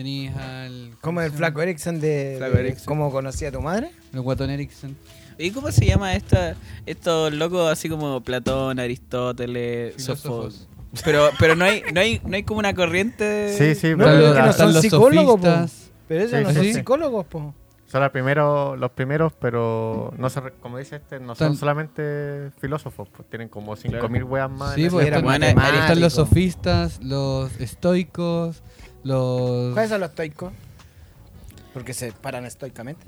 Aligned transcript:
Tenías 0.00 0.34
al. 0.34 0.92
Como 1.02 1.20
el 1.20 1.30
flaco? 1.30 1.60
Erickson 1.60 2.00
de, 2.00 2.36
Flaco 2.38 2.54
de 2.54 2.60
Erickson. 2.60 2.86
cómo 2.86 3.10
conocía 3.12 3.48
a 3.48 3.52
tu 3.52 3.60
madre. 3.60 3.90
El 4.14 4.22
guatón 4.22 4.48
Erickson. 4.48 4.96
¿Y 5.36 5.50
cómo 5.50 5.70
se 5.72 5.84
llama 5.84 6.14
esta, 6.14 6.54
estos 6.86 7.34
locos 7.34 7.70
así 7.70 7.90
como 7.90 8.22
Platón, 8.22 8.78
Aristóteles. 8.80 10.02
Sofos? 10.02 10.66
Pero, 11.04 11.28
pero 11.38 11.54
no 11.54 11.66
hay, 11.66 11.82
no 11.92 12.00
hay, 12.00 12.18
no 12.24 12.34
hay 12.34 12.44
como 12.44 12.60
una 12.60 12.74
corriente. 12.74 13.24
de- 13.24 13.74
Sí, 13.74 13.78
sí, 13.78 13.90
No, 13.94 14.04
pero 14.06 14.32
que 14.32 14.40
no 14.40 14.46
la- 14.46 14.52
son 14.54 14.72
los 14.72 14.80
psicólogos, 14.80 15.38
po. 15.38 15.46
sofistas. 15.46 15.90
Pero 16.08 16.20
ellos 16.24 16.30
Sí, 16.38 16.44
no 16.44 16.52
son 16.54 16.62
sí. 16.64 16.72
psicólogos, 16.74 17.26
po. 17.26 17.54
son 17.86 18.00
los 18.02 18.10
primeros, 18.10 18.78
los 18.78 18.90
primeros, 18.92 19.32
pero 19.40 20.14
no 20.16 20.30
se, 20.30 20.40
re- 20.40 20.52
como 20.62 20.78
dice 20.78 20.96
este, 20.96 21.20
no 21.20 21.34
son 21.34 21.48
Están- 21.48 21.56
solamente 21.56 22.50
filósofos, 22.60 23.08
pues 23.14 23.28
tienen 23.28 23.48
como 23.48 23.76
5.000 23.76 24.08
Claro. 24.22 24.26
weas 24.26 24.50
más. 24.50 24.74
Sí, 24.76 24.88
pues 24.88 25.06
están, 25.08 25.42
están 25.42 26.00
los 26.00 26.12
sofistas, 26.14 27.00
los 27.02 27.60
estoicos, 27.60 28.62
los. 29.04 29.72
¿Cuáles 29.74 29.90
son 29.90 30.00
los 30.00 30.10
estoicos? 30.10 30.52
Porque 31.72 31.94
se 31.94 32.12
paran 32.12 32.44
estoicamente. 32.46 33.06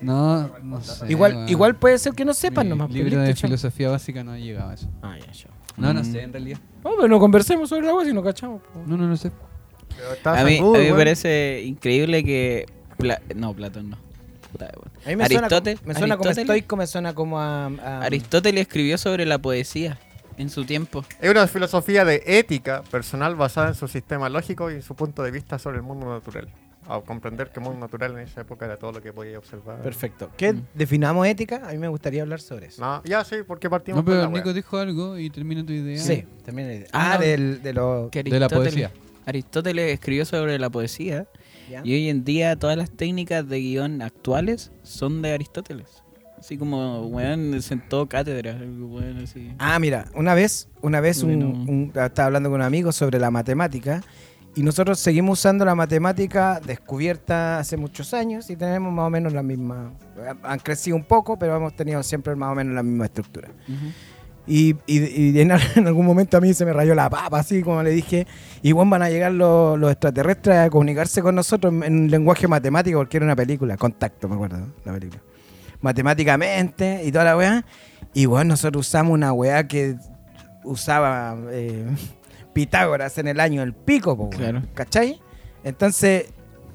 No, 0.00 0.48
no 0.62 0.80
sé. 0.80 1.04
igual, 1.12 1.34
weón. 1.34 1.48
igual 1.48 1.76
puede 1.76 1.98
ser 1.98 2.14
que 2.14 2.24
no 2.24 2.32
sepan 2.32 2.64
Mi 2.66 2.70
nomás. 2.70 2.90
libro 2.90 3.10
pero 3.10 3.22
de 3.22 3.28
listo, 3.28 3.46
filosofía 3.46 3.90
básica 3.90 4.24
no 4.24 4.32
ha 4.32 4.38
llegado 4.38 4.70
a 4.70 4.74
eso. 4.74 4.88
Ah, 5.02 5.16
ya, 5.18 5.30
chao. 5.32 5.52
No, 5.76 5.92
no 5.92 6.00
Mm. 6.00 6.12
sé, 6.12 6.22
en 6.22 6.32
realidad. 6.32 6.58
No, 6.82 6.90
pero 6.96 7.08
no 7.08 7.18
conversemos 7.20 7.68
sobre 7.68 7.86
la 7.86 7.94
wea 7.94 8.06
si 8.06 8.12
no 8.14 8.22
cachamos. 8.22 8.62
po. 8.62 8.80
No, 8.86 8.96
no, 8.96 9.06
no 9.06 9.16
sé. 9.18 9.30
Pero 9.96 10.12
está 10.14 10.40
A 10.40 10.44
mí, 10.44 10.58
a 10.58 10.62
mí 10.62 10.68
me 10.90 10.94
parece 10.94 11.62
increíble 11.66 12.24
que. 12.24 12.66
Pla- 12.96 13.20
no, 13.34 13.52
Platón 13.54 13.90
no. 13.90 13.98
Bueno. 14.58 14.72
A 15.04 15.08
mí 15.10 15.16
me 15.16 15.26
suena, 15.26 15.46
Aristóteles- 15.48 15.78
como- 15.80 15.88
me 15.88 15.94
suena 15.94 16.16
como 16.16 16.30
Aristóteles- 16.30 16.38
estoico, 16.42 16.76
me 16.76 16.86
suena 16.86 17.14
como 17.14 17.38
a... 17.40 17.66
a- 17.66 18.00
Aristóteles 18.02 18.62
escribió 18.62 18.98
sobre 18.98 19.24
la 19.26 19.38
poesía 19.38 19.98
en 20.40 20.48
su 20.50 20.64
tiempo. 20.64 21.04
Es 21.20 21.30
una 21.30 21.46
filosofía 21.46 22.04
de 22.04 22.22
ética 22.26 22.82
personal 22.90 23.36
basada 23.36 23.68
en 23.68 23.74
su 23.74 23.86
sistema 23.88 24.28
lógico 24.28 24.70
y 24.70 24.80
su 24.82 24.94
punto 24.94 25.22
de 25.22 25.30
vista 25.30 25.58
sobre 25.58 25.76
el 25.76 25.82
mundo 25.82 26.06
natural. 26.08 26.48
A 26.88 27.00
comprender 27.02 27.50
que 27.50 27.60
el 27.60 27.64
mundo 27.66 27.78
natural 27.78 28.12
en 28.12 28.20
esa 28.20 28.40
época 28.40 28.64
era 28.64 28.76
todo 28.76 28.92
lo 28.92 29.02
que 29.02 29.12
podía 29.12 29.38
observar. 29.38 29.80
Perfecto. 29.82 30.30
¿Qué 30.36 30.52
Mm. 30.54 30.62
definamos 30.74 31.26
ética? 31.26 31.62
A 31.68 31.72
mí 31.72 31.78
me 31.78 31.88
gustaría 31.88 32.22
hablar 32.22 32.40
sobre 32.40 32.66
eso. 32.66 32.80
No, 32.82 33.02
ya 33.04 33.22
sí, 33.22 33.36
porque 33.46 33.68
partimos 33.70 33.98
No, 34.00 34.04
pero 34.04 34.22
con 34.22 34.32
la 34.32 34.38
Nico 34.38 34.48
wea. 34.48 34.54
dijo 34.54 34.78
algo 34.78 35.18
y 35.18 35.30
termina 35.30 35.64
tu 35.64 35.72
idea. 35.72 35.98
Sí, 35.98 36.24
también 36.44 36.68
hay 36.68 36.76
idea. 36.78 36.88
Ah, 36.92 37.12
Ah, 37.12 37.14
no. 37.16 37.20
del, 37.20 37.62
de. 37.62 38.08
Que 38.10 38.22
De 38.24 38.40
la 38.40 38.48
poesía. 38.48 38.90
Aristóteles 39.26 39.92
escribió 39.92 40.24
sobre 40.24 40.58
la 40.58 40.70
poesía 40.70 41.26
¿ya? 41.70 41.82
y 41.84 41.92
hoy 41.94 42.08
en 42.08 42.24
día 42.24 42.56
todas 42.56 42.76
las 42.76 42.90
técnicas 42.90 43.46
de 43.48 43.60
guion 43.60 44.02
actuales 44.02 44.72
son 44.82 45.22
de 45.22 45.32
Aristóteles. 45.32 46.02
Así 46.40 46.56
como, 46.56 47.06
weón, 47.08 47.60
sentó 47.62 48.08
cátedra. 48.08 48.56
weón, 48.58 49.18
así. 49.22 49.52
Ah, 49.58 49.78
mira, 49.78 50.06
una 50.14 50.34
vez, 50.34 50.68
una 50.80 51.00
vez 51.00 51.22
un, 51.22 51.36
Bueno. 51.38 51.48
un- 51.70 51.92
estaba 51.94 52.26
hablando 52.26 52.48
con 52.50 52.60
un 52.60 52.66
amigo 52.66 52.90
sobre 52.92 53.18
la 53.18 53.30
matemática 53.30 54.00
y 54.56 54.62
nosotros 54.62 54.98
seguimos 54.98 55.38
usando 55.38 55.64
la 55.66 55.74
matemática 55.74 56.58
descubierta 56.66 57.58
hace 57.58 57.76
muchos 57.76 58.14
años 58.14 58.48
y 58.50 58.56
tenemos 58.56 58.92
más 58.92 59.06
o 59.06 59.10
menos 59.10 59.32
la 59.34 59.42
misma, 59.42 59.92
han 60.42 60.58
crecido 60.60 60.96
un 60.96 61.04
poco, 61.04 61.38
pero 61.38 61.54
hemos 61.56 61.76
tenido 61.76 62.02
siempre 62.02 62.34
más 62.34 62.50
o 62.50 62.54
menos 62.54 62.74
la 62.74 62.82
misma 62.82 63.04
estructura. 63.04 63.48
Y, 64.46 64.74
y- 64.86 65.30
y 65.36 65.40
en, 65.40 65.50
en 65.76 65.86
algún 65.86 66.06
momento 66.06 66.38
a 66.38 66.40
mí 66.40 66.54
se 66.54 66.64
me 66.64 66.72
rayó 66.72 66.94
la 66.94 67.08
papa, 67.10 67.38
así 67.40 67.62
como 67.62 67.82
le 67.82 67.90
dije, 67.90 68.26
y 68.62 68.72
bueno, 68.72 68.90
van 68.90 69.02
a 69.02 69.10
llegar 69.10 69.30
los, 69.32 69.78
los 69.78 69.90
extraterrestres 69.92 70.56
a 70.56 70.70
comunicarse 70.70 71.20
con 71.22 71.34
nosotros 71.34 71.72
en, 71.72 71.82
en 71.84 72.10
lenguaje 72.10 72.48
matemático, 72.48 72.98
porque 72.98 73.18
era 73.18 73.26
una 73.26 73.36
película, 73.36 73.76
Contacto, 73.76 74.26
me 74.28 74.34
acuerdo, 74.36 74.58
¿no? 74.58 74.66
la 74.86 74.92
película. 74.94 75.20
Matemáticamente 75.80 77.02
y 77.04 77.12
toda 77.12 77.24
la 77.24 77.36
weá. 77.36 77.64
Y 78.14 78.26
bueno, 78.26 78.50
nosotros 78.50 78.86
usamos 78.88 79.12
una 79.14 79.32
weá 79.32 79.66
que 79.68 79.96
usaba 80.64 81.36
eh, 81.50 81.86
Pitágoras 82.52 83.16
en 83.18 83.28
el 83.28 83.38
año 83.40 83.62
el 83.62 83.72
pico, 83.72 84.16
po, 84.16 84.30
Claro. 84.30 84.62
¿cachai? 84.74 85.20
Entonces, 85.62 86.26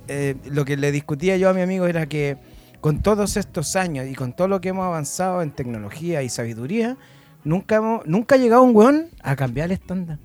eh, 0.07 0.35
lo 0.45 0.63
que 0.65 0.77
le 0.77 0.91
discutía 0.91 1.35
yo 1.37 1.49
a 1.49 1.53
mi 1.53 1.61
amigo 1.61 1.85
era 1.87 2.05
que 2.07 2.37
con 2.79 3.01
todos 3.01 3.35
estos 3.35 3.75
años 3.75 4.05
y 4.07 4.13
con 4.15 4.33
todo 4.33 4.47
lo 4.47 4.61
que 4.61 4.69
hemos 4.69 4.85
avanzado 4.85 5.41
en 5.41 5.51
tecnología 5.51 6.21
y 6.23 6.29
sabiduría, 6.29 6.97
nunca 7.43 7.75
hemos, 7.77 8.05
nunca 8.05 8.35
ha 8.35 8.37
llegado 8.37 8.61
un 8.63 8.75
weón 8.75 9.09
a 9.21 9.35
cambiar 9.35 9.65
el 9.67 9.71
estándar. 9.73 10.19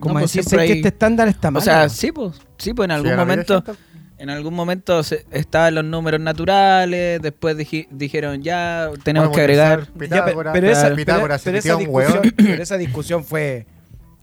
Como 0.00 0.14
No, 0.14 0.20
pues 0.20 0.32
decirse 0.32 0.56
que 0.56 0.62
hay- 0.62 0.72
este 0.72 0.88
estándar 0.88 1.28
está 1.28 1.50
mal. 1.50 1.60
O 1.60 1.64
sea, 1.64 1.88
sí, 1.88 2.10
pues, 2.10 2.40
sí, 2.58 2.74
pues 2.74 2.86
en 2.86 2.90
algún 2.90 3.14
momento, 3.16 3.62
gente- 3.62 3.80
en 4.24 4.30
algún 4.30 4.54
momento 4.54 5.02
se- 5.02 5.24
estaban 5.30 5.74
los 5.76 5.84
números 5.84 6.20
naturales, 6.20 7.20
después 7.22 7.56
dijeron 7.90 8.42
ya 8.42 8.90
tenemos 9.04 9.30
que 9.30 9.40
agregar. 9.40 9.80
utilizar 9.94 10.18
Ya, 10.18 10.24
pe- 10.24 10.30
Pitágoras, 10.30 10.52
pero, 10.52 10.66
esa, 10.66 10.80
claro, 10.80 10.94
pero- 10.96 11.06
Pitágoras 11.06 11.40
se 11.42 11.50
pero 11.50 11.58
esa 11.58 11.76
discusión, 11.76 12.34
pero 12.36 12.62
esa 12.62 12.76
discusión 12.76 13.24
fue 13.24 13.66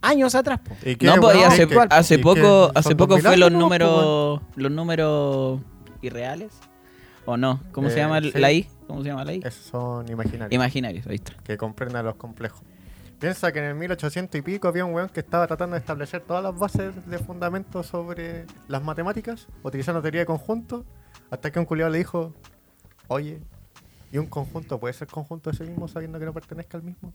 años 0.01 0.35
atrás. 0.35 0.59
po. 0.59 0.75
¿Y 0.83 0.95
qué, 0.95 1.05
No, 1.05 1.15
pues, 1.17 1.37
hace, 1.45 1.67
¿Qué- 1.67 1.79
hace 1.89 2.19
poco, 2.19 2.67
¿Son 2.67 2.71
hace 2.77 2.95
poco 2.95 3.13
2000 3.13 3.27
fue 3.29 3.37
los 3.37 3.51
números, 3.51 4.41
los 4.55 4.71
números 4.71 5.61
irreales, 6.01 6.51
¿o 7.25 7.37
no? 7.37 7.61
¿Cómo 7.71 7.89
se 7.89 7.95
Eh, 7.95 7.97
llama 7.99 8.19
sí. 8.21 8.31
la 8.35 8.51
I? 8.51 8.67
¿Cómo 8.87 9.03
se 9.03 9.09
llama 9.09 9.23
la 9.23 9.33
I? 9.33 9.41
Esos 9.45 9.65
son 9.65 10.09
imaginarios. 10.09 10.51
Imaginarios, 10.51 11.07
ahí 11.07 11.15
está. 11.15 11.33
que 11.43 11.55
comprendan 11.57 12.03
los 12.05 12.15
complejos. 12.15 12.61
Piensa 13.21 13.51
que 13.51 13.59
en 13.59 13.65
el 13.65 13.75
1800 13.75 14.39
y 14.39 14.41
pico 14.41 14.67
había 14.67 14.83
un 14.83 14.95
weón 14.95 15.07
que 15.07 15.19
estaba 15.19 15.45
tratando 15.45 15.75
de 15.75 15.79
establecer 15.79 16.23
todas 16.23 16.41
las 16.41 16.57
bases 16.57 17.05
de 17.05 17.19
fundamento 17.19 17.83
sobre 17.83 18.47
las 18.67 18.81
matemáticas, 18.81 19.47
utilizando 19.61 20.01
teoría 20.01 20.21
de 20.21 20.25
conjunto, 20.25 20.87
hasta 21.29 21.51
que 21.51 21.59
un 21.59 21.65
culiado 21.65 21.91
le 21.91 21.99
dijo, 21.99 22.33
oye, 23.09 23.39
¿y 24.11 24.17
un 24.17 24.25
conjunto 24.25 24.79
puede 24.79 24.95
ser 24.95 25.07
conjunto 25.07 25.51
de 25.51 25.57
sí 25.57 25.63
mismo 25.65 25.87
sabiendo 25.87 26.17
que 26.17 26.25
no 26.25 26.33
pertenezca 26.33 26.79
al 26.79 26.83
mismo? 26.83 27.13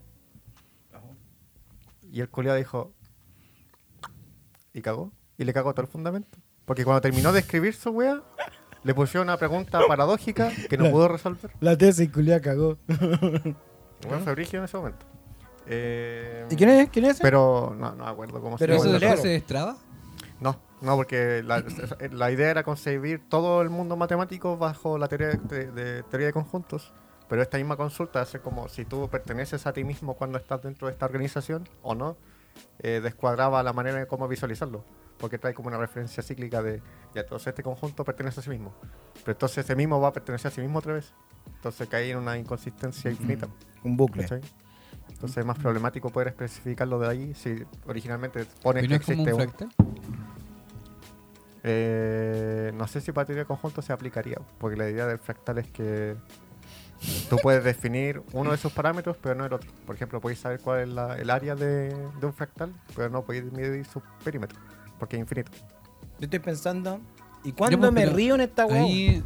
Y 2.12 2.21
el 2.21 2.28
culiado 2.28 2.56
dijo, 2.56 2.93
y 4.73 4.83
cagó, 4.83 5.11
y 5.37 5.43
le 5.43 5.53
cagó 5.53 5.75
todo 5.75 5.87
el 5.87 5.91
fundamento. 5.91 6.38
Porque 6.67 6.84
cuando 6.84 7.00
terminó 7.00 7.33
de 7.33 7.41
escribir 7.41 7.75
su 7.75 7.91
wea, 7.91 8.23
le 8.84 8.94
pusieron 8.94 9.27
una 9.27 9.38
pregunta 9.38 9.81
paradójica 9.88 10.53
que 10.71 10.78
no 10.78 10.88
pudo 10.88 11.09
resolver. 11.09 11.50
La 11.59 11.77
tesis 11.77 12.09
culia 12.12 12.41
cagó. 12.41 12.78
Bueno, 14.06 14.21
fue 14.23 14.34
en 14.34 14.62
ese 14.62 14.77
momento. 14.77 15.16
Eh, 15.66 16.47
¿Y 16.50 16.56
quién 16.56 16.71
es? 16.71 16.91
¿Quién 16.91 17.04
es? 17.06 17.19
Pero 17.21 17.75
no, 17.77 17.93
no 17.94 18.04
me 18.04 18.10
acuerdo 18.10 18.41
cómo 18.41 18.56
Pero 18.56 18.75
se 18.75 18.78
¿Eso 18.78 18.84
llama. 18.87 18.94
de 18.94 18.99
claro. 19.00 19.15
clase 19.15 19.28
de 19.28 19.41
Strava? 19.41 19.77
No, 20.41 20.56
no, 20.81 20.97
porque 20.97 21.43
la, 21.44 21.65
la 22.12 22.31
idea 22.31 22.50
era 22.50 22.62
concebir 22.62 23.22
todo 23.28 23.62
el 23.62 23.71
mundo 23.71 23.97
matemático 23.97 24.56
bajo 24.56 24.99
la 24.99 25.09
teoría 25.09 25.28
de, 25.28 25.71
de- 25.72 26.03
teoría 26.05 26.28
de 26.28 26.32
conjuntos. 26.32 26.93
Pero 27.28 27.43
esta 27.43 27.59
misma 27.59 27.76
consulta 27.76 28.21
hace 28.21 28.38
como 28.38 28.69
si 28.69 28.84
tú 28.84 29.09
perteneces 29.09 29.66
a 29.66 29.72
ti 29.72 29.82
mismo 29.82 30.15
cuando 30.15 30.38
estás 30.38 30.62
dentro 30.62 30.87
de 30.87 30.93
esta 30.93 31.06
organización 31.06 31.69
o 31.82 31.94
no, 31.97 32.16
eh, 32.78 33.00
descuadraba 33.03 33.62
la 33.65 33.72
manera 33.72 33.99
de 33.99 34.06
cómo 34.06 34.28
visualizarlo. 34.28 34.84
Porque 35.19 35.37
trae 35.38 35.53
como 35.55 35.69
una 35.69 35.78
referencia 35.78 36.22
cíclica 36.22 36.62
de, 36.62 36.81
ya, 37.15 37.22
entonces 37.22 37.49
este 37.49 37.62
conjunto 37.65 38.05
pertenece 38.05 38.38
a 38.41 38.43
sí 38.44 38.50
mismo. 38.50 38.72
Pero 39.25 39.32
entonces 39.32 39.65
ese 39.65 39.75
mismo 39.75 40.00
va 40.00 40.09
a 40.09 40.12
pertenecer 40.12 40.53
a 40.53 40.55
sí 40.55 40.60
mismo 40.60 40.78
otra 40.78 40.93
vez. 40.93 41.12
Entonces 41.56 41.88
cae 41.88 42.10
en 42.10 42.19
una 42.19 42.37
inconsistencia 42.38 43.10
infinita. 43.10 43.49
Un 43.82 43.97
bucle. 43.97 44.22
¿cachai? 44.22 44.43
Entonces 45.11 45.39
es 45.39 45.47
más 45.47 45.59
problemático 45.59 46.11
poder 46.11 46.28
especificarlo 46.28 46.99
de 46.99 47.09
ahí 47.09 47.34
si 47.34 47.65
originalmente 47.87 48.44
pones 48.62 48.84
¿Y 48.84 48.89
que 48.89 48.94
no 48.94 49.00
es 49.00 49.06
como 49.06 49.22
existe 49.22 49.34
un 49.34 49.41
un... 49.41 49.47
fractal? 49.49 49.69
Eh, 51.69 52.71
no 52.75 52.87
sé 52.87 53.00
si 53.00 53.12
para 53.12 53.27
teoría 53.27 53.43
de 53.43 53.47
conjunto 53.47 53.83
se 53.83 53.93
aplicaría, 53.93 54.39
porque 54.59 54.77
la 54.77 54.89
idea 54.89 55.06
del 55.06 55.19
fractal 55.19 55.59
es 55.59 55.67
que 55.69 56.15
tú 57.28 57.37
puedes 57.43 57.65
definir 57.65 58.22
uno 58.33 58.50
de 58.50 58.56
esos 58.56 58.72
parámetros, 58.72 59.17
pero 59.21 59.34
no 59.34 59.44
el 59.47 59.53
otro. 59.53 59.69
Por 59.84 59.97
ejemplo, 59.97 60.21
podéis 60.21 60.39
saber 60.41 60.61
cuál 60.61 60.81
es 60.83 60.89
la- 60.89 61.17
el 61.17 61.28
área 61.31 61.56
de, 61.56 61.88
de 62.21 62.27
un 62.27 62.33
fractal, 62.33 62.73
pero 62.94 63.09
no 63.11 63.23
podéis 63.23 63.50
medir 63.53 63.84
su 63.87 64.00
perímetro, 64.23 64.59
porque 64.99 65.17
es 65.17 65.21
infinito. 65.21 65.50
Yo 66.19 66.25
estoy 66.27 66.38
pensando, 66.38 67.00
¿y 67.43 67.53
cuándo 67.53 67.91
me 67.91 68.06
río 68.06 68.37
en 68.37 68.43
esta 68.43 68.65
weá? 68.67 68.83
Ahí. 68.83 69.23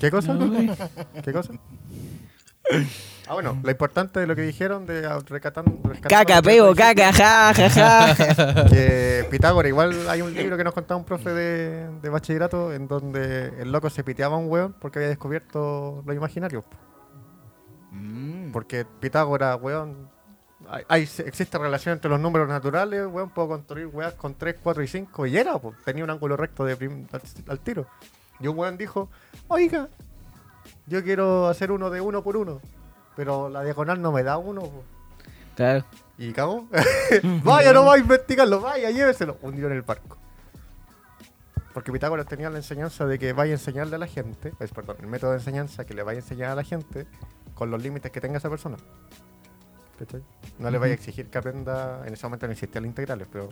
¿Qué 0.00 0.10
cosa? 0.10 0.38
¿Qué 1.24 1.32
cosa? 1.32 1.52
Ah, 3.28 3.34
bueno, 3.34 3.58
lo 3.62 3.70
importante 3.70 4.20
de 4.20 4.26
lo 4.26 4.34
que 4.34 4.40
dijeron 4.42 4.86
de 4.86 5.04
ah, 5.06 5.18
recatando... 5.26 5.70
rescatando 5.84 6.08
Caca, 6.08 6.40
peo, 6.42 6.74
caca, 6.74 7.12
ja, 7.12 7.52
ja, 7.54 7.68
ja. 8.14 8.64
que 8.70 9.26
Pitágoras, 9.30 9.68
igual 9.68 10.08
hay 10.08 10.22
un 10.22 10.32
libro 10.32 10.56
que 10.56 10.64
nos 10.64 10.72
contaba 10.72 10.96
un 10.98 11.04
profe 11.04 11.30
de, 11.30 11.90
de 12.00 12.08
bachillerato 12.08 12.72
en 12.72 12.88
donde 12.88 13.48
el 13.60 13.70
loco 13.70 13.90
se 13.90 14.02
piteaba 14.02 14.36
a 14.36 14.38
un 14.38 14.50
weón 14.50 14.74
porque 14.80 14.98
había 15.00 15.08
descubierto 15.10 16.02
los 16.06 16.16
imaginarios. 16.16 16.64
Mm. 17.90 18.50
Porque 18.52 18.84
Pitágoras, 18.84 19.58
weón, 19.60 20.08
hay, 20.68 20.84
hay- 20.88 21.02
existe 21.02 21.58
relación 21.58 21.94
entre 21.94 22.10
los 22.10 22.20
números 22.20 22.48
naturales, 22.48 23.06
weón, 23.10 23.30
puedo 23.30 23.48
construir 23.48 23.86
weas 23.88 24.14
con 24.14 24.34
3, 24.34 24.56
4 24.62 24.82
y 24.82 24.88
5 24.88 25.26
y 25.26 25.36
era, 25.36 25.58
pues, 25.58 25.76
tenía 25.84 26.02
un 26.04 26.10
ángulo 26.10 26.36
recto 26.36 26.64
de 26.64 26.76
prim- 26.76 27.06
al, 27.12 27.20
al 27.48 27.60
tiro. 27.60 27.86
Y 28.40 28.46
un 28.46 28.56
weón 28.58 28.78
dijo, 28.78 29.10
oiga, 29.48 29.88
yo 30.86 31.02
quiero 31.02 31.46
hacer 31.48 31.70
uno 31.72 31.90
de 31.90 32.00
uno 32.00 32.22
por 32.22 32.36
uno, 32.36 32.60
pero 33.18 33.48
la 33.48 33.64
diagonal 33.64 34.00
no 34.00 34.12
me 34.12 34.22
da 34.22 34.38
uno. 34.38 34.60
po". 34.60 34.84
Claro. 35.56 35.84
Y 36.16 36.32
cagó. 36.32 36.68
vaya, 37.42 37.72
no 37.72 37.84
va 37.84 37.94
a 37.94 37.98
investigarlo, 37.98 38.60
vaya, 38.60 38.92
lléveselo. 38.92 39.38
Hundió 39.42 39.66
en 39.66 39.72
el 39.72 39.82
barco. 39.82 40.16
Porque 41.74 41.90
Pitágoras 41.90 42.26
tenía 42.26 42.48
la 42.48 42.58
enseñanza 42.58 43.06
de 43.06 43.18
que 43.18 43.32
vaya 43.32 43.50
a 43.50 43.54
enseñarle 43.54 43.96
a 43.96 43.98
la 43.98 44.06
gente, 44.06 44.52
es, 44.60 44.70
perdón, 44.70 44.98
el 45.00 45.08
método 45.08 45.32
de 45.32 45.38
enseñanza 45.38 45.84
que 45.84 45.94
le 45.94 46.04
vaya 46.04 46.20
a 46.20 46.22
enseñar 46.22 46.52
a 46.52 46.54
la 46.54 46.62
gente 46.62 47.08
con 47.54 47.72
los 47.72 47.82
límites 47.82 48.12
que 48.12 48.20
tenga 48.20 48.38
esa 48.38 48.48
persona. 48.48 48.76
¿cachai? 49.98 50.22
No 50.60 50.70
le 50.70 50.78
vaya 50.78 50.92
a 50.92 50.94
exigir 50.94 51.26
que 51.26 51.38
aprenda, 51.38 52.06
en 52.06 52.14
ese 52.14 52.24
momento 52.24 52.46
no 52.46 52.52
existían 52.52 52.84
las 52.84 52.90
integrales, 52.90 53.26
pero 53.32 53.48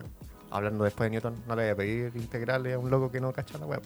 hablando 0.53 0.85
después 0.85 1.11
de 1.11 1.17
Newton, 1.17 1.35
no 1.49 1.57
le 1.57 1.63
vaya 1.63 1.73
a 1.73 1.77
pedir 1.77 2.13
integrales 2.15 2.77
a 2.77 2.79
un 2.79 2.89
loco 2.89 3.11
que 3.11 3.21
no 3.21 3.33
cacha 3.33 3.59
la 3.59 3.67
web. 3.67 3.83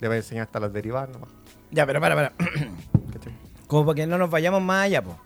Le 0.00 0.08
vaya 0.08 0.16
a 0.16 0.22
enseñar 0.22 0.46
hasta 0.46 0.58
las 0.58 0.72
derivadas 0.72 1.10
nomás, 1.10 1.30
Ya, 1.70 1.86
pero 1.86 2.00
para, 2.00 2.16
para. 2.16 2.32
Como 3.68 3.86
para 3.86 3.94
que 3.94 4.06
no 4.08 4.18
nos 4.18 4.28
vayamos 4.30 4.60
más 4.60 4.86
allá, 4.86 5.02
po. 5.04 5.16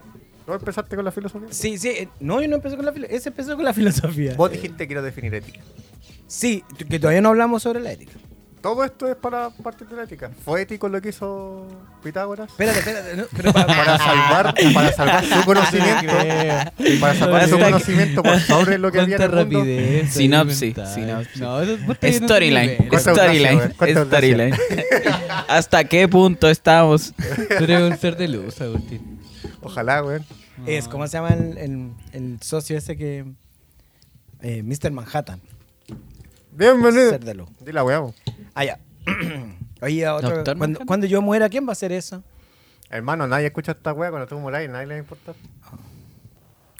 ¿No 0.46 0.54
empezaste 0.54 0.96
con 0.96 1.04
la 1.04 1.12
filosofía? 1.12 1.48
Sí, 1.50 1.78
sí. 1.78 1.88
eh, 1.88 2.08
No, 2.20 2.42
yo 2.42 2.48
no 2.48 2.56
empecé 2.56 2.76
con 2.76 2.84
la 2.84 2.92
filosofía. 2.92 3.16
Ese 3.16 3.30
empezó 3.30 3.54
con 3.56 3.64
la 3.64 3.72
filosofía. 3.74 4.34
Vos 4.36 4.50
dijiste 4.50 4.86
quiero 4.86 5.00
definir 5.00 5.34
ética. 5.34 5.60
Sí, 6.26 6.64
que 6.88 6.98
todavía 6.98 7.20
no 7.22 7.30
hablamos 7.30 7.62
sobre 7.62 7.80
la 7.80 7.92
ética. 7.92 8.12
Todo 8.62 8.84
esto 8.84 9.08
es 9.10 9.16
para 9.16 9.50
partir 9.50 9.88
de 9.88 9.96
la 9.96 10.04
ética. 10.04 10.30
¿Fue 10.44 10.62
ético 10.62 10.88
lo 10.88 11.00
que 11.02 11.08
hizo 11.08 11.66
Pitágoras? 12.02 12.48
Espérate, 12.48 12.78
espérate. 12.78 13.16
no, 13.16 13.24
pero 13.36 13.52
para, 13.52 13.66
Para 13.76 13.98
salvar, 13.98 14.54
para 14.72 14.92
salvar 14.92 15.24
su 15.24 15.44
conocimiento, 15.44 16.12
para 17.00 17.14
salvar 17.16 17.48
su 17.48 17.54
Hasta 17.54 17.56
que- 17.56 17.64
conocimiento 17.72 18.22
por 18.22 18.38
sobre 18.40 18.78
lo 18.78 18.92
que 18.92 19.00
había 19.00 19.16
en 19.16 19.20
Cuánta 19.22 19.40
el 19.40 19.46
mundo. 19.46 19.58
rapidez. 19.60 20.12
Sinopsis, 20.12 20.78
argumental. 20.78 20.94
sinopsis. 20.94 21.40
No, 21.40 21.60
eso- 21.60 21.76
vos 21.86 21.94
estás 21.94 22.10
en 22.10 22.16
otro 22.24 22.26
Storyline, 22.28 22.66
nivel. 22.72 22.88
¿Cuánta 22.88 23.10
audacia, 23.10 23.68
storyline, 23.78 24.06
storyline. 24.06 24.54
¿Hasta 25.48 25.84
qué 25.84 26.06
punto 26.08 26.48
estamos? 26.48 27.12
Tú 27.58 27.64
eres 27.64 27.80
un 27.82 27.96
ser 27.98 28.16
de 28.16 28.28
luz, 28.28 28.60
Agustín. 28.60 29.18
Ojalá, 29.60 30.04
weón. 30.04 30.24
es, 30.66 30.86
¿cómo 30.86 31.06
se 31.08 31.14
llama 31.16 31.30
el, 31.30 31.58
el- 31.58 31.90
el 32.12 32.38
socio 32.42 32.78
ese 32.78 32.96
que. 32.96 33.24
Eh, 34.40 34.62
Mr. 34.62 34.90
Manhattan. 34.92 35.40
Bienvenido. 36.52 37.10
Ser 37.10 37.24
de 37.24 37.34
luz. 37.34 37.48
Dile 37.60 37.80
weá. 37.82 38.00
po. 38.00 38.14
Ah, 38.54 38.64
ya. 38.64 38.78
Oye, 39.80 40.06
a 40.06 40.14
otro, 40.14 40.30
Doctor 40.30 40.58
cuando, 40.58 40.80
cuando 40.86 41.06
yo 41.06 41.22
muera, 41.22 41.48
¿quién 41.48 41.64
va 41.64 41.70
a 41.70 41.72
hacer 41.72 41.92
eso? 41.92 42.22
Hermano, 42.90 43.26
nadie 43.26 43.46
escucha 43.46 43.72
esta 43.72 43.92
weá 43.94 44.10
cuando 44.10 44.28
tú 44.28 44.38
moráis, 44.38 44.68
nadie 44.68 44.86
le 44.86 44.94
va 44.94 44.96
a 44.96 45.00
importar. 45.00 45.34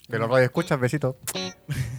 Que 0.08 0.19
los 0.19 0.28
radio 0.28 0.44
escuchas, 0.44 0.78
besito. 0.78 1.16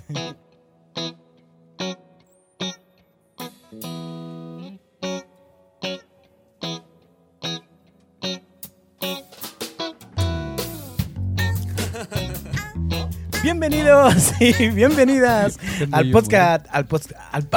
Bienvenidos 14.39 14.59
y 14.59 14.69
bienvenidas 14.69 15.59
al 15.91 16.11
podcast. 16.11 16.65
Al 16.71 16.85
podcast. 16.85 17.15
Al. 17.31 17.47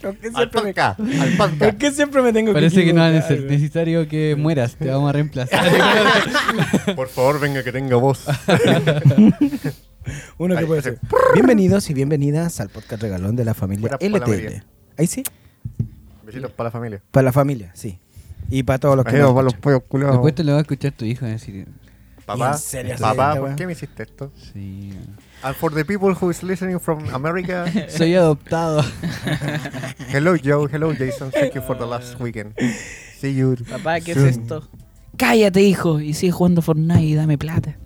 ¿Por 0.00 0.18
qué 0.18 0.30
siempre 0.30 0.62
me, 0.62 0.74
¿por 1.58 1.76
qué 1.76 1.90
siempre 1.90 2.22
me 2.22 2.32
tengo 2.32 2.52
Parece 2.52 2.84
que 2.84 2.92
no 2.92 3.04
es 3.04 3.30
necesario 3.44 4.06
que 4.08 4.36
mueras, 4.36 4.76
te 4.76 4.90
vamos 4.90 5.08
a 5.08 5.12
reemplazar. 5.12 6.94
Por 6.94 7.08
favor, 7.08 7.40
venga 7.40 7.64
que 7.64 7.72
tenga 7.72 7.96
voz. 7.96 8.26
Uno 10.38 10.54
que 10.54 10.60
Ahí, 10.60 10.66
puede 10.66 10.82
ser. 10.82 10.98
Bienvenidos 11.34 11.88
y 11.90 11.94
bienvenidas 11.94 12.60
al 12.60 12.68
podcast 12.68 13.02
regalón 13.02 13.36
de 13.36 13.44
la 13.44 13.54
familia 13.54 13.96
Buenas 13.98 13.98
por 13.98 14.10
la 14.10 14.18
LTL. 14.36 14.44
María. 14.44 14.64
Ahí 14.98 15.06
sí, 15.06 15.24
Besitos 16.24 16.50
para 16.52 16.68
la 16.68 16.72
familia. 16.72 17.02
para 17.10 17.24
la 17.24 17.32
familia, 17.32 17.70
sí. 17.74 17.98
Y 18.50 18.62
para 18.64 18.78
todos 18.78 18.96
los 18.96 19.04
que 19.04 19.12
Besitos 19.12 19.28
nos 19.30 19.34
para 19.34 19.44
los 19.44 19.52
escuchan. 19.54 19.72
pollos 19.72 19.82
culiados. 19.88 20.14
Después 20.16 20.34
te 20.34 20.44
lo 20.44 20.52
va 20.52 20.58
a 20.58 20.60
escuchar 20.60 20.92
tu 20.92 21.04
hijo 21.06 21.26
y 21.26 21.30
decir, 21.30 21.66
Papá, 22.26 22.52
¿En 22.52 22.58
serio 22.58 22.92
haces 22.94 23.00
papá, 23.02 23.28
esta 23.34 23.40
¿por 23.40 23.56
qué 23.56 23.66
me 23.66 23.72
hiciste 23.72 24.02
esto? 24.02 24.32
sí. 24.52 24.92
And 25.42 25.54
for 25.54 25.72
the 25.72 25.84
people 25.84 26.12
who 26.20 26.30
is 26.30 26.42
listening 26.42 26.80
from 26.80 27.08
America, 27.14 27.66
Soy 27.88 28.14
adoptado. 28.14 28.82
hello 30.12 30.34
Joe, 30.42 30.68
hello 30.72 30.92
Jason, 30.92 31.30
thank 31.30 31.54
you 31.54 31.62
for 31.62 31.78
the 31.78 31.86
last 31.86 32.18
weekend. 32.20 32.54
See 33.18 33.34
you. 33.34 33.54
Papá, 33.70 34.00
¿qué 34.00 34.12
es 34.12 34.18
esto? 34.18 34.68
Cállate, 35.16 35.62
hijo, 35.62 36.00
y 36.00 36.14
sigue 36.14 36.32
jugando 36.32 36.62
Fortnite 36.62 37.00
y 37.02 37.14
dame 37.14 37.38
plata. 37.38 37.76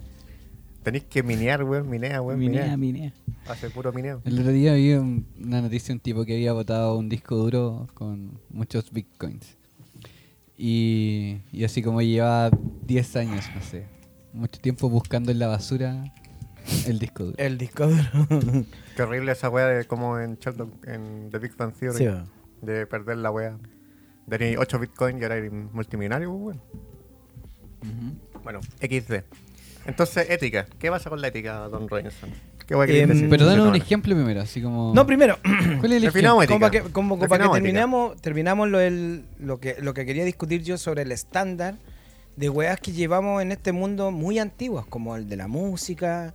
Tenéis 0.82 1.04
que 1.04 1.22
minear, 1.22 1.62
weón, 1.62 1.90
minea, 1.90 2.22
weón, 2.22 2.38
Minea, 2.40 2.76
minea. 2.76 2.76
minea. 2.76 3.12
Hace 3.46 3.68
puro 3.68 3.92
mineo. 3.92 4.22
El 4.24 4.38
otro 4.40 4.50
día 4.52 4.72
vi 4.74 4.94
un- 4.94 5.26
una 5.38 5.60
noticia 5.60 5.88
de 5.88 5.92
un 5.94 6.00
tipo 6.00 6.24
que 6.24 6.34
había 6.34 6.52
botado 6.54 6.96
un 6.96 7.08
disco 7.10 7.36
duro 7.36 7.86
con 7.94 8.38
muchos 8.48 8.90
bitcoins. 8.90 9.56
Y, 10.56 11.38
y 11.52 11.64
así 11.64 11.82
como 11.82 12.00
llevaba 12.02 12.50
10 12.86 13.16
años, 13.16 13.44
no 13.54 13.62
sé, 13.62 13.84
mucho 14.32 14.60
tiempo 14.60 14.88
buscando 14.88 15.32
en 15.32 15.38
la 15.38 15.46
basura 15.48 16.04
el 16.86 16.98
disco 16.98 17.24
duro. 17.24 17.36
El 17.38 17.58
disco 17.58 17.86
duro. 17.86 18.04
Qué 18.96 19.02
horrible 19.02 19.32
esa 19.32 19.48
weá 19.48 19.66
de 19.66 19.84
como 19.86 20.18
en 20.18 20.36
Sheldon, 20.38 20.72
en 20.86 21.30
The 21.30 21.38
Big 21.38 21.56
Bang 21.56 21.72
Theory, 21.74 21.98
sí, 21.98 22.06
de 22.62 22.86
perder 22.86 23.16
la 23.18 23.30
weá. 23.30 23.56
Tenéis 24.28 24.58
8 24.58 24.78
bitcoins 24.78 25.20
y 25.20 25.22
ahora 25.24 25.36
eres 25.36 25.50
multimillonario, 25.52 26.30
pues, 26.30 26.40
weón. 26.40 26.60
Ujú. 27.82 28.40
Bueno, 28.44 28.60
XD. 28.80 29.24
Entonces, 29.86 30.26
ética. 30.30 30.66
¿Qué 30.78 30.90
pasa 30.90 31.10
con 31.10 31.20
la 31.20 31.28
ética, 31.28 31.68
Don 31.68 31.88
Robinson? 31.88 32.30
¿Qué 32.66 32.76
weá 32.76 32.86
queréis 32.86 33.04
Em, 33.04 33.08
decir? 33.10 33.28
Pero 33.30 33.46
danos 33.46 33.66
un 33.66 33.74
ejemplo 33.74 34.14
primero, 34.14 34.40
así 34.42 34.62
como... 34.62 34.94
No, 34.94 35.04
primero, 35.06 35.38
¿Cuál 35.80 35.92
es 35.92 36.02
el 36.02 36.04
ejemplo? 36.04 36.36
como 36.46 36.60
para 36.60 36.70
que, 36.70 36.80
como, 36.92 37.16
como 37.18 37.28
para 37.28 37.46
que 37.46 37.50
terminamos, 37.54 38.20
terminamos 38.20 38.68
lo, 38.68 38.78
del- 38.78 39.24
lo, 39.40 39.58
que, 39.58 39.76
lo 39.80 39.94
que 39.94 40.06
quería 40.06 40.24
discutir 40.24 40.62
yo 40.62 40.78
sobre 40.78 41.02
el 41.02 41.10
estándar 41.10 41.76
de 42.40 42.48
weas 42.48 42.80
que 42.80 42.92
llevamos 42.92 43.42
en 43.42 43.52
este 43.52 43.70
mundo 43.72 44.10
muy 44.10 44.38
antiguas, 44.38 44.86
como 44.86 45.14
el 45.16 45.28
de 45.28 45.36
la 45.36 45.46
música, 45.46 46.34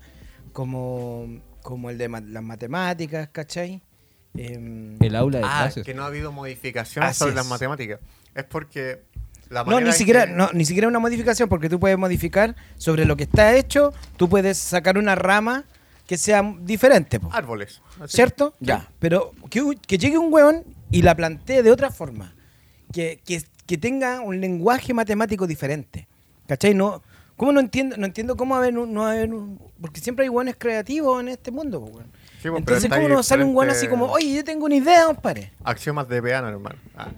como, 0.53 1.27
como 1.63 1.89
el 1.89 1.97
de 1.97 2.07
ma- 2.07 2.21
las 2.21 2.43
matemáticas, 2.43 3.29
¿cachai? 3.31 3.81
Em, 4.37 5.01
El 5.01 5.15
aula 5.15 5.39
de 5.39 5.45
Ah, 5.45 5.61
clases. 5.63 5.85
que 5.85 5.93
no 5.93 6.03
ha 6.03 6.07
habido 6.07 6.31
modificaciones 6.31 7.09
Así 7.11 7.19
sobre 7.19 7.31
es. 7.31 7.35
las 7.37 7.47
matemáticas. 7.47 7.99
Es 8.35 8.43
porque 8.43 9.01
la 9.49 9.63
no, 9.63 9.79
ni 9.79 9.91
siquiera, 9.93 10.25
que- 10.25 10.33
no, 10.33 10.49
ni 10.53 10.65
siquiera 10.65 10.87
una 10.87 10.99
modificación, 10.99 11.49
porque 11.49 11.69
tú 11.69 11.79
puedes 11.79 11.97
modificar 11.97 12.55
sobre 12.77 13.05
lo 13.05 13.15
que 13.17 13.23
está 13.23 13.55
hecho, 13.55 13.93
tú 14.17 14.29
puedes 14.29 14.57
sacar 14.57 14.97
una 14.97 15.15
rama 15.15 15.65
que 16.07 16.17
sea 16.17 16.43
diferente, 16.61 17.19
po, 17.19 17.29
Árboles. 17.33 17.81
así. 17.99 18.15
¿cierto? 18.17 18.53
Ya, 18.59 18.91
pero 18.99 19.31
que 19.49 19.97
llegue 19.97 20.17
un 20.19 20.31
weón 20.31 20.63
y 20.91 21.01
la 21.01 21.15
plantee 21.15 21.63
de 21.63 21.71
otra 21.71 21.89
forma, 21.89 22.35
que, 22.93 23.19
que, 23.25 23.41
que 23.65 23.77
tenga 23.77 24.21
un 24.21 24.39
lenguaje 24.39 24.93
matemático 24.93 25.47
diferente, 25.47 26.07
¿cachai? 26.47 26.73
No, 26.73 27.01
¿Cómo 27.37 27.51
no 27.51 27.59
entiendo? 27.59 27.97
No 27.97 28.05
entiendo 28.05 28.37
cómo 28.37 28.55
haber 28.55 28.77
un, 28.77 28.93
no 28.93 29.05
haber 29.05 29.33
un- 29.33 29.59
porque 29.81 29.99
siempre 29.99 30.23
hay 30.23 30.29
weones 30.29 30.55
creativos 30.57 31.19
en 31.19 31.27
este 31.27 31.51
mundo, 31.51 31.81
po, 31.81 31.87
weón. 31.87 32.07
Sí, 32.41 32.49
pues, 32.49 32.59
Entonces, 32.59 32.89
¿cómo 32.89 33.09
no 33.09 33.23
sale 33.23 33.43
un 33.43 33.53
weón 33.55 33.71
así 33.71 33.87
como, 33.89 34.05
oye, 34.05 34.35
yo 34.35 34.43
tengo 34.43 34.65
una 34.65 34.75
idea, 34.75 35.05
compadre? 35.07 35.51
Axiomas 35.63 36.07
de 36.07 36.21
piano, 36.23 36.47
hermano. 36.47 36.77
Ah, 36.95 37.09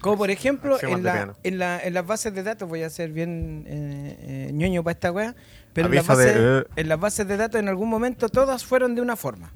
Como 0.00 0.16
por 0.16 0.30
ejemplo, 0.30 0.78
en, 0.82 1.02
la, 1.02 1.34
en, 1.42 1.58
la, 1.58 1.80
en 1.82 1.92
las 1.92 2.06
bases 2.06 2.34
de 2.34 2.42
datos, 2.42 2.68
voy 2.68 2.82
a 2.84 2.90
ser 2.90 3.10
bien 3.12 3.64
eh, 3.66 4.46
eh, 4.48 4.50
ñoño 4.54 4.82
para 4.82 4.92
esta 4.92 5.12
weá, 5.12 5.34
pero 5.74 5.88
en 5.88 5.94
las, 5.94 6.08
Aviso 6.08 6.22
de, 6.22 6.26
bases, 6.26 6.66
eh. 6.66 6.80
en 6.80 6.88
las 6.88 7.00
bases 7.00 7.28
de 7.28 7.36
datos 7.36 7.60
en 7.60 7.68
algún 7.68 7.88
momento 7.90 8.28
todas 8.30 8.64
fueron 8.64 8.94
de 8.94 9.02
una 9.02 9.16
forma, 9.16 9.52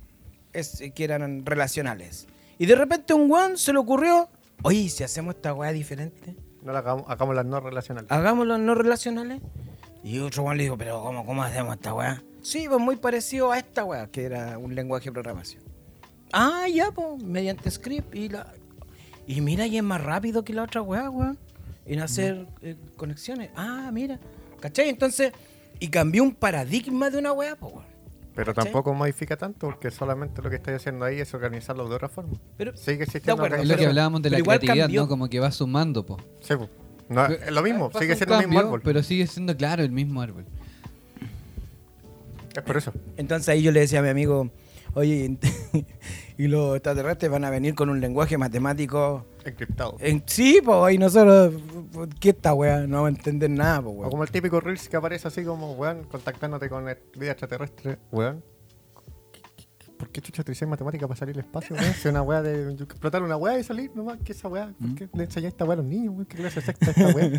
es, 0.53 0.83
que 0.95 1.05
eran 1.05 1.47
relacionales. 1.47 2.27
Y 2.59 2.67
de 2.67 2.75
repente 2.75 3.15
un 3.15 3.31
weón 3.31 3.57
se 3.57 3.73
le 3.73 3.79
ocurrió, 3.79 4.29
oye, 4.63 4.79
¿y 4.79 4.89
si 4.89 5.05
hacemos 5.05 5.35
esta 5.35 5.55
weá 5.55 5.73
diferente, 5.73 6.37
no 6.63 6.73
la 6.73 6.81
hagamos, 6.81 7.05
hagamos 7.09 7.35
las 7.35 7.47
no 7.47 7.61
relacionales. 7.61 8.11
hagámoslo 8.11 8.59
no 8.59 8.75
relacionales. 8.75 9.41
Y 10.03 10.19
otro 10.19 10.45
weón 10.45 10.57
le 10.57 10.65
dijo, 10.65 10.79
pero 10.79 11.03
¿cómo, 11.03 11.25
cómo 11.27 11.43
hacemos 11.43 11.75
esta 11.75 11.93
weá? 11.95 12.23
Sí, 12.43 12.67
pues 12.69 12.81
muy 12.81 12.97
parecido 12.97 13.53
a 13.53 13.59
esta 13.59 13.85
weá, 13.85 14.07
que 14.07 14.25
era 14.25 14.57
un 14.59 14.75
lenguaje 14.75 15.07
de 15.07 15.13
programación. 15.13 15.63
Ah, 16.33 16.67
ya, 16.73 16.91
pues, 16.91 17.23
mediante 17.23 17.71
script 17.71 18.15
y 18.15 18.29
la... 18.29 18.53
Y 19.27 19.41
mira, 19.41 19.67
y 19.67 19.77
es 19.77 19.83
más 19.83 20.03
rápido 20.03 20.43
que 20.43 20.55
la 20.55 20.63
otra 20.63 20.83
weá, 20.83 21.11
weón. 21.11 21.39
En 21.87 22.01
hacer 22.01 22.47
eh, 22.63 22.77
conexiones. 22.97 23.51
Ah, 23.57 23.91
mira. 23.93 24.19
¿Cachai? 24.61 24.89
Entonces, 24.89 25.33
y 25.79 25.89
cambió 25.89 26.23
un 26.23 26.35
paradigma 26.35 27.11
de 27.11 27.19
una 27.19 27.33
weá, 27.33 27.57
pues, 27.57 27.75
weón. 27.75 27.90
Pero 28.41 28.55
¿cachai? 28.55 28.73
tampoco 28.73 28.95
modifica 28.95 29.37
tanto 29.37 29.67
porque 29.67 29.91
solamente 29.91 30.41
lo 30.41 30.49
que 30.49 30.57
estáis 30.57 30.77
haciendo 30.77 31.05
ahí 31.05 31.21
es 31.21 31.35
organizarlo 31.35 31.87
de 31.87 31.95
otra 31.95 32.09
forma. 32.09 32.39
Pero, 32.57 32.75
Sigue 32.75 33.03
existiendo. 33.03 33.35
Acuerdo, 33.35 33.63
Es 33.63 33.69
lo 33.69 33.77
que 33.77 33.87
hablábamos 33.87 34.23
de 34.23 34.31
la 34.31 34.41
creatividad, 34.41 34.85
cambió. 34.85 35.03
¿no? 35.03 35.09
Como 35.09 35.29
que 35.29 35.41
va 35.41 35.51
sumando, 35.51 36.07
po. 36.07 36.17
Sí, 36.41 36.57
pues. 36.57 36.71
No, 37.11 37.27
es 37.27 37.51
lo 37.51 37.63
mismo, 37.63 37.91
sigue 37.99 38.17
siendo 38.17 38.39
el 38.39 38.47
mismo 38.47 38.61
árbol. 38.61 38.81
Pero 38.83 39.03
sigue 39.03 39.27
siendo, 39.27 39.55
claro, 39.55 39.83
el 39.83 39.91
mismo 39.91 40.23
árbol. 40.23 40.47
Es 42.57 42.63
por 42.63 42.79
eso. 42.79 42.95
Entonces 43.19 43.51
ahí 43.51 43.63
yo 43.63 43.73
le 43.73 43.81
decía 43.81 43.99
a 43.99 44.03
mi 44.03 44.09
amigo, 44.09 44.51
oye, 44.95 45.37
y 46.39 46.47
los 46.49 46.77
extraterrestres 46.77 47.31
van 47.31 47.45
a 47.45 47.51
venir 47.51 47.75
con 47.75 47.91
un 47.91 48.01
lenguaje 48.01 48.39
matemático. 48.39 49.27
Encriptado. 49.45 49.97
En, 50.01 50.23
sí, 50.27 50.61
pues, 50.65 50.95
y 50.95 50.99
nosotros, 50.99 51.55
¿qué 52.21 52.31
esta 52.31 52.53
weá? 52.55 52.87
No 52.87 53.03
vamos 53.03 53.07
a 53.07 53.17
entender 53.17 53.51
nada, 53.51 53.83
pues, 53.83 53.95
O 53.95 53.99
weón. 53.99 54.11
como 54.11 54.23
el 54.25 54.31
típico 54.31 54.61
Reels 54.61 54.89
que 54.89 54.97
aparece 54.97 55.29
así 55.29 55.45
como, 55.45 55.73
weón, 55.73 56.05
contactándote 56.05 56.69
con 56.69 56.89
el- 56.89 56.99
vida 57.17 57.33
extraterrestre, 57.33 57.99
weón. 58.13 58.43
¿Por 59.99 60.09
qué 60.09 60.23
chucha 60.23 60.43
te 60.43 60.53
hiciste 60.53 60.65
matemática 60.67 61.07
para 61.07 61.19
salir 61.19 61.35
al 61.37 61.41
espacio, 61.45 61.77
weón? 61.77 61.93
Si 61.93 62.09
una 62.09 62.23
weá 62.23 62.41
de 62.43 62.73
explotar 62.73 63.23
una 63.23 63.37
weá 63.37 63.59
y 63.59 63.65
salir 63.65 63.91
nomás, 63.95 64.19
¿qué 64.25 64.33
esa 64.33 64.49
weá? 64.49 64.73
¿Por 64.81 64.95
qué 64.95 65.09
le 65.13 65.25
enseñáis 65.25 65.53
esta 65.53 65.65
weá 65.65 65.75
a 65.75 65.77
los 65.77 65.85
niños, 65.87 66.15
weón? 66.15 66.27
¿Qué 66.27 66.37
clase 66.39 66.61
es 66.61 66.69
esta 66.69 67.09
weá? 67.15 67.31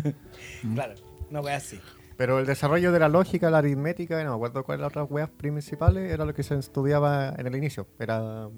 Claro, 0.74 0.94
una 1.30 1.40
weá 1.40 1.56
así. 1.56 1.80
Pero 2.16 2.38
el 2.38 2.46
desarrollo 2.46 2.92
de 2.92 2.98
la 3.00 3.08
lógica, 3.08 3.50
la 3.50 3.58
aritmética, 3.58 4.22
no 4.22 4.30
me 4.30 4.36
acuerdo 4.36 4.62
cuáles 4.62 4.80
las 4.82 4.90
otras 4.90 5.10
weas 5.10 5.30
principales, 5.30 6.12
era 6.12 6.24
lo 6.24 6.34
que 6.34 6.42
se 6.44 6.54
estudiaba 6.56 7.34
en 7.36 7.46
el 7.48 7.56
inicio. 7.56 7.88
Era. 7.98 8.48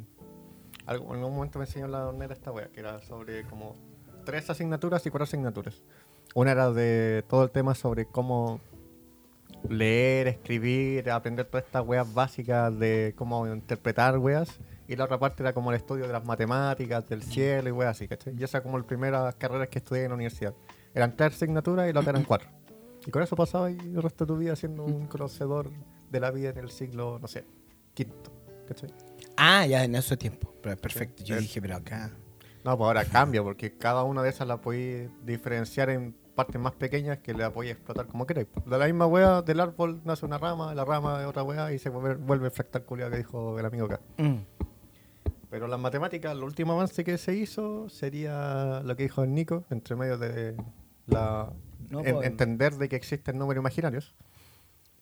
Algo, 0.87 1.15
en 1.15 1.25
un 1.25 1.35
momento 1.35 1.59
me 1.59 1.65
enseñó 1.65 1.89
la 1.89 2.01
donera 2.01 2.35
esta 2.35 2.53
wea, 2.53 2.69
que 2.69 2.81
era 2.81 3.01
sobre 3.01 3.45
como 3.45 3.77
tres 4.25 4.49
asignaturas 4.51 5.05
y 5.07 5.11
cuatro 5.11 5.25
asignaturas. 5.25 5.83
Una 6.35 6.53
era 6.53 6.71
de 6.73 7.25
todo 7.29 7.45
el 7.45 7.51
tema 7.51 7.75
sobre 7.75 8.07
cómo 8.07 8.61
leer, 9.69 10.29
escribir, 10.29 11.11
aprender 11.11 11.47
todas 11.47 11.65
estas 11.65 11.87
weas 11.87 12.13
básicas 12.13 12.77
de 12.79 13.15
cómo 13.17 13.47
interpretar 13.47 14.19
weas. 14.19 14.61
Y 14.87 14.97
la 14.97 15.05
otra 15.05 15.19
parte 15.19 15.43
era 15.43 15.55
como 15.55 15.71
el 15.71 15.77
estudio 15.77 16.07
de 16.07 16.13
las 16.13 16.25
matemáticas, 16.25 17.09
del 17.09 17.23
cielo 17.23 17.69
y 17.69 17.73
weas 17.73 17.97
así, 17.97 18.07
¿cachai? 18.07 18.35
Y 18.39 18.45
esa 18.45 18.63
como 18.63 18.77
las 18.77 18.87
primeras 18.87 19.35
carreras 19.37 19.69
que 19.69 19.79
estudié 19.79 20.05
en 20.05 20.11
la 20.11 20.17
universidad. 20.17 20.55
Eran 20.93 21.17
tres 21.17 21.35
asignaturas 21.35 21.89
y 21.89 21.93
la 21.93 22.01
otra 22.01 22.11
eran 22.11 22.25
cuatro. 22.25 22.49
Y 23.07 23.11
con 23.11 23.23
eso 23.23 23.37
pasaba 23.37 23.71
y 23.71 23.77
el 23.77 24.03
resto 24.03 24.25
de 24.25 24.29
tu 24.29 24.37
vida 24.39 24.57
siendo 24.57 24.85
un 24.85 25.07
conocedor 25.07 25.71
de 26.11 26.21
la 26.21 26.31
vida 26.31 26.51
en 26.51 26.59
el 26.59 26.71
siglo, 26.71 27.19
no 27.19 27.29
sé, 27.29 27.45
quinto, 27.95 28.31
¿cachai? 28.69 28.91
Ah, 29.37 29.67
ya 29.67 29.85
en 29.85 29.95
ese 29.95 30.17
tiempo. 30.17 30.55
Pero 30.63 30.77
perfecto. 30.77 31.23
Yo 31.25 31.37
Sí. 31.37 31.43
dije, 31.43 31.61
pero 31.61 31.77
acá. 31.77 32.11
No, 32.65 32.77
pues 32.79 32.87
ahora 32.87 33.05
cambia, 33.05 33.43
porque 33.43 33.77
cada 33.77 34.05
una 34.05 34.23
de 34.23 34.31
esas 34.31 34.47
la 34.49 34.61
podéis 34.61 35.11
diferenciar 35.25 35.91
en 35.91 36.15
partes 36.35 36.61
más 36.61 36.73
pequeñas 36.73 37.19
que 37.19 37.35
la 37.35 37.53
podéis 37.53 37.75
explotar 37.75 38.07
como 38.07 38.27
queráis. 38.27 38.49
De 38.65 38.79
la 38.79 38.87
misma 38.87 39.07
wea 39.07 39.43
del 39.43 39.61
árbol 39.61 40.01
nace 40.05 40.25
una 40.27 40.39
rama, 40.39 40.75
la 40.75 40.85
rama 40.85 41.21
de 41.21 41.27
otra 41.27 41.43
wea 41.43 41.73
y 41.73 41.79
se 41.79 41.91
vuelve, 41.91 42.15
vuelve 42.17 42.47
el 42.47 42.51
fractal 42.53 42.85
culiado 42.85 43.11
que 43.13 43.19
dijo 43.19 43.59
el 43.59 43.67
amigo 43.67 43.87
acá. 43.87 44.01
Mm. 44.17 44.37
Pero 45.51 45.69
las 45.69 45.79
matemáticas, 45.79 46.33
el 46.33 46.43
último 46.43 46.73
avance 46.73 47.05
que 47.05 47.19
se 47.19 47.35
hizo 47.37 47.89
sería 47.89 48.81
lo 48.85 48.97
que 48.97 49.05
dijo 49.05 49.23
el 49.23 49.33
Nico, 49.35 49.65
entre 49.71 49.95
medio 49.95 50.19
de 50.19 50.57
la 51.07 51.53
No, 51.91 52.05
en- 52.05 52.15
pues- 52.15 52.27
entender 52.27 52.75
de 52.75 52.89
que 52.89 52.97
existen 52.97 53.39
números 53.39 53.61
imaginarios. 53.63 54.15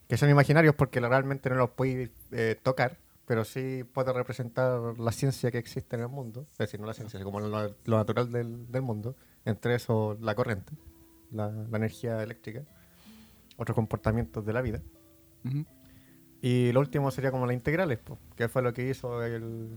Que 0.08 0.18
son 0.18 0.28
imaginarios 0.28 0.74
porque 0.74 1.00
realmente 1.00 1.48
no 1.48 1.54
los 1.56 1.70
podéis 1.70 2.10
eh, 2.32 2.58
tocar, 2.62 2.98
pero 3.26 3.44
sí 3.44 3.84
puede 3.84 4.12
representar 4.12 4.98
la 4.98 5.12
ciencia 5.12 5.50
que 5.50 5.58
existe 5.58 5.96
en 5.96 6.02
el 6.02 6.08
mundo. 6.08 6.46
Es 6.52 6.58
decir, 6.58 6.80
no 6.80 6.86
la 6.86 6.94
ciencia, 6.94 7.22
como 7.22 7.40
lo, 7.40 7.48
lo 7.84 7.96
natural 7.96 8.30
del, 8.30 8.70
del 8.70 8.82
mundo. 8.82 9.16
Entre 9.44 9.74
eso, 9.74 10.16
la 10.20 10.34
corriente, 10.34 10.72
la, 11.30 11.50
la 11.50 11.76
energía 11.76 12.22
eléctrica, 12.22 12.62
otros 13.56 13.74
comportamientos 13.74 14.44
de 14.44 14.52
la 14.52 14.60
vida. 14.62 14.82
Ujú. 15.44 15.64
Y 16.44 16.72
lo 16.72 16.80
último 16.80 17.10
sería 17.12 17.30
como 17.30 17.46
las 17.46 17.54
integrales, 17.54 17.98
po, 17.98 18.18
que 18.34 18.48
fue 18.48 18.62
lo 18.62 18.72
que 18.72 18.88
hizo 18.88 19.22
el, 19.22 19.70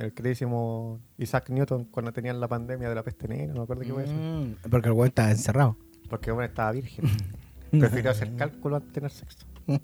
el 0.00 0.14
queridísimo 0.14 1.00
Isaac 1.18 1.50
Newton 1.50 1.84
cuando 1.84 2.12
tenían 2.14 2.40
la 2.40 2.48
pandemia 2.48 2.88
de 2.88 2.94
la 2.94 3.02
peste 3.02 3.28
negra, 3.28 3.48
no 3.48 3.60
me 3.60 3.64
acuerdo 3.64 3.82
qué 3.82 3.92
fue 3.92 4.04
eso. 4.04 4.14
Mm, 4.14 4.70
Porque 4.70 4.88
el 4.88 4.94
weón 4.94 5.08
estaba 5.08 5.30
encerrado. 5.30 5.76
Porque 6.08 6.30
bueno, 6.30 6.48
estaba 6.48 6.72
virgen. 6.72 7.04
Prefirió 7.70 8.10
hacer 8.10 8.34
cálculo 8.36 8.76
antes 8.76 8.88
de 8.88 8.94
tener 8.94 9.10
sexo. 9.10 9.46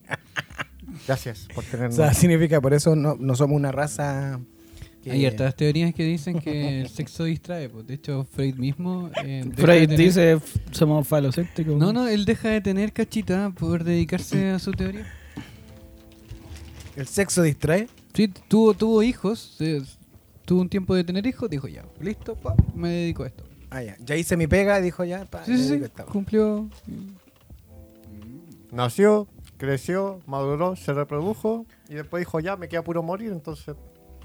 Gracias 1.07 1.47
por 1.55 1.65
O 1.65 1.67
tenernos. 1.69 1.97
sea, 1.97 2.13
significa 2.15 2.61
por 2.61 2.75
eso 2.75 2.95
no, 2.97 3.17
no 3.19 3.35
somos 3.35 3.57
una 3.57 3.73
raza. 3.73 4.41
que- 5.03 5.11
Hay 5.13 5.27
hartas 5.27 5.55
teorías 5.55 5.93
que 5.95 6.03
dicen 6.05 6.39
que 6.41 6.81
el 6.81 6.89
sexo 6.89 7.25
distrae. 7.25 7.69
Pues. 7.69 7.87
De 7.87 7.95
hecho, 7.95 8.25
Freud 8.33 8.55
mismo. 8.57 9.11
eh, 9.23 9.43
deja 9.45 9.49
de 9.57 9.63
Freud 9.63 9.81
tener- 9.89 9.99
dice 9.99 10.39
somos 10.71 11.07
falocéntricos. 11.07 11.77
No, 11.77 11.93
no, 11.93 12.09
él 12.09 12.25
deja 12.25 12.49
de 12.49 12.61
tener 12.63 12.93
cachita 12.93 13.51
por 13.51 13.85
dedicarse 13.85 14.49
a 14.51 14.59
su 14.59 14.73
teoría. 14.73 15.07
El 16.97 17.07
sexo 17.07 17.43
distrae. 17.43 17.89
Sí, 18.15 18.29
tuvo, 18.49 18.73
tuvo 18.75 19.03
hijos. 19.03 19.57
eh, 19.61 19.83
tuvo 20.47 20.61
un 20.63 20.69
tiempo 20.69 20.95
de 20.95 21.05
tener 21.05 21.27
hijos. 21.27 21.51
Dijo, 21.51 21.69
ya, 21.69 21.85
listo, 22.01 22.35
pa, 22.37 22.55
me 22.75 22.89
dedico 22.89 23.25
a 23.25 23.27
esto. 23.27 23.45
Ah, 23.71 23.83
ya. 23.83 23.97
Ya 23.99 24.17
hice 24.17 24.37
mi 24.37 24.47
pega, 24.47 24.81
dijo 24.81 25.05
ya. 25.05 25.25
pa, 25.25 25.45
Sí, 25.45 25.59
sí, 25.59 25.69
sí. 25.69 25.81
Cumplió. 26.11 26.69
Nació, 28.71 29.29
creció, 29.65 30.21
maduró, 30.27 30.77
se 30.77 30.93
reprodujo 30.93 31.67
y 31.89 31.95
después 31.95 32.21
dijo, 32.21 32.41
ya, 32.41 32.57
me 32.57 32.69
queda 32.69 32.83
puro 32.83 33.03
morir, 33.03 33.33
entonces... 33.33 33.75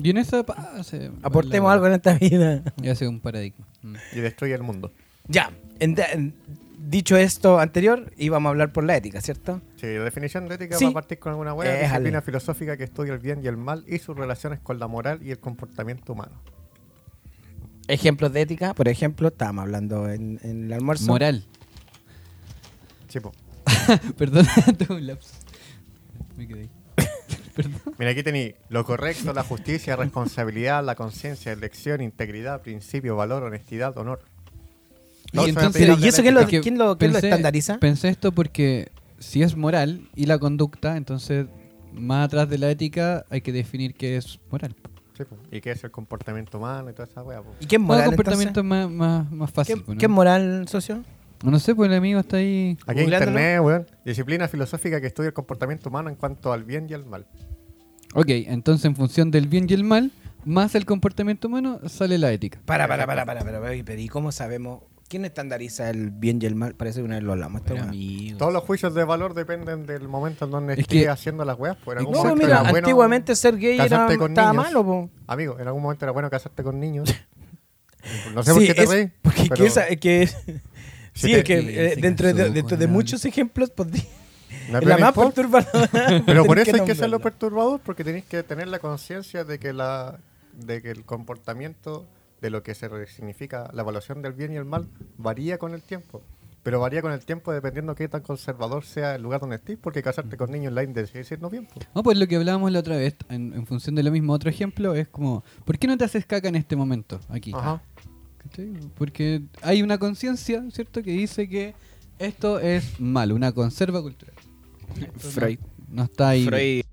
Y 0.01 0.11
en 0.11 0.17
esa. 0.17 0.45
Aportemos 1.23 1.67
la- 1.67 1.73
algo 1.73 1.87
en 1.87 1.93
esta 1.93 2.13
vida. 2.13 2.63
Y 2.81 2.87
hace 2.87 3.05
un 3.07 3.19
paradigma. 3.19 3.67
Mm. 3.81 3.95
Y 4.13 4.19
destruye 4.21 4.53
el 4.53 4.63
mundo. 4.63 4.93
Ya. 5.27 5.51
en- 5.79 5.95
en- 6.13 6.35
dicho 6.77 7.17
esto 7.17 7.59
anterior, 7.59 8.09
íbamos 8.17 8.47
a 8.47 8.51
hablar 8.51 8.71
por 8.71 8.85
la 8.85 8.95
ética, 8.95 9.19
¿cierto? 9.19 9.61
Sí, 9.75 9.87
la 9.87 10.05
definición 10.05 10.47
de 10.47 10.55
ética 10.55 10.77
Sí. 10.77 10.85
va 10.85 10.91
a 10.91 10.93
partir 10.93 11.19
con 11.19 11.33
alguna 11.33 11.51
Éjale. 11.51 11.81
disciplina 11.81 12.21
filosófica 12.21 12.77
que 12.77 12.85
estudia 12.85 13.11
el 13.13 13.19
bien 13.19 13.41
y 13.43 13.47
el 13.47 13.57
mal 13.57 13.83
y 13.87 13.99
sus 13.99 14.15
relaciones 14.15 14.59
con 14.61 14.79
la 14.79 14.87
moral 14.87 15.19
y 15.21 15.31
el 15.31 15.39
comportamiento 15.39 16.13
humano. 16.13 16.41
Ejemplos 17.89 18.31
de 18.31 18.41
ética, 18.41 18.73
por 18.73 18.87
ejemplo, 18.87 19.27
estábamos 19.27 19.63
hablando 19.63 20.07
en, 20.09 20.39
en 20.43 20.65
el 20.67 20.73
almuerzo. 20.73 21.07
Moral. 21.07 21.43
Sí, 23.09 23.19
po. 23.19 23.33
Perdón, 24.17 24.45
tengo 24.77 24.95
un 24.95 25.07
lapsus. 25.07 25.31
Me 26.37 26.47
quedé. 26.47 26.69
Mira, 27.97 28.11
aquí 28.11 28.23
tenéis 28.23 28.55
lo 28.69 28.85
correcto, 28.85 29.33
la 29.33 29.43
justicia, 29.43 29.95
responsabilidad, 29.95 30.83
la 30.83 30.95
conciencia, 30.95 31.51
elección, 31.51 32.01
integridad, 32.01 32.61
principio, 32.61 33.15
valor, 33.15 33.43
honestidad, 33.43 33.97
honor. 33.97 34.21
Y 35.31 35.35
Todos 35.35 35.49
son 35.49 35.57
entonces- 35.57 35.81
Pero, 35.81 35.97
¿y 35.99 36.07
eso 36.07 36.21
quién 36.21 36.35
lo, 36.35 36.47
que 36.47 36.61
quién 36.61 36.77
lo, 36.77 36.97
quién 36.97 37.11
lo 37.11 37.19
estandariza? 37.19 37.77
Pensé 37.79 38.09
esto 38.09 38.31
porque 38.31 38.91
si 39.19 39.43
es 39.43 39.55
moral 39.55 40.09
y 40.15 40.25
la 40.25 40.39
conducta, 40.39 40.95
entonces 40.95 41.47
más 41.93 42.25
atrás 42.25 42.49
de 42.49 42.57
la 42.57 42.69
ética 42.71 43.25
hay 43.29 43.41
que 43.41 43.51
definir 43.51 43.93
qué 43.95 44.17
es 44.17 44.39
moral. 44.51 44.75
Sí. 45.17 45.23
¿Y 45.51 45.59
qué 45.59 45.71
es 45.71 45.83
el 45.83 45.91
comportamiento 45.91 46.57
humano 46.59 46.89
y 46.89 46.93
toda 46.93 47.07
esa 47.09 47.21
wea? 47.23 47.41
po? 47.41 47.53
¿Y 47.59 47.65
qué 47.65 47.75
es 47.75 47.81
moral? 47.81 48.03
el 48.03 48.09
comportamiento 48.11 48.61
entonces? 48.61 48.85
es 48.89 48.89
más, 48.97 49.23
más, 49.25 49.31
más 49.31 49.51
fácil. 49.51 49.83
¿Qué, 49.83 49.91
¿no? 49.93 49.97
qué 49.97 50.05
es 50.05 50.09
moral, 50.09 50.67
socio? 50.69 51.03
No 51.43 51.57
sé, 51.59 51.73
pues 51.75 51.89
el 51.89 51.97
amigo 51.97 52.19
está 52.19 52.37
ahí. 52.37 52.77
Aquí 52.85 52.99
en 53.01 53.05
internet, 53.13 53.61
weón. 53.61 53.87
Disciplina 54.03 54.47
filosófica 54.47 54.99
que 54.99 55.07
estudia 55.07 55.27
el 55.27 55.33
comportamiento 55.33 55.89
humano 55.89 56.09
en 56.09 56.15
cuanto 56.15 56.51
al 56.51 56.63
bien 56.65 56.87
y 56.89 56.93
al 56.93 57.05
mal. 57.05 57.25
Ok, 58.13 58.25
entonces 58.29 58.85
en 58.85 58.95
función 58.95 59.31
del 59.31 59.47
bien 59.47 59.67
y 59.69 59.73
el 59.73 59.83
mal, 59.83 60.11
más 60.43 60.75
el 60.75 60.85
comportamiento 60.85 61.47
humano, 61.47 61.79
sale 61.87 62.17
la 62.17 62.31
ética. 62.31 62.59
Para, 62.65 62.87
para, 62.87 63.05
para, 63.05 63.25
para, 63.25 63.43
para, 63.45 63.75
¿y 63.75 64.07
cómo 64.09 64.31
sabemos? 64.31 64.81
¿Quién 65.07 65.25
estandariza 65.25 65.89
el 65.89 66.11
bien 66.11 66.39
y 66.41 66.45
el 66.45 66.55
mal? 66.55 66.75
Parece 66.75 66.99
que 66.99 67.05
una 67.05 67.15
vez 67.15 67.23
lo 67.23 67.31
hablamos. 67.31 67.61
amigo. 67.71 68.37
Todos 68.37 68.53
los 68.53 68.63
juicios 68.63 68.93
de 68.93 69.03
valor 69.05 69.33
dependen 69.33 69.85
del 69.87 70.07
momento 70.07 70.45
en 70.45 70.51
donde 70.51 70.73
Es 70.73 70.79
estés 70.79 71.03
que- 71.03 71.09
haciendo 71.09 71.45
las 71.45 71.57
weas. 71.57 71.77
Pues 71.83 71.95
en 71.95 71.99
algún 71.99 72.13
No, 72.13 72.19
momento 72.19 72.35
mira, 72.45 72.59
era 72.59 72.69
bueno- 72.71 72.77
antiguamente 72.87 73.35
ser 73.35 73.57
gay 73.57 73.75
era, 73.75 73.85
casarte 73.85 74.17
con 74.17 74.31
estaba 74.31 74.51
niños. 74.51 74.65
malo, 74.65 74.85
po. 74.85 75.09
Amigo, 75.25 75.57
en 75.59 75.67
algún 75.67 75.81
momento 75.81 76.05
era 76.05 76.11
bueno 76.11 76.29
casarte 76.29 76.63
con 76.63 76.79
niños. 76.79 77.09
No 78.33 78.43
sé 78.43 78.53
por 78.53 78.61
qué 78.65 78.73
te 78.73 78.85
reís. 78.85 79.11
Porque 79.21 79.41
pero 79.49 79.55
que 79.55 79.65
esa- 79.65 79.87
es 79.87 79.99
que, 79.99 80.29
sí, 81.13 81.33
es 81.33 81.43
que 81.43 81.57
eh, 81.59 81.95
dentro, 81.97 82.33
de, 82.33 82.49
dentro 82.51 82.77
de 82.77 82.85
la- 82.85 82.91
muchos 82.91 83.25
ejemplos, 83.25 83.69
podría- 83.71 84.03
no 84.71 84.79
es 84.79 84.85
me 84.85 84.89
la 84.89 84.97
más 84.97 85.13
perturbadora. 85.13 85.89
Pero 86.25 86.45
por 86.45 86.57
eso 86.59 86.71
hay 86.71 86.81
que 86.81 86.87
nombrarla. 86.93 87.19
perturbador, 87.19 87.79
porque 87.81 88.03
tenéis 88.03 88.25
que 88.25 88.41
tener 88.43 88.67
la 88.67 88.79
conciencia 88.79 89.43
de 89.43 89.59
que 89.59 89.73
la 89.73 90.19
de 90.53 90.81
que 90.81 90.91
el 90.91 91.05
comportamiento 91.05 92.05
de 92.41 92.49
lo 92.49 92.63
que 92.63 92.73
se 92.75 92.89
significa 93.07 93.69
la 93.73 93.81
evaluación 93.83 94.21
del 94.21 94.33
bien 94.33 94.51
y 94.53 94.57
el 94.57 94.65
mal 94.65 94.87
varía 95.17 95.57
con 95.57 95.73
el 95.73 95.81
tiempo. 95.81 96.21
Pero 96.63 96.81
varía 96.81 97.01
con 97.01 97.11
el 97.13 97.23
tiempo 97.23 97.53
dependiendo 97.53 97.95
qué 97.95 98.09
tan 98.09 98.21
conservador 98.21 98.83
sea 98.83 99.15
el 99.15 99.21
lugar 99.21 99.39
donde 99.39 99.55
estés, 99.55 99.77
porque 99.77 100.03
casarte 100.03 100.35
con 100.35 100.51
niños 100.51 100.71
online 100.71 100.91
de 100.93 101.07
sigue 101.07 101.23
siendo 101.23 101.49
bien. 101.49 101.67
No, 101.95 102.03
pues 102.03 102.17
lo 102.17 102.27
que 102.27 102.35
hablábamos 102.35 102.71
la 102.71 102.79
otra 102.79 102.97
vez, 102.97 103.15
en, 103.29 103.53
en 103.53 103.65
función 103.65 103.95
de 103.95 104.03
lo 104.03 104.11
mismo, 104.11 104.33
otro 104.33 104.49
ejemplo 104.49 104.93
es 104.93 105.07
como, 105.07 105.43
¿por 105.63 105.77
qué 105.79 105.87
no 105.87 105.97
te 105.97 106.03
haces 106.03 106.25
caca 106.25 106.49
en 106.49 106.55
este 106.57 106.75
momento, 106.75 107.19
aquí? 107.29 107.53
Ajá. 107.55 107.81
Porque 108.97 109.41
hay 109.61 109.81
una 109.81 109.97
conciencia, 109.97 110.63
¿cierto?, 110.71 111.01
que 111.03 111.11
dice 111.11 111.47
que 111.47 111.73
esto 112.17 112.59
es 112.59 112.99
malo, 112.99 113.35
una 113.35 113.51
conserva 113.51 114.01
cultural. 114.01 114.35
Freud. 115.17 115.59
No, 115.89 115.95
no 115.95 116.03
está 116.03 116.29
ahí. 116.29 116.45
Freud. 116.45 116.83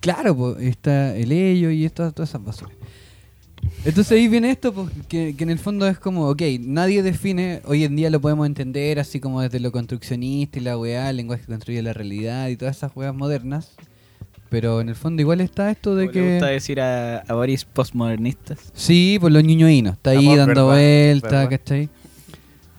Claro, 0.00 0.56
está 0.58 1.14
el 1.16 1.30
ello 1.32 1.70
y 1.70 1.84
esto- 1.84 2.10
todas 2.12 2.30
esas 2.30 2.42
basuras. 2.42 2.74
Entonces 3.84 4.12
ahí 4.12 4.28
viene 4.28 4.50
esto, 4.50 4.72
pues, 4.72 4.88
que, 5.08 5.34
que 5.36 5.44
en 5.44 5.50
el 5.50 5.58
fondo 5.58 5.86
es 5.86 5.98
como, 5.98 6.28
ok, 6.28 6.42
nadie 6.60 7.02
define, 7.02 7.60
hoy 7.66 7.84
en 7.84 7.96
día 7.96 8.08
lo 8.10 8.20
podemos 8.20 8.46
entender 8.46 8.98
así 8.98 9.20
como 9.20 9.42
desde 9.42 9.60
lo 9.60 9.70
construccionista 9.72 10.58
y 10.58 10.62
la 10.62 10.78
weá, 10.78 11.10
el 11.10 11.16
lenguaje 11.18 11.42
que 11.42 11.48
construye 11.48 11.82
la 11.82 11.92
realidad 11.92 12.48
y 12.48 12.56
todas 12.56 12.76
esas 12.78 12.92
weas 12.96 13.14
modernas, 13.14 13.72
pero 14.50 14.80
en 14.82 14.88
el 14.90 14.94
fondo 14.96 15.22
igual 15.22 15.40
está 15.40 15.70
esto 15.70 15.94
de 15.96 16.08
Como 16.08 16.20
le 16.20 16.32
gusta 16.34 16.46
que... 16.48 16.52
decir 16.52 16.80
a, 16.80 17.18
a 17.20 17.34
varios 17.34 17.64
postmodernistas. 17.64 18.70
Sí, 18.74 19.16
por 19.20 19.32
los 19.32 19.42
ñoñoínos, 19.42 19.94
está 19.94 20.10
ahí 20.10 20.26
Amor, 20.26 20.38
dando 20.38 20.66
verdad, 20.66 20.74
vuelta, 20.74 21.28
verdad. 21.28 21.50
¿cachai? 21.50 21.88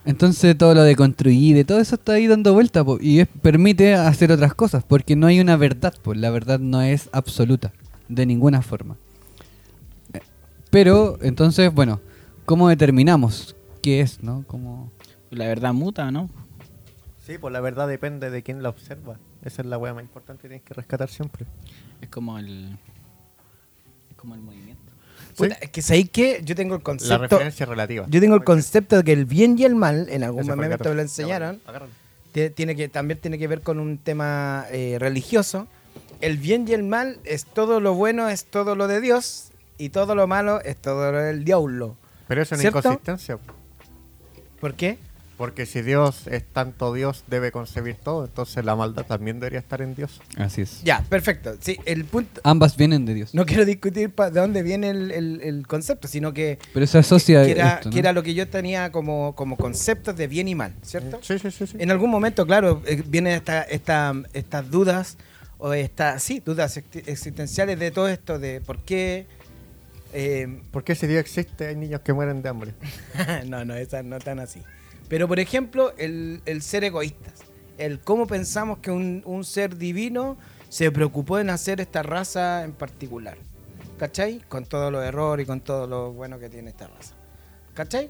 Entonces 0.04 0.58
todo 0.58 0.74
lo 0.74 0.82
de 0.82 0.96
construir 0.96 1.56
y 1.56 1.64
todo 1.64 1.80
eso 1.80 1.94
está 1.94 2.12
ahí 2.14 2.26
dando 2.26 2.52
vuelta 2.54 2.84
po, 2.84 2.98
y 3.00 3.20
es- 3.20 3.28
permite 3.40 3.94
hacer 3.94 4.30
otras 4.32 4.54
cosas, 4.54 4.84
porque 4.84 5.16
no 5.16 5.26
hay 5.26 5.40
una 5.40 5.56
verdad, 5.56 5.94
pues 6.02 6.18
la 6.18 6.30
verdad 6.30 6.58
no 6.58 6.82
es 6.82 7.08
absoluta, 7.12 7.72
de 8.08 8.26
ninguna 8.26 8.62
forma. 8.62 8.96
Pero, 10.70 11.18
entonces, 11.22 11.72
bueno, 11.72 12.00
¿cómo 12.46 12.68
determinamos 12.68 13.54
qué 13.82 14.00
es, 14.00 14.22
no? 14.22 14.44
¿Cómo... 14.46 14.90
La 15.30 15.46
verdad 15.46 15.72
muta, 15.72 16.10
¿no? 16.10 16.28
Sí, 17.26 17.38
pues 17.38 17.52
la 17.52 17.60
verdad 17.60 17.86
depende 17.88 18.30
de 18.30 18.42
quién 18.42 18.62
la 18.62 18.70
observa. 18.70 19.18
Esa 19.44 19.62
es 19.62 19.66
la 19.66 19.78
wea 19.78 19.92
más 19.94 20.02
importante 20.04 20.42
que 20.42 20.48
tienes 20.48 20.64
que 20.64 20.74
rescatar 20.74 21.08
siempre. 21.08 21.46
Es 22.00 22.08
como 22.08 22.38
el. 22.38 22.78
Es 24.10 24.16
como 24.16 24.34
el 24.34 24.40
movimiento. 24.40 24.92
Puta, 25.36 25.54
es 25.54 25.70
que 25.70 25.82
sabéis 25.82 26.10
que 26.10 26.42
yo 26.44 26.54
tengo 26.54 26.74
el 26.74 26.80
La 26.80 26.84
concepto. 26.84 27.18
referencia 27.18 27.66
relativa. 27.66 28.06
Yo 28.08 28.20
tengo 28.20 28.34
el 28.36 28.44
concepto 28.44 28.96
de 28.96 29.04
que 29.04 29.12
el 29.12 29.24
bien 29.24 29.58
y 29.58 29.64
el 29.64 29.74
mal, 29.74 30.08
en 30.10 30.22
algún 30.24 30.46
momento 30.46 30.92
lo 30.94 31.00
enseñaron, 31.00 31.60
tiene 32.54 32.76
que, 32.76 32.88
también 32.88 33.18
tiene 33.20 33.38
que 33.38 33.48
ver 33.48 33.62
con 33.62 33.80
un 33.80 33.98
tema 33.98 34.66
eh, 34.70 34.96
religioso. 34.98 35.66
El 36.20 36.38
bien 36.38 36.68
y 36.68 36.72
el 36.72 36.82
mal 36.82 37.18
es 37.24 37.44
todo 37.46 37.80
lo 37.80 37.94
bueno, 37.94 38.28
es 38.28 38.44
todo 38.44 38.76
lo 38.76 38.88
de 38.88 39.00
Dios, 39.00 39.50
y 39.78 39.88
todo 39.88 40.14
lo 40.14 40.26
malo 40.26 40.60
es 40.60 40.76
todo 40.76 41.10
lo 41.12 41.18
del 41.18 41.44
diablo. 41.44 41.96
Pero 42.28 42.42
eso 42.42 42.54
es 42.54 42.60
una 42.60 42.70
¿Cierto? 42.70 42.78
inconsistencia. 42.78 43.38
¿Por 44.60 44.74
qué? 44.74 44.98
Porque 45.42 45.66
si 45.66 45.82
Dios 45.82 46.28
es 46.28 46.44
tanto 46.44 46.92
Dios, 46.92 47.24
debe 47.26 47.50
concebir 47.50 47.96
todo, 47.96 48.26
entonces 48.26 48.64
la 48.64 48.76
maldad 48.76 49.04
también 49.04 49.40
debería 49.40 49.58
estar 49.58 49.82
en 49.82 49.96
Dios. 49.96 50.20
Así 50.36 50.60
es. 50.62 50.84
Ya, 50.84 51.02
perfecto. 51.08 51.56
Sí, 51.58 51.78
el 51.84 52.04
punto. 52.04 52.40
Ambas 52.44 52.76
vienen 52.76 53.04
de 53.06 53.14
Dios. 53.14 53.34
No 53.34 53.44
quiero 53.44 53.64
discutir 53.64 54.14
de 54.14 54.30
dónde 54.30 54.62
viene 54.62 54.90
el, 54.90 55.10
el- 55.10 55.40
el 55.42 55.66
concepto, 55.66 56.06
sino 56.06 56.32
que, 56.32 56.60
Pero 56.72 56.86
se 56.86 56.98
asocia 56.98 57.44
que 57.44 57.50
era, 57.50 57.74
esto, 57.74 57.88
¿no? 57.88 57.92
que 57.92 57.98
era 57.98 58.12
lo 58.12 58.22
que 58.22 58.34
yo 58.34 58.46
tenía 58.48 58.92
como, 58.92 59.34
como 59.34 59.56
conceptos 59.56 60.14
de 60.16 60.28
bien 60.28 60.46
y 60.46 60.54
mal, 60.54 60.76
¿cierto? 60.82 61.18
Sí, 61.22 61.36
sí, 61.40 61.50
sí. 61.50 61.66
sí. 61.66 61.76
En 61.80 61.90
algún 61.90 62.10
momento, 62.10 62.46
claro, 62.46 62.80
eh, 62.86 63.02
vienen 63.04 63.32
esta, 63.32 63.62
esta, 63.62 64.14
estas 64.34 64.70
dudas, 64.70 65.16
o 65.58 65.72
estas, 65.72 66.22
sí, 66.22 66.38
dudas 66.38 66.76
ex- 66.76 67.08
existenciales 67.08 67.80
de 67.80 67.90
todo 67.90 68.06
esto, 68.06 68.38
de 68.38 68.60
por 68.60 68.78
qué. 68.78 69.26
eh, 70.12 70.60
¿Por 70.70 70.84
qué 70.84 70.94
si 70.94 71.08
Dios 71.08 71.20
existe 71.20 71.66
hay 71.66 71.74
niños 71.74 72.00
que 72.02 72.12
mueren 72.12 72.42
de 72.42 72.48
hambre? 72.48 72.74
no, 73.48 73.64
no, 73.64 73.74
esas 73.74 74.04
no 74.04 74.20
tan 74.20 74.38
así. 74.38 74.62
Pero, 75.12 75.28
por 75.28 75.38
ejemplo, 75.38 75.92
el, 75.98 76.40
el 76.46 76.62
ser 76.62 76.84
egoístas. 76.84 77.34
El 77.76 78.00
cómo 78.00 78.26
pensamos 78.26 78.78
que 78.78 78.90
un, 78.90 79.20
un 79.26 79.44
ser 79.44 79.76
divino 79.76 80.38
se 80.70 80.90
preocupó 80.90 81.38
en 81.38 81.50
hacer 81.50 81.82
esta 81.82 82.02
raza 82.02 82.64
en 82.64 82.72
particular. 82.72 83.36
¿Cachai? 83.98 84.40
Con 84.48 84.64
todos 84.64 84.90
los 84.90 85.04
errores 85.04 85.44
y 85.44 85.46
con 85.46 85.60
todo 85.60 85.86
lo 85.86 86.12
bueno 86.14 86.38
que 86.38 86.48
tiene 86.48 86.70
esta 86.70 86.86
raza. 86.86 87.12
¿Cachai? 87.74 88.08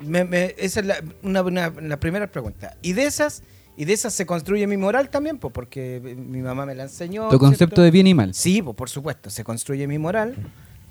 Me- 0.00 0.26
me- 0.26 0.54
esa 0.58 0.80
es 0.80 0.86
la, 0.86 0.96
una, 1.22 1.40
una- 1.40 1.70
la 1.70 1.98
primera 1.98 2.26
pregunta. 2.30 2.76
Y 2.82 2.92
de 2.92 3.06
esas, 3.06 3.42
y 3.78 3.86
de 3.86 3.94
esas 3.94 4.12
se 4.12 4.26
construye 4.26 4.66
mi 4.66 4.76
moral 4.76 5.08
también, 5.08 5.38
pues, 5.38 5.54
porque 5.54 6.02
mi 6.18 6.42
mamá 6.42 6.66
me 6.66 6.74
la 6.74 6.82
enseñó. 6.82 7.30
Tu 7.30 7.38
concepto 7.38 7.76
¿cierto? 7.76 7.82
de 7.82 7.90
bien 7.90 8.08
y 8.08 8.12
mal. 8.12 8.34
Sí, 8.34 8.60
pues, 8.60 8.76
por 8.76 8.90
supuesto, 8.90 9.30
se 9.30 9.42
construye 9.42 9.86
mi 9.88 9.96
moral, 9.96 10.34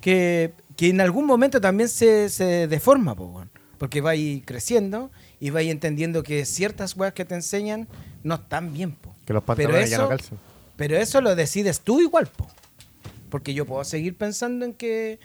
que, 0.01 0.55
que 0.75 0.89
en 0.89 1.01
algún 1.01 1.27
momento 1.27 1.61
también 1.61 1.87
se, 1.87 2.29
se 2.29 2.67
deforma, 2.67 3.13
pues, 3.13 3.29
weón. 3.31 3.51
Porque 3.81 3.99
va 3.99 4.11
ahí 4.11 4.43
creciendo 4.45 5.09
y 5.39 5.49
va 5.49 5.61
ahí 5.61 5.71
entendiendo 5.71 6.21
que 6.21 6.45
ciertas 6.45 6.95
weas 6.95 7.13
que 7.13 7.25
te 7.25 7.33
enseñan 7.33 7.87
no 8.23 8.35
están 8.35 8.71
bien. 8.73 8.91
po. 8.91 9.11
Que 9.25 9.33
los 9.33 9.41
Pero 9.41 9.55
pantalones 9.57 9.89
ya 9.89 9.97
no 9.97 10.03
eso, 10.03 10.09
calzan. 10.09 10.37
pero 10.75 10.97
eso 10.97 11.19
lo 11.19 11.33
decides 11.35 11.81
tú 11.81 11.99
igual, 11.99 12.27
po. 12.27 12.47
porque 13.31 13.55
yo 13.55 13.65
puedo 13.65 13.83
seguir 13.83 14.15
pensando 14.15 14.65
en 14.65 14.73
que 14.75 15.17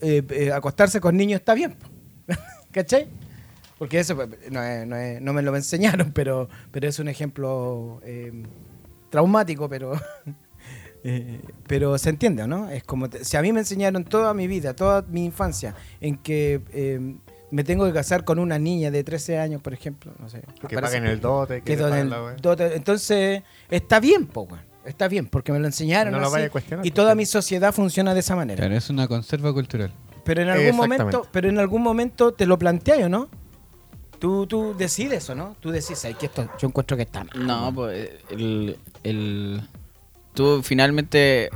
eh, 0.00 0.22
eh, 0.30 0.50
acostarse 0.52 1.00
con 1.00 1.16
niños 1.16 1.38
está 1.42 1.54
bien, 1.54 1.74
po. 1.74 1.86
¿cachai? 2.72 3.06
Porque 3.78 4.00
eso 4.00 4.16
pues, 4.16 4.30
no, 4.50 4.60
es- 4.60 4.84
no 4.88 4.96
es- 4.96 5.20
no 5.22 5.32
me 5.32 5.40
lo 5.42 5.54
enseñaron, 5.54 6.10
pero, 6.12 6.48
pero 6.72 6.88
es 6.88 6.98
un 6.98 7.06
ejemplo 7.06 8.00
eh, 8.04 8.32
traumático, 9.10 9.68
pero, 9.68 9.92
pero 11.68 11.98
se 11.98 12.10
entiende, 12.10 12.48
¿no? 12.48 12.68
Es 12.70 12.82
como 12.82 13.08
te- 13.08 13.24
si 13.24 13.36
a 13.36 13.42
mí 13.42 13.52
me 13.52 13.60
enseñaron 13.60 14.04
toda 14.04 14.34
mi 14.34 14.48
vida, 14.48 14.74
toda 14.74 15.02
mi 15.02 15.24
infancia, 15.24 15.74
en 16.00 16.16
que 16.16 16.60
me 17.54 17.64
tengo 17.64 17.86
que 17.86 17.92
casar 17.92 18.24
con 18.24 18.38
una 18.38 18.58
niña 18.58 18.90
de 18.90 19.04
13 19.04 19.38
años, 19.38 19.62
por 19.62 19.72
ejemplo, 19.72 20.12
no 20.18 20.28
sé. 20.28 20.42
Que 20.68 20.76
paguen 20.78 21.06
el 21.06 21.20
dote, 21.20 21.62
que 21.62 21.76
que 21.76 21.82
paguen 21.82 21.98
el 22.00 22.10
la 22.10 22.22
wea. 22.24 22.36
dote- 22.36 22.72
entonces 22.74 23.42
está 23.70 24.00
bien, 24.00 24.26
po. 24.26 24.48
Está 24.84 25.08
bien, 25.08 25.26
porque 25.26 25.50
me 25.52 25.58
lo 25.60 25.66
enseñaron 25.66 26.12
No 26.12 26.18
lo 26.20 26.26
así, 26.26 26.32
vaya 26.34 26.46
a 26.46 26.50
cuestionar, 26.50 26.84
y 26.84 26.90
porque- 26.90 26.96
toda 27.00 27.14
mi 27.14 27.24
sociedad 27.26 27.72
funciona 27.72 28.12
de 28.12 28.20
esa 28.20 28.36
manera. 28.36 28.58
Claro, 28.58 28.74
es 28.76 28.90
una 28.90 29.08
conserva 29.08 29.52
cultural. 29.52 29.92
Pero 30.24 30.42
en 30.42 30.48
algún 30.48 30.76
momento, 30.76 31.26
pero 31.32 31.48
en 31.48 31.58
algún 31.58 31.82
momento 31.82 32.32
te 32.34 32.44
lo 32.46 32.58
planteas, 32.58 32.98
¿o 33.04 33.08
no? 33.08 33.28
Tú, 34.18 34.46
tú 34.46 34.74
decides, 34.76 35.28
¿o 35.30 35.34
no? 35.34 35.54
Tú 35.60 35.70
decides, 35.70 36.04
"Ay, 36.06 36.14
que 36.14 36.26
esto 36.26 36.48
yo 36.58 36.68
encuentro 36.68 36.96
que 36.96 37.02
está 37.04 37.24
mal. 37.24 37.46
No, 37.46 37.72
pues 37.74 38.10
el, 38.30 38.78
el- 39.02 39.60
tú 40.34 40.60
finalmente 40.62 41.50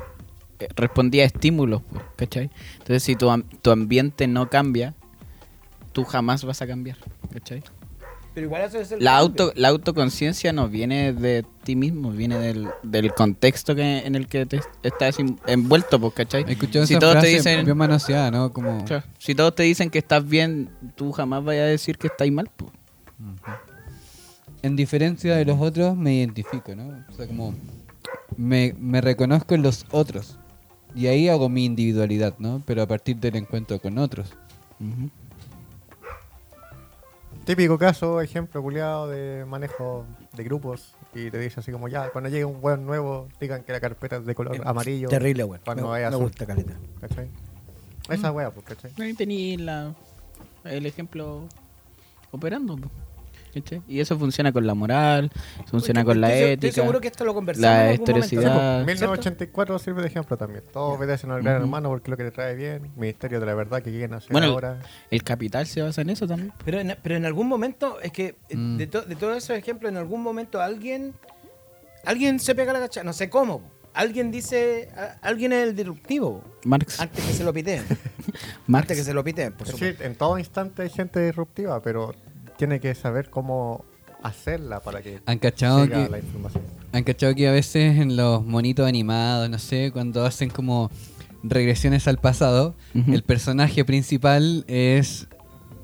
eh, 0.60 0.68
respondías 0.76 1.24
a 1.24 1.34
estímulos, 1.34 1.82
pues, 1.90 2.02
¿cachai? 2.16 2.50
Entonces 2.74 3.02
si 3.02 3.14
tu, 3.16 3.30
am- 3.30 3.44
tu 3.62 3.70
ambiente 3.70 4.26
no 4.26 4.50
cambia, 4.50 4.94
tú 5.92 6.04
jamás 6.04 6.44
vas 6.44 6.60
a 6.62 6.66
cambiar, 6.66 6.96
¿cachai? 7.32 7.62
Pero 8.34 8.46
igual 8.46 8.62
eso 8.62 8.78
es 8.78 8.92
el 8.92 9.02
La, 9.02 9.18
cambio. 9.18 9.44
auto, 9.46 9.52
la 9.56 9.68
autoconciencia 9.68 10.52
no 10.52 10.68
viene 10.68 11.12
de 11.12 11.44
ti 11.64 11.74
mismo, 11.74 12.12
viene 12.12 12.38
del, 12.38 12.68
del 12.84 13.12
contexto 13.12 13.74
que, 13.74 14.06
en 14.06 14.14
el 14.14 14.28
que 14.28 14.46
te 14.46 14.60
estás 14.84 15.18
en- 15.18 15.40
envuelto, 15.46 15.98
pues, 15.98 16.12
¿cachai? 16.14 16.44
Si 16.44 16.78
esa 16.78 16.98
todos 17.00 17.14
te 17.14 17.20
frase 17.20 17.28
dicen- 17.36 17.64
bien 17.64 17.76
manoseada, 17.76 18.30
¿no? 18.30 18.52
Como... 18.52 18.84
Claro, 18.84 19.02
Si 19.18 19.34
todos 19.34 19.54
te 19.56 19.64
dicen 19.64 19.90
que 19.90 19.98
estás 19.98 20.24
bien, 20.28 20.70
tú 20.94 21.10
jamás 21.10 21.42
vayas 21.42 21.64
a 21.64 21.66
decir 21.66 21.98
que 21.98 22.06
estáis 22.06 22.30
mal, 22.32 22.48
pues. 22.56 22.70
En 24.62 24.76
diferencia 24.76 25.36
de 25.36 25.44
los 25.44 25.60
otros, 25.60 25.96
me 25.96 26.14
identifico, 26.14 26.74
¿no? 26.74 27.04
O 27.08 27.12
sea, 27.14 27.26
como 27.26 27.54
me, 28.36 28.74
me 28.78 29.00
reconozco 29.00 29.54
en 29.54 29.62
los 29.62 29.84
otros. 29.90 30.36
Y 30.94 31.06
ahí 31.06 31.28
hago 31.28 31.48
mi 31.48 31.64
individualidad, 31.64 32.34
¿no? 32.38 32.62
Pero 32.66 32.82
a 32.82 32.86
partir 32.86 33.16
del 33.16 33.36
encuentro 33.36 33.78
con 33.80 33.98
otros. 33.98 34.28
Ujú. 34.80 35.10
Típico 37.48 37.78
caso, 37.78 38.20
ejemplo 38.20 38.62
culiado 38.62 39.08
de 39.08 39.46
manejo 39.46 40.04
de 40.34 40.44
grupos 40.44 40.94
y 41.14 41.30
te 41.30 41.38
dice 41.38 41.60
así 41.60 41.72
como 41.72 41.88
ya, 41.88 42.10
cuando 42.10 42.28
llegue 42.28 42.44
un 42.44 42.58
weón 42.60 42.84
nuevo, 42.84 43.26
digan 43.40 43.62
que 43.64 43.72
la 43.72 43.80
carpeta 43.80 44.16
es 44.16 44.26
de 44.26 44.34
color 44.34 44.60
amarillo. 44.66 45.08
Terrible, 45.08 45.44
weón. 45.44 45.62
Cuando 45.64 45.84
Me, 45.84 45.88
vaya 45.88 46.10
me 46.10 46.16
azul. 46.16 46.24
gusta, 46.26 46.44
caleta. 46.44 46.74
¿Cachai? 47.00 47.30
Esa 48.10 48.32
wea, 48.32 48.50
pues, 48.50 48.66
¿cachai? 48.66 48.90
Ahí 49.00 49.14
tení 49.14 49.56
la, 49.56 49.94
el 50.64 50.84
ejemplo 50.84 51.48
operando. 52.32 52.76
Y 53.86 54.00
eso 54.00 54.18
funciona 54.18 54.52
con 54.52 54.66
la 54.66 54.74
moral, 54.74 55.30
funciona 55.66 56.04
con 56.04 56.20
la 56.20 56.32
Estoy 56.32 56.50
ética, 56.52 56.68
Estoy 56.68 56.82
seguro 56.82 57.00
que 57.00 57.08
esto 57.08 57.24
lo 57.24 57.34
conversamos 57.34 57.68
la 57.86 57.92
historicidad. 57.94 58.78
¿no? 58.80 58.86
1984 58.86 59.78
sirve 59.78 60.02
de 60.02 60.08
ejemplo 60.08 60.36
también. 60.36 60.64
Todos 60.72 60.96
obedecen 60.96 61.30
al 61.30 61.42
gran 61.42 61.56
Ujú. 61.56 61.64
hermano 61.64 61.88
porque 61.88 62.04
es 62.06 62.10
lo 62.10 62.16
que 62.16 62.24
te 62.24 62.30
trae 62.30 62.54
bien. 62.54 62.90
Ministerio 62.96 63.40
de 63.40 63.46
la 63.46 63.54
verdad 63.54 63.82
que 63.82 63.90
quieren 63.90 64.14
hacer 64.14 64.30
Bueno, 64.32 64.48
ahora. 64.48 64.80
el 65.10 65.22
capital 65.22 65.66
se 65.66 65.82
basa 65.82 66.02
en 66.02 66.10
eso 66.10 66.26
también. 66.26 66.52
Pero 66.64 66.80
en, 66.80 66.96
pero 67.02 67.16
en 67.16 67.24
algún 67.24 67.48
momento, 67.48 68.00
es 68.00 68.12
que 68.12 68.36
eh, 68.48 68.56
Mm. 68.56 68.76
de, 68.76 68.86
to- 68.86 69.02
de 69.02 69.16
todos 69.16 69.36
esos 69.36 69.56
ejemplos, 69.56 69.90
en 69.90 69.98
algún 69.98 70.22
momento 70.22 70.60
alguien 70.60 71.14
alguien 72.04 72.38
se 72.40 72.54
pega 72.54 72.72
la 72.72 72.80
cacha, 72.80 73.02
no 73.04 73.12
sé 73.12 73.28
cómo. 73.28 73.62
Alguien 73.94 74.30
dice, 74.30 74.88
a- 74.96 75.16
alguien 75.26 75.52
es 75.52 75.64
el 75.68 75.74
disruptivo, 75.74 76.44
Marx. 76.64 77.00
antes 77.00 77.24
que 77.24 77.32
se 77.32 77.42
lo 77.44 77.52
piteen. 77.52 77.82
Marx. 78.66 78.84
antes 78.84 78.98
que 78.98 79.04
se 79.04 79.12
lo 79.14 79.24
piteen, 79.24 79.52
por 79.52 79.66
Es 79.66 79.72
supuesto. 79.72 79.86
decir, 79.98 80.06
en 80.06 80.14
todo 80.16 80.38
instante 80.38 80.82
hay 80.82 80.90
gente 80.90 81.20
disruptiva, 81.24 81.80
pero 81.82 82.14
tiene 82.58 82.80
que 82.80 82.94
saber 82.94 83.30
cómo 83.30 83.84
hacerla 84.22 84.80
para 84.80 85.00
que 85.00 85.20
¿Han 85.26 85.38
cachado, 85.38 85.88
que, 85.88 86.08
la 86.08 86.18
información. 86.18 86.64
¿Han 86.92 87.04
cachado 87.04 87.34
que 87.34 87.48
a 87.48 87.52
veces 87.52 87.96
en 87.98 88.16
los 88.16 88.44
monitos 88.44 88.86
animados, 88.86 89.48
no 89.48 89.58
sé, 89.58 89.90
cuando 89.92 90.26
hacen 90.26 90.50
como 90.50 90.90
regresiones 91.44 92.08
al 92.08 92.18
pasado, 92.18 92.74
el 92.94 93.22
personaje 93.22 93.84
principal 93.84 94.64
es, 94.66 95.28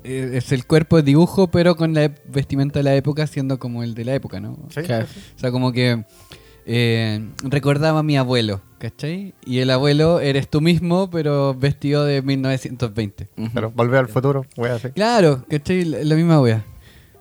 es 0.03 0.51
el 0.51 0.65
cuerpo 0.67 0.97
de 0.97 1.03
dibujo, 1.03 1.47
pero 1.47 1.77
con 1.77 1.93
la 1.93 2.05
ep- 2.05 2.19
vestimenta 2.27 2.79
de 2.79 2.83
la 2.83 2.93
época 2.95 3.25
siendo 3.25 3.57
como 3.57 3.81
el 3.81 3.95
de 3.95 4.03
la 4.03 4.13
época, 4.15 4.41
¿no? 4.41 4.57
Sí, 4.69 4.81
Claro. 4.81 5.07
sí, 5.07 5.13
sí. 5.19 5.33
O 5.37 5.39
sea, 5.39 5.51
como 5.51 5.71
que 5.71 6.03
eh, 6.65 7.27
recordaba 7.43 7.99
a 7.99 8.03
mi 8.03 8.17
abuelo, 8.17 8.61
¿cachai? 8.79 9.33
Y 9.45 9.59
el 9.59 9.69
abuelo 9.69 10.19
eres 10.19 10.49
tú 10.49 10.61
mismo, 10.61 11.09
pero 11.09 11.53
vestido 11.53 12.05
de 12.05 12.21
1920. 12.21 13.27
Ujú. 13.37 13.49
Pero 13.53 13.71
volver 13.71 13.99
al 13.99 14.07
futuro, 14.07 14.45
voy 14.55 14.69
a 14.69 14.75
hacer. 14.75 14.93
Claro, 14.93 15.45
¿cachai? 15.49 15.85
La, 15.85 16.15
misma 16.15 16.41
wea. 16.41 16.63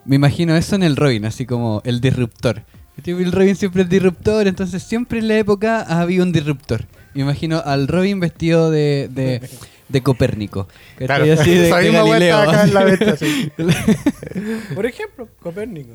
Me 0.05 0.17
imagino 0.17 0.57
eso 0.57 0.77
en 0.77 0.83
el 0.83 0.97
Robin, 0.97 1.25
así 1.27 1.47
como 1.47 1.83
el 1.85 2.01
disruptor. 2.01 2.65
El 3.05 3.33
Robin 3.33 3.57
siempre 3.57 3.83
es 3.83 3.89
disruptor, 3.89 4.47
entonces 4.47 4.83
siempre 4.83 5.19
en 5.19 5.29
la 5.29 5.37
época 5.37 5.83
ha 5.83 6.01
habido 6.01 6.25
un 6.25 6.33
disruptor. 6.33 6.87
Me 7.13 7.23
imagino 7.23 7.63
al 7.65 7.89
Robin 7.89 8.21
vestido 8.21 8.71
de, 8.71 9.09
de, 9.11 9.41
de 9.89 10.03
Copérnico. 10.03 10.67
Claro, 10.97 11.25
Así 11.33 11.51
de, 11.55 11.67
esa 11.69 11.79
de 11.79 11.85
misma 11.91 12.05
Galileo. 12.09 12.39
está 12.41 12.51
acá 12.51 12.65
en 12.65 12.75
la 12.75 12.85
venta, 12.85 13.17
sí. 13.17 13.53
Por 14.75 14.87
ejemplo, 14.87 15.29
Copérnico. 15.41 15.91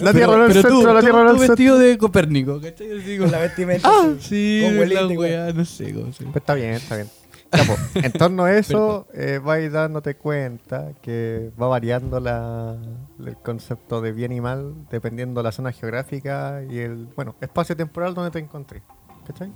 La 0.00 0.12
Tierra 0.12 0.36
no 0.36 0.46
es 0.46 0.56
el 0.56 0.62
pero 0.62 0.68
tú, 0.68 0.74
centro, 0.76 0.94
la 0.94 1.00
tú- 1.00 1.06
Tierra 1.06 1.22
no 1.24 1.26
es 1.28 1.32
el 1.34 1.38
centro. 1.38 1.54
vestido 1.54 1.78
de 1.78 1.98
Copérnico, 1.98 2.60
¿cachai? 2.60 2.98
Así 2.98 3.18
Con 3.18 3.30
la 3.30 3.38
vestimenta. 3.38 3.88
Ah, 3.90 4.14
sí, 4.20 4.60
con 4.64 4.74
la 4.74 4.80
huelita 4.80 5.06
wea, 5.08 5.52
no 5.52 5.64
sé 5.64 5.92
cómo 5.94 6.12
se 6.12 6.24
Pues 6.24 6.36
está 6.36 6.54
bien, 6.54 6.72
está 6.74 6.96
bien. 6.96 7.08
Ya, 7.50 7.64
pues, 7.64 7.78
en 8.04 8.12
torno 8.12 8.44
a 8.44 8.54
eso, 8.56 9.06
eh, 9.14 9.40
vais 9.42 9.72
dándote 9.72 10.16
cuenta 10.16 10.92
que 11.00 11.50
va 11.60 11.66
variando 11.68 12.20
la, 12.20 12.76
el 13.24 13.36
concepto 13.36 14.02
de 14.02 14.12
bien 14.12 14.32
y 14.32 14.40
mal 14.40 14.74
dependiendo 14.90 15.40
de 15.40 15.44
la 15.44 15.52
zona 15.52 15.72
geográfica 15.72 16.62
y 16.68 16.78
el 16.78 17.06
bueno 17.16 17.36
espacio 17.40 17.74
temporal 17.76 18.12
donde 18.14 18.30
te 18.30 18.38
encontré. 18.38 18.82
¿Cachai? 19.26 19.48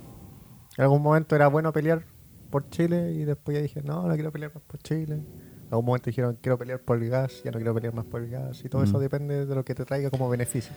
En 0.75 0.83
algún 0.83 1.03
momento 1.03 1.35
era 1.35 1.47
bueno 1.49 1.71
pelear 1.71 2.03
por 2.53 2.69
Chile 2.69 3.11
y 3.13 3.25
después 3.25 3.57
ya 3.57 3.61
dije, 3.63 3.81
no, 3.83 4.07
no 4.07 4.13
quiero 4.13 4.31
pelear 4.31 4.53
más 4.53 4.61
por 4.63 4.79
Chile. 4.79 5.15
En 5.15 5.67
algún 5.71 5.85
momento 5.87 6.05
dijeron, 6.11 6.37
quiero 6.39 6.57
pelear 6.59 6.79
por 6.79 7.01
el 7.01 7.09
gas, 7.09 7.41
ya 7.43 7.49
no 7.51 7.57
quiero 7.57 7.73
pelear 7.73 7.93
más 7.95 8.05
por 8.05 8.21
el 8.21 8.29
gas. 8.29 8.63
Y 8.63 8.69
todo 8.69 8.83
eso 8.83 8.99
depende 8.99 9.45
de 9.47 9.55
lo 9.55 9.65
que 9.65 9.73
te 9.73 9.85
traiga 9.85 10.11
como 10.11 10.29
beneficio. 10.29 10.71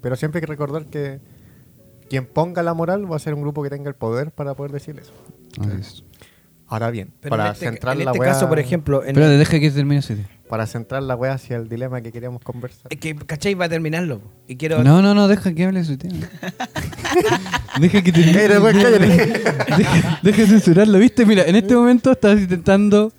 Pero 0.00 0.14
siempre 0.14 0.38
hay 0.38 0.42
que 0.42 0.46
recordar 0.46 0.86
que 0.86 1.18
quien 2.08 2.26
ponga 2.26 2.62
la 2.62 2.72
moral 2.74 3.10
va 3.10 3.16
a 3.16 3.18
ser 3.18 3.34
un 3.34 3.42
grupo 3.42 3.62
que 3.64 3.70
tenga 3.70 3.88
el 3.88 3.96
poder 3.96 4.30
para 4.30 4.54
poder 4.54 4.70
decir 4.70 4.96
eso. 4.98 5.12
Ahora 6.68 6.90
bien, 6.90 7.12
Pero 7.20 7.30
para 7.30 7.46
en 7.48 7.52
este, 7.52 7.66
centrar 7.66 7.96
en 7.98 8.04
la 8.04 8.10
este 8.12 8.20
wea- 8.20 8.28
caso, 8.32 8.48
por 8.48 8.58
ejemplo, 8.58 9.04
en, 9.04 9.14
Pero 9.14 9.28
deja 9.28 9.58
que 9.60 9.70
termine 9.70 9.98
ese 9.98 10.16
día. 10.16 10.28
Para 10.48 10.66
centrar 10.66 11.02
la 11.02 11.16
wea 11.16 11.32
hacia 11.32 11.56
el 11.56 11.68
dilema 11.68 12.00
que 12.00 12.12
queríamos 12.12 12.42
conversar. 12.42 12.86
Es 12.90 12.98
que, 12.98 13.14
¿cachai? 13.16 13.54
Va 13.54 13.64
a 13.66 13.68
terminarlo. 13.68 14.20
Y 14.46 14.56
quiero. 14.56 14.82
No, 14.84 15.02
no, 15.02 15.14
no, 15.14 15.28
deja 15.28 15.52
que 15.54 15.64
hable 15.64 15.84
su 15.84 15.96
tema. 15.98 16.14
deja 17.80 18.02
que 18.02 18.12
termine. 18.12 18.48
Después 18.48 18.76
cállate. 18.76 19.06
deja, 19.76 20.20
deja 20.22 20.46
censurarlo, 20.46 20.98
¿viste? 20.98 21.26
Mira, 21.26 21.44
en 21.44 21.56
este 21.56 21.74
momento 21.74 22.12
estás 22.12 22.38
intentando 22.40 23.12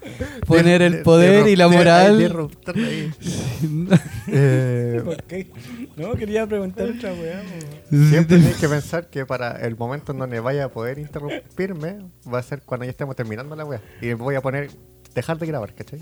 poner 0.45 0.79
De- 0.79 0.85
el 0.87 0.91
de- 0.93 0.97
poder 0.99 1.43
de- 1.45 1.51
y 1.51 1.55
la 1.55 1.67
de- 1.67 1.77
moral. 1.77 2.17
de 2.17 2.23
disruptor 2.25 2.75
ahí. 2.77 3.11
Eh, 4.27 5.01
¿Por 5.05 5.23
qué? 5.23 5.51
No, 5.95 6.13
quería 6.13 6.45
preguntar 6.45 6.89
otra 6.89 7.13
weá. 7.13 7.41
Siempre 7.89 8.37
tienes 8.37 8.57
que 8.57 8.67
pensar 8.69 9.09
que 9.09 9.25
para 9.25 9.51
el 9.65 9.75
momento 9.75 10.11
en 10.11 10.19
donde 10.19 10.39
vaya 10.39 10.65
a 10.65 10.69
poder 10.69 10.99
interrumpirme 10.99 11.97
va 12.31 12.39
a 12.39 12.43
ser 12.43 12.61
cuando 12.61 12.85
ya 12.85 12.91
estemos 12.91 13.15
terminando 13.15 13.55
la 13.55 13.65
wea. 13.65 13.81
Y 14.01 14.13
voy 14.13 14.35
a 14.35 14.41
poner 14.41 14.69
dejar 15.17 15.37
de 15.39 15.45
grabar, 15.47 15.73
¿cachai? 15.73 15.99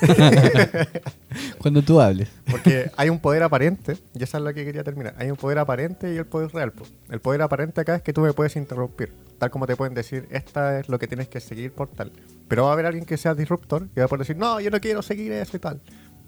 Cuando 1.58 1.82
tú 1.82 2.00
hables. 2.00 2.28
Porque 2.50 2.90
hay 2.96 3.08
un 3.10 3.18
poder 3.20 3.42
aparente, 3.42 3.96
y 4.14 4.22
eso 4.22 4.36
es 4.38 4.42
lo 4.42 4.52
que 4.54 4.64
quería 4.64 4.82
terminar. 4.84 5.14
Hay 5.18 5.30
un 5.30 5.36
poder 5.36 5.58
aparente 5.58 6.12
y 6.12 6.16
el 6.16 6.26
poder 6.26 6.50
real. 6.52 6.72
El 7.10 7.20
poder 7.20 7.42
aparente 7.42 7.80
acá 7.80 7.96
es 7.96 8.02
que 8.02 8.12
tú 8.12 8.20
me 8.22 8.32
puedes 8.32 8.56
interrumpir. 8.56 9.12
Tal 9.38 9.50
como 9.50 9.66
te 9.66 9.76
pueden 9.76 9.94
decir, 9.94 10.26
esta 10.30 10.78
es 10.80 10.88
lo 10.88 10.98
que 10.98 11.06
tienes 11.06 11.28
que 11.28 11.40
seguir 11.40 11.72
por 11.72 11.88
tal. 11.88 12.10
Pero 12.48 12.64
va 12.64 12.70
a 12.70 12.72
haber 12.72 12.86
alguien 12.86 13.04
que 13.04 13.16
sea 13.16 13.34
disruptor 13.34 13.88
y 13.94 14.00
va 14.00 14.06
a 14.06 14.08
poder 14.08 14.20
decir, 14.26 14.36
no, 14.36 14.60
yo 14.60 14.70
no 14.70 14.80
quiero 14.80 15.02
seguir 15.02 15.32
eso 15.32 15.56
y 15.56 15.60
tal. 15.60 15.80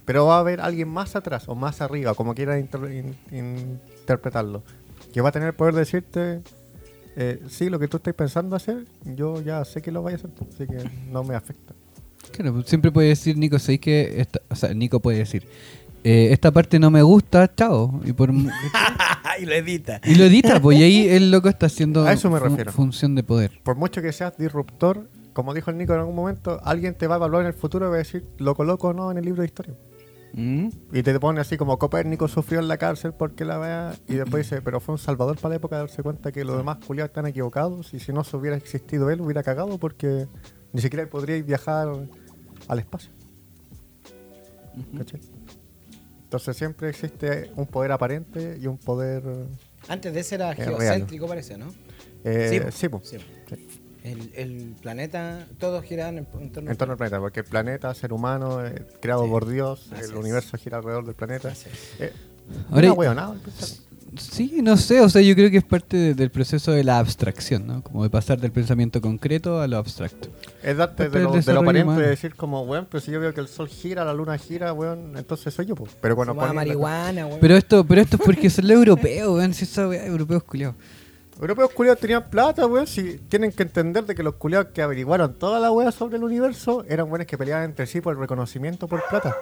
Pero 0.05 0.27
va 0.27 0.37
a 0.37 0.41
haber 0.41 0.61
alguien 0.61 0.89
más 0.89 1.17
atrás 1.17 1.49
o 1.49 1.55
más 1.55 1.81
arriba, 1.81 2.15
como 2.15 2.35
quieras 2.35 2.61
inter- 2.61 2.93
in- 2.93 3.17
interpretarlo, 3.33 4.63
que 5.13 5.21
va 5.21 5.31
a 5.31 5.33
tener 5.33 5.49
el 5.49 5.55
poder 5.55 5.75
de 5.75 5.81
decirte, 5.81 6.43
eh, 7.17 7.41
sí, 7.49 7.69
lo 7.71 7.79
que 7.79 7.89
tú 7.89 7.97
estás 7.97 8.15
pensando 8.15 8.55
hacer, 8.57 8.85
yo 9.05 9.41
ya 9.41 9.65
sé 9.65 9.83
que 9.83 9.91
lo 9.91 10.03
voy 10.03 10.13
a 10.13 10.17
hacer, 10.17 10.31
así 10.49 10.67
que 10.67 10.89
no 11.11 11.25
me 11.25 11.35
afecta. 11.35 11.75
Claro, 12.33 12.55
pues 12.55 12.67
siempre 12.67 12.91
puede 12.91 13.09
decir 13.09 13.37
Nico, 13.37 13.59
¿sabéis 13.59 13.81
que 13.81 14.21
esta, 14.21 14.41
o 14.49 14.55
sea, 14.55 14.73
Nico 14.75 15.01
puede 15.01 15.19
decir, 15.19 15.47
eh, 16.05 16.33
esta 16.33 16.53
parte 16.53 16.79
no 16.79 16.91
me 16.91 17.03
gusta, 17.03 17.53
chao. 17.55 18.01
Y, 18.05 18.13
por, 18.13 18.31
y 19.41 19.45
lo 19.45 19.55
edita. 19.55 20.01
y 20.05 20.15
lo 20.15 20.25
edita, 20.25 20.61
pues 20.61 20.79
y 20.79 20.83
ahí 20.83 21.09
el 21.09 21.31
loco 21.31 21.49
está 21.49 21.67
haciendo 21.67 22.05
A 22.07 22.13
eso 22.13 22.31
me 22.31 22.39
refiero. 22.39 22.73
función 22.73 23.15
de 23.15 23.23
poder. 23.23 23.61
por 23.63 23.77
mucho 23.77 24.03
que 24.03 24.13
seas 24.13 24.37
disruptor, 24.37 25.09
como 25.33 25.53
dijo 25.53 25.71
el 25.71 25.79
Nico 25.79 25.95
en 25.95 26.01
algún 26.01 26.15
momento, 26.15 26.61
alguien 26.63 26.95
te 26.95 27.07
va 27.07 27.17
a 27.17 27.19
evaluar 27.19 27.43
en 27.43 27.49
el 27.49 27.55
futuro 27.55 27.87
y 27.87 27.89
va 27.89 27.97
a 27.97 27.99
decir, 27.99 28.25
lo 28.39 28.55
coloco 28.55 28.89
o 28.89 28.93
no 28.93 29.11
en 29.11 29.19
el 29.19 29.25
libro 29.25 29.43
de 29.43 29.47
historia. 29.47 29.75
Mm. 30.37 30.69
Y 30.93 31.03
te 31.03 31.19
pone 31.19 31.41
así 31.41 31.57
como 31.57 31.79
Copérnico 31.79 32.29
sufrió 32.29 32.61
en 32.61 32.69
la 32.69 32.77
cárcel 32.77 33.15
porque 33.15 33.45
la 33.45 33.59
vea. 33.59 33.95
Y 34.07 34.15
después 34.15 34.49
dice, 34.49 34.61
pero 34.63 34.81
fue 34.81 34.95
un 34.95 34.99
salvador 34.99 35.37
para 35.37 35.51
la 35.51 35.57
época 35.57 35.77
de 35.77 35.83
darse 35.83 36.03
cuenta 36.03 36.31
que 36.31 36.45
los 36.45 36.59
demás 36.59 36.77
culiados 36.87 37.09
están 37.11 37.27
equivocados. 37.27 37.95
Y 37.95 38.01
si 38.01 38.13
no 38.13 38.23
se 38.23 38.37
hubiera 38.37 38.57
existido 38.57 39.11
él, 39.11 39.23
hubiera 39.23 39.43
cagado 39.43 39.79
porque 39.79 40.27
ni 40.73 40.81
siquiera 40.81 41.09
podría 41.09 41.43
viajar 41.43 41.89
al 42.69 42.79
espacio. 42.79 43.11
¿Cachai? 44.97 45.21
Entonces 46.25 46.57
siempre 46.57 46.89
existe 46.91 47.51
un 47.57 47.67
poder 47.67 47.93
aparente 47.93 48.59
y 48.61 48.67
un 48.67 48.77
poder. 48.79 49.23
Antes 49.89 50.13
de 50.13 50.21
ese 50.21 50.35
era 50.35 50.53
real. 50.53 50.69
geocéntrico, 50.77 51.27
parece, 51.27 51.57
¿no? 51.57 51.73
eh, 52.25 52.71
Sí, 52.73 52.89
po. 52.89 53.01
sí, 53.03 53.17
po. 53.17 53.19
Sí. 53.57 53.69
El, 54.03 54.33
el 54.37 54.77
planeta, 54.81 55.47
todos 55.59 55.83
giran 55.85 56.19
en, 56.19 56.27
en 56.41 56.53
torno 56.53 56.71
En 56.71 56.77
torno 56.77 56.93
al 56.93 56.99
planeta, 56.99 57.19
porque 57.21 57.41
el 57.41 57.47
planeta, 57.47 57.93
ser 57.95 58.13
humano, 58.13 58.65
eh, 58.65 58.85
creado 59.01 59.25
Sí. 59.25 59.31
por 59.31 59.49
Dios, 59.49 59.89
Así 59.93 60.05
el 60.05 60.11
es. 60.11 60.17
universo 60.17 60.57
gira 60.59 60.77
alrededor 60.79 61.05
del 61.07 61.15
planeta. 61.15 61.53
Eh, 61.99 62.13
Ahora- 62.71 62.95
pensar. 63.43 63.86
Sí, 64.19 64.61
no 64.63 64.77
sé, 64.77 65.01
o 65.01 65.09
sea, 65.09 65.23
yo 65.23 65.35
creo 65.35 65.51
que 65.51 65.59
es 65.59 65.65
parte 65.65 65.97
de- 65.97 66.15
del 66.15 66.31
proceso 66.31 66.73
de 66.73 66.85
la 66.85 66.99
abstracción, 66.99 67.67
¿no? 67.67 67.83
Como 67.83 68.03
de 68.03 68.11
pasar 68.11 68.41
del 68.41 68.51
pensamiento 68.53 69.01
concreto 69.01 69.61
a 69.61 69.67
lo 69.67 69.77
abstracto. 69.79 70.29
Es 70.63 70.77
darte 70.77 71.09
de 71.09 71.21
lo, 71.21 71.33
de 71.33 71.53
lo 71.53 71.61
aparente 71.61 71.85
humano. 71.85 72.01
de 72.01 72.09
decir 72.09 72.35
como, 72.35 72.63
weón, 72.63 72.87
pero 72.91 73.01
si 73.01 73.11
yo 73.11 73.21
veo 73.21 73.33
que 73.35 73.41
el 73.41 73.49
sol 73.49 73.69
gira, 73.69 74.05
la 74.05 74.13
luna 74.15 74.37
gira, 74.39 74.73
weón, 74.73 75.17
entonces 75.17 75.53
soy 75.55 75.67
yo, 75.67 75.75
po. 75.75 75.87
Pero 76.01 76.17
cuando 76.17 76.35
ponen 76.35 76.55
marihuana, 76.55 77.27
weón. 77.27 77.41
Pero 77.41 77.57
esto, 77.57 77.85
pero 77.87 78.01
esto 78.01 78.17
es 78.17 78.23
porque 78.23 78.49
son 78.51 78.67
los 78.69 78.77
europeos, 78.77 79.35
weón, 79.37 79.55
si 79.55 79.65
esos 79.65 79.89
weá, 79.91 80.07
europeos 80.07 80.43
culiados. 80.43 80.77
Europeos 81.39 81.71
culiados 81.73 82.01
tenían 82.01 82.25
plata, 82.31 82.67
weón, 82.67 82.87
si 82.87 83.19
tienen 83.29 83.53
que 83.53 83.63
entender 83.63 84.05
de 84.07 84.15
que 84.15 84.23
los 84.23 84.37
culiados 84.37 84.69
que 84.73 84.81
averiguaron 84.81 85.35
toda 85.35 85.61
la 85.61 85.71
weá 85.71 85.93
sobre 85.93 86.17
el 86.17 86.25
universo 86.25 86.85
eran 86.89 87.09
buenos 87.11 87.27
que 87.27 87.37
peleaban 87.37 87.65
entre 87.65 87.87
sí 87.87 88.01
por 88.01 88.15
el 88.15 88.21
reconocimiento 88.21 88.89
por 88.89 89.03
plata. 89.11 89.37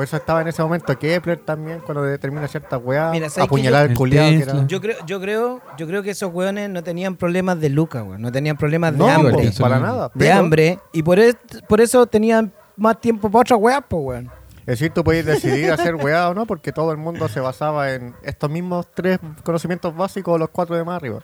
Por 0.00 0.04
eso 0.06 0.16
estaba 0.16 0.40
en 0.40 0.48
ese 0.48 0.62
momento 0.62 0.98
Kepler 0.98 1.40
también, 1.40 1.80
cuando 1.80 2.02
determina 2.02 2.48
ciertas 2.48 2.80
weas, 2.82 3.12
Mira, 3.12 3.28
¿sabes 3.28 3.48
apuñalar 3.48 3.82
que 3.82 3.90
al 3.90 3.90
yo- 3.90 3.98
culiado 3.98 4.30
que 4.30 4.38
Tesla. 4.38 4.52
era... 4.60 4.66
Yo 4.66 4.80
creo, 4.80 4.96
yo 5.04 5.20
creo, 5.20 5.60
yo 5.76 5.86
creo 5.86 6.02
que 6.02 6.10
esos 6.12 6.32
weones 6.32 6.70
no 6.70 6.82
tenían 6.82 7.16
problemas 7.16 7.60
de 7.60 7.68
lucas, 7.68 8.02
weón. 8.06 8.22
No 8.22 8.32
tenían 8.32 8.56
problemas 8.56 8.92
de 8.92 8.98
No, 8.98 9.08
hambre. 9.10 9.50
po, 9.52 9.62
para 9.62 9.78
nada. 9.78 10.04
de 10.08 10.12
pero- 10.18 10.38
hambre. 10.38 10.78
Y 10.94 11.02
por, 11.02 11.18
es- 11.18 11.36
por 11.68 11.82
eso 11.82 12.06
tenían 12.06 12.50
más 12.78 12.98
tiempo 12.98 13.30
para 13.30 13.42
otras 13.42 13.60
weas, 13.60 13.82
pues, 13.86 14.02
weón. 14.02 14.30
Es 14.60 14.64
decir, 14.78 14.90
tú 14.90 15.04
puedes 15.04 15.26
decidir 15.26 15.70
hacer 15.70 15.96
weá 15.96 16.30
o 16.30 16.34
no, 16.34 16.46
porque 16.46 16.72
todo 16.72 16.92
el 16.92 16.96
mundo 16.96 17.28
se 17.28 17.40
basaba 17.40 17.92
en 17.92 18.14
estos 18.22 18.48
mismos 18.48 18.86
tres 18.94 19.18
conocimientos 19.44 19.94
básicos 19.94 20.34
o 20.34 20.38
los 20.38 20.48
cuatro 20.48 20.76
de 20.76 20.82
más 20.84 20.96
arriba. 20.96 21.20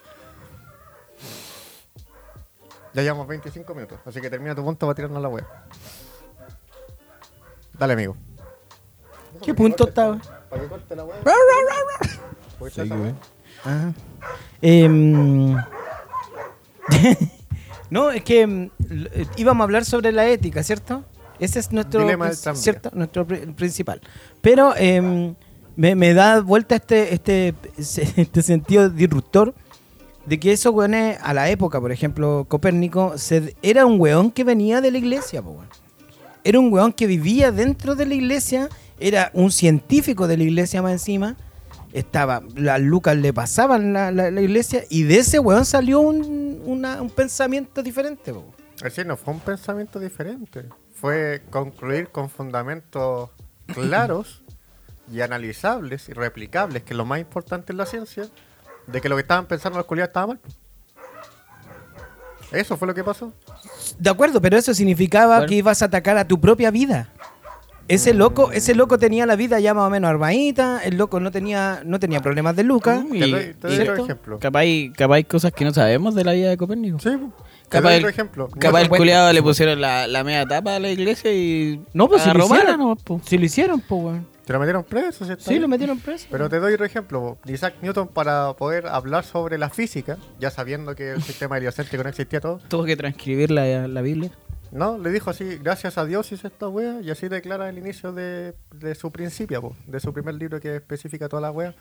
Ya 2.93 3.01
llevamos 3.01 3.27
25 3.27 3.75
minutos, 3.75 3.99
así 4.05 4.21
que 4.21 4.29
termina 4.29 4.55
tu 4.55 4.63
punto 4.63 4.85
para 4.87 4.95
tirarnos 4.95 5.23
la 5.23 5.29
weá. 5.31 5.47
Dale, 7.79 7.95
amigo. 7.95 8.17
¿Qué 9.45 9.55
punto 9.55 9.89
estaba? 9.89 10.19
Para 10.51 10.63
que 10.63 10.69
corte 10.69 10.97
la 10.97 11.05
weá. 11.05 11.17
Sí. 12.85 12.89
Ajá. 13.65 13.93
Em, 14.63 15.57
no, 17.91 18.11
es 18.11 18.23
que 18.25 18.43
em, 18.43 18.71
l- 18.91 19.11
eh, 19.15 19.27
íbamos 19.37 19.63
a 19.63 19.65
hablar 19.65 19.85
sobre 19.85 20.13
la 20.13 20.27
ética, 20.27 20.63
¿cierto? 20.63 21.05
Ese 21.39 21.59
es 21.59 21.71
nuestro, 21.73 22.01
Dilema 22.01 22.27
del 22.27 22.35
prin- 22.35 22.43
tranvía. 22.43 22.63
¿cierto? 22.63 22.91
nuestro 22.95 23.27
pri- 23.27 23.47
principal. 23.55 24.01
Pero 24.41 24.75
em, 24.77 25.35
me, 25.77 25.95
me 25.95 26.15
da 26.15 26.41
vuelta 26.41 26.77
este, 26.77 27.15
este, 27.15 27.55
este 27.77 28.43
sentido 28.43 28.89
disruptor 28.89 29.55
de 30.25 30.41
que 30.41 30.53
esos 30.53 30.73
weones 30.75 31.19
a 31.23 31.35
la 31.35 31.49
época, 31.51 31.81
por 31.81 31.93
ejemplo, 31.93 32.47
Copérnico, 32.49 33.17
se- 33.19 33.55
era 33.63 33.87
un 33.87 34.01
weón 34.01 34.31
que 34.31 34.45
venía 34.45 34.81
de 34.81 34.91
la 34.91 34.99
iglesia, 34.99 35.43
po, 35.43 35.51
weón. 35.51 35.69
Era 36.47 36.61
un 36.61 36.73
weón 36.73 36.93
que 36.93 37.07
vivía 37.09 37.51
dentro 37.51 37.97
de 37.97 38.07
la 38.07 38.15
iglesia, 38.15 38.69
era 39.01 39.31
un 39.35 39.51
científico 39.51 40.29
de 40.29 40.37
la 40.37 40.45
iglesia 40.45 40.81
más 40.81 40.93
encima. 40.93 41.37
Estaba, 41.93 42.43
las 42.55 42.81
lucas 42.81 43.17
le 43.17 43.33
pasaban 43.33 43.93
la, 43.93 44.13
la- 44.13 44.31
la 44.31 44.41
iglesia 44.41 44.85
y 44.89 45.03
de 45.03 45.19
ese 45.19 45.39
weón 45.41 45.65
salió 45.65 45.99
un, 46.01 46.63
una- 46.65 47.03
un 47.03 47.11
pensamiento 47.11 47.83
diferente. 47.83 48.33
po. 48.33 48.45
Es 48.77 48.83
decir, 48.83 49.07
no 49.07 49.17
fue 49.17 49.35
un 49.35 49.41
pensamiento 49.41 49.99
diferente. 49.99 50.67
Fue 50.95 51.43
concluir 51.51 52.09
con 52.11 52.31
fundamentos 52.31 53.31
claros 53.75 54.43
y 55.13 55.21
analizables 55.23 56.09
y 56.09 56.13
replicables, 56.13 56.83
que 56.85 56.93
es 56.93 56.97
lo 56.97 57.05
más 57.05 57.19
importante 57.19 57.73
en 57.73 57.79
la 57.79 57.87
ciencia, 57.87 58.29
de 58.87 59.01
que 59.01 59.09
lo 59.09 59.17
que 59.17 59.23
estaban 59.23 59.47
pensando 59.47 59.79
los 59.79 59.87
culiados 59.87 60.11
estaba 60.11 60.29
mal. 60.29 60.41
Eso 62.53 62.77
fue 62.77 62.87
lo 62.89 62.95
que 62.95 63.03
pasó. 63.05 63.33
De 63.99 64.11
acuerdo, 64.11 64.41
pero 64.41 64.57
eso 64.57 64.73
significaba 64.75 65.37
Bueno. 65.39 65.49
que 65.49 65.55
ibas 65.57 65.83
a 65.83 65.87
atacar 65.87 66.17
a 66.17 66.27
tu 66.27 66.41
propia 66.41 66.71
vida. 66.71 67.09
Ese 67.89 68.15
loco, 68.15 68.51
ese 68.51 68.75
loco 68.75 68.99
tenía 68.99 69.27
la 69.27 69.37
vida 69.37 69.61
ya 69.61 69.73
más 69.73 69.87
o 69.87 69.91
menos 69.91 70.11
armadita, 70.11 70.81
el 70.83 70.97
loco 70.97 71.21
no 71.21 71.31
tenía, 71.31 71.83
no 71.85 72.01
tenía 72.01 72.21
problemas 72.21 72.57
de 72.57 72.65
lucas. 72.65 73.05
Mm, 73.05 73.11
Te 73.11 73.17
y- 73.17 73.31
doy, 73.31 73.55
te 73.61 73.69
doy 73.69 73.89
otro 73.89 74.05
ejemplo. 74.05 74.39
Capaz 74.41 74.59
hay, 74.61 74.91
capaz 74.91 75.15
hay 75.17 75.25
cosas 75.25 75.53
que 75.53 75.65
no 75.65 75.73
sabemos 75.73 76.17
de 76.17 76.25
la 76.25 76.33
vida 76.33 76.49
de 76.51 76.57
Copérnico. 76.57 76.99
Sí, 76.99 77.11
te 77.11 77.69
Capaz 77.69 77.83
doy 77.91 77.93
el- 77.95 77.99
otro 78.01 78.11
ejemplo. 78.11 78.49
Capaz 78.59 78.81
el 78.83 78.89
culiado 78.89 79.33
le 79.33 79.41
pusieron 79.41 79.81
la, 79.81 80.09
la 80.09 80.25
media 80.25 80.45
tapa 80.47 80.75
a 80.75 80.81
la 80.81 80.91
iglesia 80.91 81.33
y. 81.33 81.81
No, 81.93 82.09
pues 82.09 82.23
si 82.23 82.31
lo 82.33 82.45
hicieron. 82.47 82.79
nomás, 82.81 83.03
po. 83.05 83.21
Si 83.25 83.39
lo 83.39 83.45
hicieron, 83.45 83.81
pues 83.81 84.03
weón. 84.03 84.27
Te 84.47 84.53
lo 84.53 84.61
metieron 84.61 84.85
preso, 84.85 85.25
¿sí? 85.25 85.33
está 85.33 85.45
Sí, 85.45 85.51
bien. 85.51 85.63
lo 85.63 85.69
metieron 85.69 85.99
preso. 85.99 86.29
Pero 86.31 86.49
te 86.49 86.61
doy 86.61 86.75
otro 86.75 86.87
ejemplo. 86.87 87.37
Isaac 87.47 87.75
Newton, 87.83 88.07
para 88.09 88.53
poder 88.55 88.87
hablar 88.87 89.25
sobre 89.25 89.59
la 89.59 89.71
física, 89.71 90.19
ya 90.39 90.51
sabiendo 90.51 90.95
que 90.95 91.11
el 91.13 91.23
sistema 91.23 91.59
heliocéntrico 91.59 92.03
no 92.05 92.09
existía 92.11 92.41
todo, 92.41 92.61
Tuvo 92.69 92.85
que 92.85 92.97
transcribir 92.97 93.51
la, 93.51 93.89
la 93.89 94.01
Biblia. 94.03 94.31
No, 94.71 94.99
le 94.99 95.11
dijo 95.11 95.31
así, 95.31 95.59
gracias 95.59 95.99
a 95.99 96.05
Dios 96.05 96.31
hizo 96.33 96.47
esta 96.47 96.69
wea, 96.69 97.01
y 97.01 97.11
así 97.11 97.29
declara 97.29 97.69
el 97.69 97.79
inicio 97.79 98.13
de, 98.13 98.55
de 98.73 98.95
su 98.95 99.11
principio, 99.11 99.61
po, 99.63 99.77
de 99.87 99.99
su 100.01 100.13
primer 100.13 100.35
libro 100.37 100.61
que 100.61 100.77
especifica 100.77 101.29
toda 101.29 101.43
la 101.43 101.51
wea. 101.51 101.75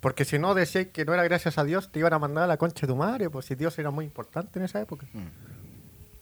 Porque 0.00 0.24
si 0.24 0.38
no 0.38 0.54
decías 0.54 0.86
que 0.92 1.04
no 1.04 1.14
era 1.14 1.24
gracias 1.24 1.58
a 1.58 1.64
Dios, 1.64 1.90
te 1.90 1.98
iban 2.00 2.12
a 2.12 2.18
mandar 2.20 2.44
a 2.44 2.46
la 2.48 2.56
concha 2.56 2.86
de 2.86 2.92
tu 2.92 2.96
madre, 2.96 3.30
pues 3.30 3.46
si 3.46 3.54
Dios 3.56 3.76
era 3.78 3.90
muy 3.90 4.04
importante 4.04 4.58
en 4.60 4.64
esa 4.64 4.80
época. 4.80 5.06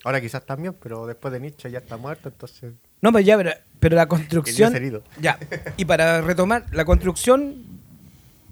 Ahora 0.03 0.19
quizás 0.21 0.45
también, 0.45 0.75
pero 0.81 1.05
después 1.05 1.31
de 1.31 1.39
Nietzsche 1.39 1.69
ya 1.69 1.77
está 1.79 1.97
muerto, 1.97 2.29
entonces... 2.29 2.73
No, 3.01 3.11
pero 3.11 3.19
ya, 3.25 3.37
pero, 3.37 3.51
pero 3.79 3.95
la 3.95 4.07
construcción. 4.07 4.73
Ya, 5.19 5.37
y 5.77 5.85
para 5.85 6.21
retomar, 6.21 6.65
la 6.71 6.85
construcción 6.85 7.63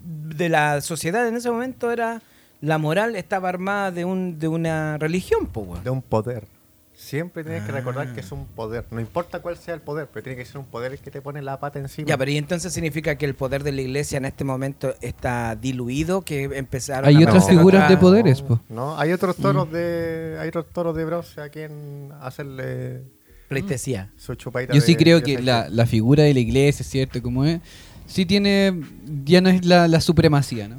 de 0.04 0.48
la 0.48 0.80
sociedad 0.80 1.26
en 1.28 1.36
ese 1.36 1.50
momento 1.50 1.90
era. 1.90 2.22
La 2.62 2.76
moral 2.76 3.16
estaba 3.16 3.48
armada 3.48 3.90
de, 3.90 4.04
un, 4.04 4.38
de 4.38 4.46
una 4.46 4.98
religión, 4.98 5.46
pues, 5.46 5.66
weón. 5.66 5.82
De 5.82 5.88
un 5.88 6.02
poder. 6.02 6.44
Siempre 6.92 7.42
tienes 7.42 7.62
que 7.64 7.72
recordar 7.72 8.08
Ah. 8.08 8.14
que 8.14 8.20
es 8.20 8.30
un 8.32 8.44
poder. 8.44 8.84
No 8.90 9.00
importa 9.00 9.40
cuál 9.40 9.56
sea 9.56 9.72
el 9.72 9.80
poder, 9.80 10.08
pero 10.12 10.22
tiene 10.24 10.36
que 10.36 10.44
ser 10.44 10.58
un 10.58 10.66
poder 10.66 10.92
el 10.92 10.98
que 10.98 11.10
te 11.10 11.22
pone 11.22 11.40
la 11.40 11.58
pata 11.58 11.78
encima. 11.78 12.06
Ya, 12.06 12.18
pero 12.18 12.30
y 12.30 12.36
entonces 12.36 12.74
significa 12.74 13.14
que 13.16 13.24
el 13.24 13.34
poder 13.34 13.62
de 13.64 13.72
la 13.72 13.80
iglesia 13.80 14.18
en 14.18 14.26
este 14.26 14.44
momento 14.44 14.94
está 15.00 15.56
diluido, 15.56 16.20
que 16.20 16.42
empezaron 16.54 17.08
Hay 17.08 17.16
a 17.24 17.28
otras 17.28 17.48
figuras 17.48 17.88
de 17.88 17.96
poderes, 17.96 18.42
po. 18.42 18.60
No, 18.68 18.98
hay 18.98 19.12
otros 19.12 19.36
toros 19.36 19.72
de 19.72 20.36
hay 20.38 20.48
otros 20.48 20.66
toros 20.70 20.94
de 20.94 21.04
bronce 21.06 21.40
a 21.40 21.48
quien 21.48 22.12
hacerle 22.20 23.04
Pleitesía. 23.50 24.10
Su 24.16 24.34
chupadita 24.36 24.72
Yo 24.74 24.80
sí 24.80 24.92
de- 24.92 24.98
creo 24.98 25.16
de 25.18 25.22
que 25.24 25.42
la, 25.42 25.68
la 25.68 25.84
figura 25.86 26.22
de 26.22 26.32
la 26.32 26.40
iglesia, 26.40 26.84
¿cierto? 26.84 27.20
Como 27.20 27.44
es, 27.44 27.60
sí 28.06 28.24
tiene, 28.24 28.80
ya 29.24 29.40
no 29.40 29.50
es 29.50 29.64
la, 29.64 29.88
la 29.88 30.00
supremacía, 30.00 30.68
¿no? 30.68 30.76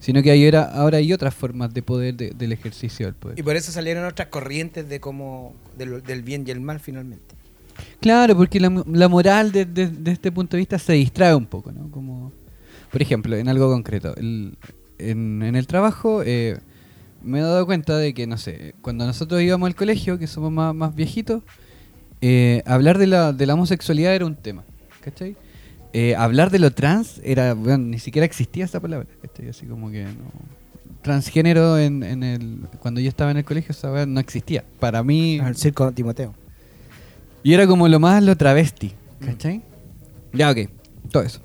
Sino 0.00 0.22
que 0.22 0.30
hay 0.30 0.44
ahora, 0.44 0.62
ahora 0.72 0.98
hay 0.98 1.12
otras 1.12 1.34
formas 1.34 1.72
de 1.74 1.82
poder, 1.82 2.14
de- 2.14 2.30
del 2.30 2.52
ejercicio 2.52 3.06
del 3.06 3.14
poder. 3.14 3.38
Y 3.38 3.42
por 3.42 3.54
eso 3.56 3.70
salieron 3.70 4.04
otras 4.06 4.28
corrientes 4.28 4.88
de 4.88 4.98
cómo 5.00 5.54
del, 5.76 6.02
del 6.02 6.22
bien 6.22 6.44
y 6.46 6.50
el 6.50 6.60
mal 6.60 6.80
finalmente. 6.80 7.34
Claro, 8.00 8.34
porque 8.36 8.58
la, 8.60 8.84
la 8.90 9.08
moral 9.08 9.52
de, 9.52 9.64
de- 9.66 9.88
de 9.88 10.10
este 10.12 10.32
punto 10.32 10.56
de 10.56 10.60
vista 10.60 10.78
se 10.78 10.94
distrae 10.94 11.34
un 11.34 11.46
poco, 11.46 11.70
¿no? 11.72 11.90
Como, 11.90 12.32
por 12.90 13.02
ejemplo, 13.02 13.36
en 13.36 13.48
algo 13.48 13.70
concreto, 13.70 14.14
el- 14.16 14.56
en, 14.98 15.42
en 15.42 15.56
el 15.56 15.66
trabajo 15.66 16.22
eh, 16.24 16.58
me 17.22 17.40
he 17.40 17.42
dado 17.42 17.66
cuenta 17.66 17.98
de 17.98 18.14
que, 18.14 18.26
no 18.26 18.38
sé, 18.38 18.74
cuando 18.80 19.04
nosotros 19.04 19.42
íbamos 19.42 19.66
al 19.66 19.74
colegio, 19.74 20.18
que 20.18 20.26
somos 20.26 20.50
más, 20.52 20.74
más 20.74 20.94
viejitos, 20.94 21.42
eh, 22.28 22.62
hablar 22.66 22.96
de 22.98 23.06
la, 23.06 23.32
de 23.32 23.46
la 23.46 23.54
homosexualidad 23.54 24.14
era 24.14 24.26
un 24.26 24.34
tema, 24.36 24.62
¿cachai? 25.00 25.36
Eh, 25.92 26.14
hablar 26.16 26.50
de 26.50 26.58
lo 26.58 26.70
trans 26.72 27.20
era, 27.24 27.54
bueno, 27.54 27.84
ni 27.84 27.98
siquiera 27.98 28.26
existía 28.26 28.64
esa 28.64 28.80
palabra, 28.80 29.06
¿cachai? 29.22 29.48
Así 29.48 29.66
como 29.66 29.90
que 29.90 30.04
no... 30.04 30.56
Transgénero 31.02 31.78
en, 31.78 32.02
en 32.02 32.22
el, 32.24 32.58
cuando 32.80 33.00
yo 33.00 33.08
estaba 33.08 33.30
en 33.30 33.36
el 33.36 33.44
colegio, 33.44 33.70
esa 33.70 34.06
no 34.06 34.18
existía. 34.18 34.64
Para 34.80 35.04
mí... 35.04 35.38
Al 35.38 35.54
circo 35.56 35.92
Timoteo. 35.92 36.34
Y 37.44 37.54
era 37.54 37.64
como 37.68 37.86
lo 37.86 38.00
más 38.00 38.22
lo 38.24 38.36
travesti, 38.36 38.92
¿cachai? 39.24 39.62
Ya, 40.32 40.50
ok, 40.50 40.58
todo 41.12 41.22
eso. 41.22 41.40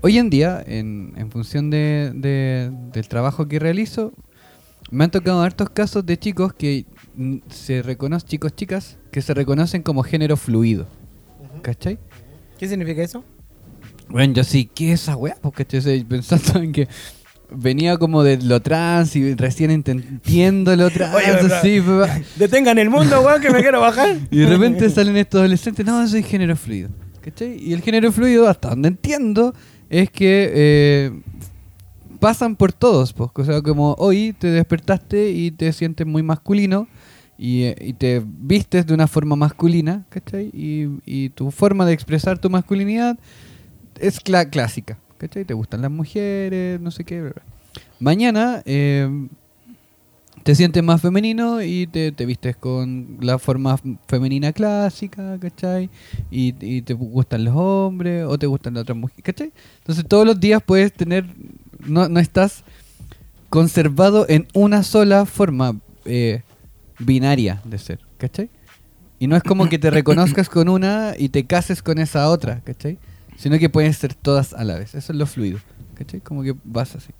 Hoy 0.00 0.16
en 0.16 0.30
día, 0.30 0.64
en, 0.66 1.12
en 1.16 1.30
función 1.30 1.68
de, 1.68 2.10
de- 2.14 2.70
del 2.92 3.06
trabajo 3.06 3.46
que 3.48 3.58
realizo, 3.58 4.12
me 4.92 5.04
han 5.04 5.10
tocado 5.10 5.40
hartos 5.42 5.70
casos 5.70 6.06
de 6.06 6.16
chicos 6.18 6.52
que 6.52 6.84
se 7.48 7.82
reconocen, 7.82 8.28
chicos, 8.28 8.54
chicas, 8.54 8.98
que 9.10 9.20
se 9.22 9.34
reconocen 9.34 9.82
como 9.82 10.02
género 10.04 10.36
fluido, 10.36 10.86
¿cachai? 11.62 11.98
¿Qué 12.58 12.68
significa 12.68 13.02
eso? 13.02 13.24
Bueno, 14.08 14.34
yo 14.34 14.44
sí, 14.44 14.70
¿qué 14.72 14.92
es 14.92 15.02
esa 15.02 15.16
weá? 15.16 15.36
Porque 15.40 15.62
estoy 15.62 16.04
pensando 16.04 16.60
en 16.60 16.72
que 16.72 16.86
venía 17.50 17.96
como 17.96 18.22
de 18.22 18.36
lo 18.36 18.60
trans 18.60 19.16
y 19.16 19.34
recién 19.34 19.70
ent- 19.70 19.88
entiendo 19.90 20.76
lo 20.76 20.90
trans, 20.90 21.14
Oye, 21.14 21.26
así, 21.26 21.82
Detengan 22.36 22.78
el 22.78 22.90
mundo, 22.90 23.20
weón, 23.22 23.40
que 23.40 23.50
me 23.50 23.62
quiero 23.62 23.80
bajar. 23.80 24.16
Y 24.30 24.38
de 24.38 24.46
repente 24.46 24.88
salen 24.90 25.16
estos 25.16 25.40
adolescentes, 25.40 25.84
no, 25.86 26.06
soy 26.06 26.22
género 26.22 26.54
fluido. 26.56 26.90
¿Cachai? 27.22 27.56
Y 27.58 27.72
el 27.72 27.80
género 27.82 28.10
fluido, 28.12 28.48
hasta 28.48 28.70
donde 28.70 28.88
entiendo, 28.88 29.54
es 29.88 30.10
que 30.10 30.50
eh, 30.54 31.20
pasan 32.22 32.54
por 32.54 32.72
todos. 32.72 33.12
Pues. 33.12 33.30
O 33.34 33.44
sea, 33.44 33.60
como 33.62 33.94
hoy 33.98 34.32
te 34.32 34.46
despertaste 34.46 35.30
y 35.32 35.50
te 35.50 35.72
sientes 35.72 36.06
muy 36.06 36.22
masculino 36.22 36.86
y, 37.36 37.64
eh, 37.64 37.94
te 37.98 38.22
vistes 38.24 38.86
de 38.86 38.94
una 38.94 39.08
forma 39.08 39.34
masculina, 39.34 40.04
¿cachai? 40.08 40.50
Y, 40.54 41.30
tu 41.30 41.50
forma 41.50 41.84
de 41.84 41.92
expresar 41.92 42.38
tu 42.38 42.48
masculinidad 42.48 43.18
es 43.98 44.22
cla- 44.22 44.48
clásica, 44.48 44.98
¿cachai? 45.18 45.44
Te 45.44 45.54
gustan 45.54 45.82
las 45.82 45.90
mujeres, 45.90 46.80
no 46.80 46.92
sé 46.92 47.02
qué. 47.04 47.20
bla. 47.22 47.32
Mañana 47.98 48.62
eh, 48.66 49.08
te 50.44 50.54
sientes 50.54 50.82
más 50.82 51.00
femenino 51.00 51.62
y 51.62 51.86
te, 51.88 52.12
te 52.12 52.26
vistes 52.26 52.56
con 52.56 53.18
la 53.20 53.38
forma 53.38 53.78
femenina 54.08 54.52
clásica, 54.52 55.38
¿cachai? 55.40 55.90
Y, 56.30 56.54
y 56.60 56.82
te 56.82 56.94
gustan 56.94 57.44
los 57.44 57.54
hombres 57.56 58.24
o 58.28 58.38
te 58.38 58.46
gustan 58.46 58.74
las 58.74 58.82
otras 58.82 58.98
mujeres, 58.98 59.24
¿cachai? 59.24 59.52
Entonces 59.78 60.04
todos 60.06 60.26
los 60.26 60.38
días 60.40 60.62
puedes 60.64 60.92
tener, 60.92 61.26
no, 61.86 62.08
no 62.08 62.20
estás 62.20 62.64
conservado 63.48 64.26
en 64.28 64.48
una 64.54 64.82
sola 64.82 65.26
forma 65.26 65.78
eh, 66.04 66.42
binaria 66.98 67.60
de 67.64 67.78
ser, 67.78 68.00
¿cachai? 68.18 68.50
Y 69.18 69.26
no 69.26 69.36
es 69.36 69.42
como 69.42 69.68
que 69.68 69.78
te 69.78 69.90
reconozcas 69.90 70.48
con 70.48 70.68
una 70.68 71.14
y 71.18 71.28
te 71.28 71.44
cases 71.44 71.82
con 71.82 71.98
esa 71.98 72.28
otra, 72.28 72.60
¿cachai? 72.64 72.98
Sino 73.36 73.58
que 73.58 73.68
pueden 73.68 73.92
ser 73.94 74.14
todas 74.14 74.52
a 74.54 74.64
la 74.64 74.78
vez. 74.78 74.94
Eso 74.94 75.12
es 75.12 75.18
lo 75.18 75.26
fluido, 75.26 75.58
¿cachai? 75.94 76.20
Como 76.20 76.42
que 76.42 76.54
vas 76.64 76.96
así. 76.96 77.12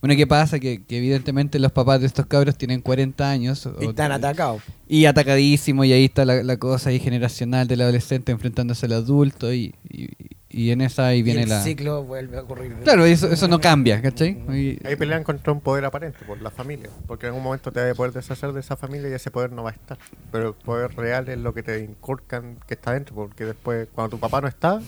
Bueno, 0.00 0.16
¿qué 0.16 0.26
pasa? 0.26 0.58
Que, 0.58 0.82
que 0.82 0.96
evidentemente 0.98 1.58
los 1.58 1.72
papás 1.72 2.00
de 2.00 2.06
estos 2.06 2.24
cabros 2.26 2.56
tienen 2.56 2.80
40 2.80 3.30
años. 3.30 3.68
Y 3.80 3.86
están 3.86 4.12
atacados. 4.12 4.62
y 4.88 5.04
atacadísimo, 5.04 5.84
y 5.84 5.92
ahí 5.92 6.06
está 6.06 6.24
la, 6.24 6.42
la 6.42 6.56
cosa 6.56 6.88
ahí 6.90 6.98
generacional 6.98 7.68
del 7.68 7.82
adolescente 7.82 8.32
enfrentándose 8.32 8.86
al 8.86 8.92
adulto, 8.94 9.52
y, 9.52 9.74
y, 9.90 10.08
y 10.48 10.70
en 10.70 10.80
esa 10.80 11.08
ahí 11.08 11.18
Y 11.18 11.22
viene 11.22 11.42
el 11.42 11.50
la... 11.50 11.62
ciclo 11.62 12.02
vuelve 12.02 12.38
a 12.38 12.42
ocurrir. 12.42 12.72
Claro, 12.82 13.04
eso, 13.04 13.30
eso 13.30 13.46
no 13.46 13.60
cambia, 13.60 14.00
¿cachai? 14.00 14.30
Y- 14.48 14.78
Ahí 14.86 14.96
pelean 14.96 15.22
contra 15.22 15.52
un 15.52 15.60
poder 15.60 15.84
aparente, 15.84 16.18
por 16.26 16.40
la 16.40 16.50
familia. 16.50 16.88
Porque 17.06 17.26
en 17.26 17.32
algún 17.32 17.44
momento 17.44 17.70
te 17.70 17.80
vas 17.80 17.90
a 17.90 17.94
poder 17.94 18.12
deshacer 18.14 18.52
de 18.54 18.60
esa 18.60 18.76
familia 18.76 19.10
y 19.10 19.12
ese 19.12 19.30
poder 19.30 19.52
no 19.52 19.64
va 19.64 19.70
a 19.70 19.74
estar. 19.74 19.98
Pero 20.32 20.48
el 20.48 20.54
poder 20.54 20.96
real 20.96 21.28
es 21.28 21.36
lo 21.38 21.52
que 21.52 21.62
te 21.62 21.78
inculcan 21.84 22.56
que 22.66 22.72
está 22.74 22.94
dentro. 22.94 23.14
Porque 23.14 23.44
después, 23.44 23.86
cuando 23.94 24.16
tu 24.16 24.18
papá 24.18 24.40
no 24.40 24.48
está, 24.48 24.80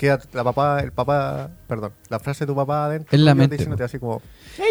queda 0.00 0.18
la 0.32 0.42
papá, 0.42 0.80
el 0.80 0.92
papá, 0.92 1.50
perdón, 1.68 1.92
la 2.08 2.18
frase 2.18 2.44
de 2.44 2.46
tu 2.46 2.56
papá 2.56 2.86
adentro. 2.86 3.14
En 3.14 3.22
la 3.26 3.34
mente, 3.34 3.56
Diciéndote 3.56 3.84
así 3.84 3.98
como, 3.98 4.22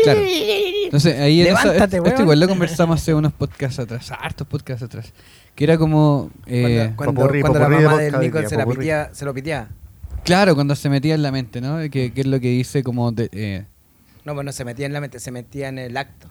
Claro. 0.04 0.22
Entonces 0.24 1.20
ahí 1.20 1.42
en 1.42 1.54
Levántate, 1.54 1.98
esto, 2.04 2.22
igual 2.24 2.40
lo 2.40 2.48
conversamos 2.48 3.00
hace 3.00 3.14
unos 3.14 3.32
podcasts 3.34 3.78
atrás, 3.78 4.12
hartos 4.12 4.48
podcasts 4.48 4.82
atrás, 4.82 5.14
que 5.54 5.64
era 5.64 5.78
como... 5.78 6.32
eh, 6.48 6.94
cuando 6.96 6.96
cuando, 6.96 7.22
popurrí, 7.22 7.42
cuando 7.42 7.60
la 7.60 7.66
popurrí 7.68 7.86
mamá 7.86 8.02
del 8.02 8.20
Nico 8.20 8.50
se, 8.50 8.58
la 8.58 8.66
pitea, 8.66 9.10
se 9.14 9.24
lo 9.26 9.34
piteaba. 9.36 9.68
Claro, 10.24 10.56
cuando 10.56 10.76
se 10.76 10.90
metía 10.90 11.14
en 11.14 11.22
la 11.22 11.32
mente, 11.32 11.62
¿no? 11.62 11.78
Que, 11.92 12.12
que 12.12 12.22
es 12.22 12.26
lo 12.28 12.40
que 12.40 12.50
dice 12.50 12.82
como... 12.82 13.12
De, 13.12 13.30
eh, 13.32 13.66
No, 14.26 14.34
pues 14.34 14.46
no 14.46 14.52
se 14.52 14.66
metía 14.66 14.88
en 14.88 14.94
la 14.94 15.00
mente, 15.00 15.20
se 15.20 15.30
metía 15.32 15.70
en 15.70 15.78
el 15.78 15.96
acto. 15.96 16.28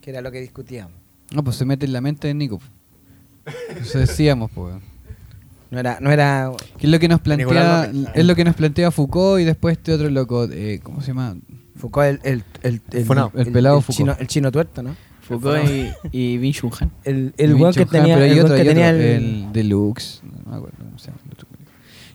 Que 0.00 0.10
era 0.10 0.20
lo 0.20 0.32
que 0.32 0.40
discutíamos. 0.40 0.94
no, 1.30 1.44
pues 1.44 1.54
se 1.54 1.64
mete 1.64 1.86
en 1.86 1.92
la 1.92 2.00
mente 2.00 2.26
de 2.26 2.34
Nico. 2.34 2.60
Eso 3.80 4.00
decíamos, 4.00 4.50
pues. 4.52 4.74
No 5.76 5.80
era, 5.80 5.98
no 6.00 6.10
era. 6.10 6.52
Que 6.78 6.86
es 6.86 6.90
lo 6.90 6.98
que 6.98 7.06
nos 7.06 7.20
plantea, 7.20 7.88
López. 7.92 8.10
es 8.14 8.24
lo 8.24 8.34
que 8.34 8.44
nos 8.46 8.54
plantea 8.54 8.90
Foucault 8.90 9.42
y 9.42 9.44
después 9.44 9.76
este 9.76 9.92
otro 9.92 10.08
loco, 10.08 10.48
eh, 10.50 10.80
¿cómo 10.82 11.02
se 11.02 11.08
llama? 11.08 11.36
Foucault, 11.74 12.24
el, 12.24 12.42
el, 12.62 12.72
el, 12.72 12.80
el, 12.92 13.04
Funao. 13.04 13.30
El 13.34 13.52
pelado 13.52 13.76
el 13.76 13.82
Foucault. 13.82 13.96
chino, 13.98 14.16
el 14.18 14.26
chino 14.26 14.50
tuerto, 14.50 14.82
¿no? 14.82 14.96
Foucault 15.20 15.68
y, 15.68 15.92
y 16.12 16.38
Bin 16.38 16.54
Han. 16.80 16.90
El, 17.04 17.34
Y 17.36 17.42
el 17.42 17.54
weón 17.56 17.74
que 17.74 17.84
tenía, 17.84 18.14
pero 18.14 18.24
hay 18.24 18.32
el 18.32 18.40
otro, 18.40 18.54
que 18.54 18.62
hay 18.62 18.68
tenía 18.68 18.86
otro, 18.86 19.02
el, 19.02 19.12
el 19.12 19.52
Deluxe, 19.52 20.22
no 20.22 20.50
me 20.50 20.56
acuerdo 20.56 20.78
cómo 20.78 20.98
se 20.98 21.08
llama. 21.08 21.18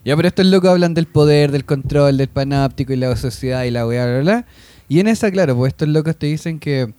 Ya, 0.04 0.16
pero 0.16 0.26
estos 0.26 0.46
locos 0.46 0.70
hablan 0.70 0.94
del 0.94 1.06
poder, 1.06 1.52
del 1.52 1.64
control, 1.64 2.16
del 2.16 2.26
panáptico 2.26 2.92
y 2.92 2.96
la 2.96 3.14
sociedad 3.14 3.62
y 3.62 3.70
la 3.70 3.86
weá, 3.86 4.04
bla, 4.04 4.20
bla, 4.20 4.22
bla. 4.22 4.46
Y 4.88 4.98
en 4.98 5.06
esa, 5.06 5.30
claro, 5.30 5.54
pues 5.56 5.70
estos 5.70 5.86
locos 5.86 6.16
te 6.16 6.26
dicen 6.26 6.58
que 6.58 6.92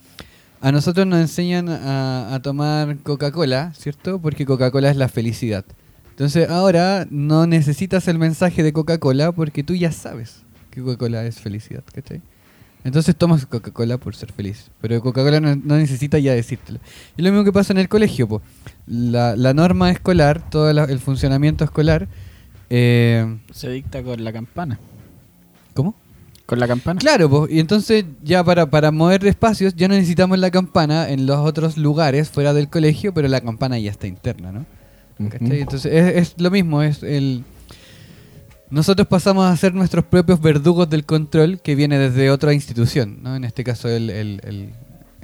a 0.62 0.72
nosotros 0.72 1.06
nos 1.06 1.20
enseñan 1.20 1.68
a, 1.68 2.34
a 2.34 2.40
tomar 2.40 2.96
Coca-Cola, 3.02 3.74
¿cierto? 3.74 4.18
Porque 4.18 4.46
Coca-Cola 4.46 4.90
es 4.90 4.96
la 4.96 5.08
felicidad. 5.08 5.66
Entonces 6.14 6.48
ahora 6.48 7.06
no 7.10 7.46
necesitas 7.46 8.06
el 8.08 8.18
mensaje 8.18 8.62
de 8.62 8.72
Coca-Cola 8.72 9.32
porque 9.32 9.64
tú 9.64 9.74
ya 9.74 9.90
sabes 9.92 10.42
que 10.70 10.80
Coca-Cola 10.80 11.24
es 11.26 11.40
felicidad, 11.40 11.82
¿cachai? 11.92 12.22
Entonces 12.84 13.16
tomas 13.16 13.46
Coca-Cola 13.46 13.96
por 13.98 14.14
ser 14.14 14.30
feliz. 14.30 14.70
Pero 14.80 15.00
Coca-Cola 15.00 15.40
no, 15.40 15.56
no 15.56 15.76
necesita 15.76 16.18
ya 16.18 16.32
decírtelo. 16.34 16.78
Y 17.16 17.22
lo 17.22 17.30
mismo 17.30 17.44
que 17.44 17.52
pasa 17.52 17.72
en 17.72 17.78
el 17.78 17.88
colegio, 17.88 18.28
po. 18.28 18.42
La, 18.86 19.34
la 19.36 19.54
norma 19.54 19.90
escolar, 19.90 20.48
todo 20.50 20.72
la- 20.72 20.84
el 20.84 20.98
funcionamiento 21.00 21.64
escolar. 21.64 22.06
eh, 22.70 23.38
Se 23.52 23.70
dicta 23.70 24.02
con 24.02 24.22
la 24.22 24.32
campana. 24.32 24.78
¿Cómo? 25.74 25.94
Con 26.46 26.60
la 26.60 26.68
campana. 26.68 27.00
Claro, 27.00 27.30
po. 27.30 27.48
y 27.48 27.58
entonces 27.58 28.04
ya 28.22 28.44
para, 28.44 28.66
para 28.66 28.90
mover 28.90 29.24
espacios 29.26 29.74
ya 29.74 29.88
no 29.88 29.94
necesitamos 29.94 30.38
la 30.38 30.50
campana 30.50 31.08
en 31.08 31.26
los 31.26 31.38
otros 31.38 31.78
lugares 31.78 32.28
fuera 32.28 32.52
del 32.52 32.68
colegio, 32.68 33.14
pero 33.14 33.28
la 33.28 33.40
campana 33.40 33.78
ya 33.78 33.90
está 33.90 34.06
interna, 34.06 34.52
¿no? 34.52 34.66
¿Cachai? 35.30 35.60
Entonces 35.60 35.92
es, 35.92 36.16
es 36.16 36.34
lo 36.40 36.50
mismo, 36.50 36.82
es 36.82 37.02
el... 37.02 37.44
Nosotros 38.70 39.06
pasamos 39.06 39.44
a 39.46 39.56
ser 39.56 39.74
nuestros 39.74 40.04
propios 40.04 40.40
verdugos 40.40 40.88
del 40.90 41.04
control 41.04 41.60
que 41.60 41.74
viene 41.74 41.98
desde 41.98 42.30
otra 42.30 42.52
institución, 42.54 43.18
¿no? 43.22 43.36
En 43.36 43.44
este 43.44 43.62
caso 43.62 43.88
el, 43.88 44.10
el, 44.10 44.40
el, 44.42 44.72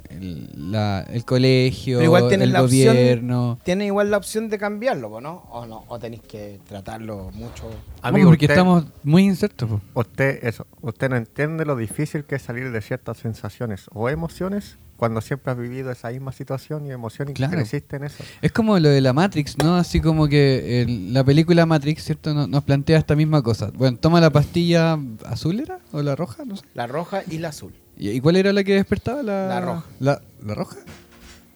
el- 0.09 0.71
la- 0.71 1.01
el 1.01 1.25
colegio, 1.25 1.97
Pero 1.97 2.05
igual 2.05 2.31
el 2.31 2.53
la 2.53 2.63
opción- 2.63 2.95
gobierno... 2.95 3.59
Tiene 3.65 3.87
igual 3.87 4.09
la 4.11 4.17
opción 4.17 4.47
de 4.47 4.57
cambiarlo, 4.57 5.19
¿no? 5.19 5.43
O 5.51 5.65
no, 5.65 5.83
o 5.87 5.99
tenéis 5.99 6.21
que 6.21 6.59
tratarlo 6.67 7.31
mucho. 7.33 7.69
Amigo, 8.01 8.29
porque 8.29 8.45
usted- 8.45 8.53
estamos 8.53 8.85
muy 9.03 9.23
insertos. 9.23 9.69
Usted, 9.95 10.45
eso, 10.45 10.65
usted 10.81 11.09
no 11.09 11.17
entiende 11.17 11.65
lo 11.65 11.75
difícil 11.75 12.23
que 12.23 12.35
es 12.35 12.41
salir 12.43 12.71
de 12.71 12.81
ciertas 12.81 13.17
sensaciones 13.17 13.87
o 13.93 14.07
emociones 14.07 14.77
cuando 15.01 15.19
siempre 15.19 15.51
has 15.51 15.57
vivido 15.57 15.89
esa 15.89 16.11
misma 16.11 16.31
situación 16.31 16.85
y 16.85 16.91
emoción 16.91 17.27
y 17.29 17.33
Claro. 17.33 17.53
creciste 17.53 17.95
en 17.95 18.03
eso. 18.03 18.23
Es 18.39 18.51
como 18.51 18.77
lo 18.77 18.87
de 18.87 19.01
la 19.01 19.13
Matrix, 19.13 19.57
¿no? 19.57 19.75
Así 19.75 19.99
como 19.99 20.27
que 20.27 20.83
el- 20.83 21.11
la 21.11 21.23
película 21.23 21.65
Matrix, 21.65 22.03
¿cierto? 22.03 22.35
No- 22.35 22.45
Nos 22.45 22.63
plantea 22.63 22.99
esta 22.99 23.15
misma 23.15 23.41
cosa. 23.41 23.71
Bueno, 23.73 23.97
toma 23.97 24.21
la 24.21 24.29
pastilla 24.29 24.99
azul, 25.25 25.59
¿era? 25.59 25.79
¿O 25.91 26.03
la 26.03 26.15
roja? 26.15 26.45
No 26.45 26.55
sé. 26.55 26.65
La 26.75 26.85
roja 26.85 27.23
y 27.27 27.39
la 27.39 27.47
azul. 27.49 27.73
¿Y 27.97 28.11
y 28.11 28.19
cuál 28.21 28.35
era 28.35 28.53
la 28.53 28.63
que 28.63 28.75
despertaba? 28.75 29.23
La, 29.23 29.47
La 29.47 29.59
roja. 29.61 29.85
¿La, 29.99 30.21
la 30.45 30.53
roja? 30.53 30.77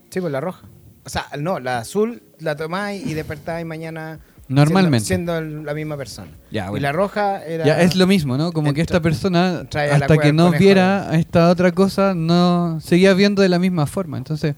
Sí, 0.09 0.21
pues 0.21 0.31
la 0.33 0.41
roja. 0.41 0.61
O 1.05 1.09
sea, 1.09 1.27
no, 1.37 1.59
la 1.59 1.77
azul 1.77 2.23
la 2.39 2.55
tomáis 2.55 3.05
y 3.05 3.13
despertáis 3.13 3.63
mañana. 3.63 4.21
Normalmente. 4.47 5.05
Siendo, 5.05 5.41
la 5.41 5.73
misma 5.73 5.97
persona. 5.97 6.29
Ya, 6.51 6.69
Y 6.75 6.79
la 6.79 6.91
roja 6.91 7.43
era. 7.43 7.65
Ya 7.65 7.81
es 7.81 7.95
lo 7.95 8.05
mismo, 8.05 8.37
¿no? 8.37 8.51
Como 8.51 8.73
que 8.73 8.81
esta 8.81 9.01
persona, 9.01 9.65
hasta 9.91 10.17
que 10.17 10.33
no 10.33 10.51
viera 10.51 11.09
esta 11.17 11.49
otra 11.49 11.71
cosa, 11.71 12.13
no 12.13 12.79
seguía 12.79 13.13
viendo 13.13 13.41
de 13.41 13.49
la 13.49 13.57
misma 13.57 13.87
forma. 13.87 14.17
Entonces, 14.17 14.55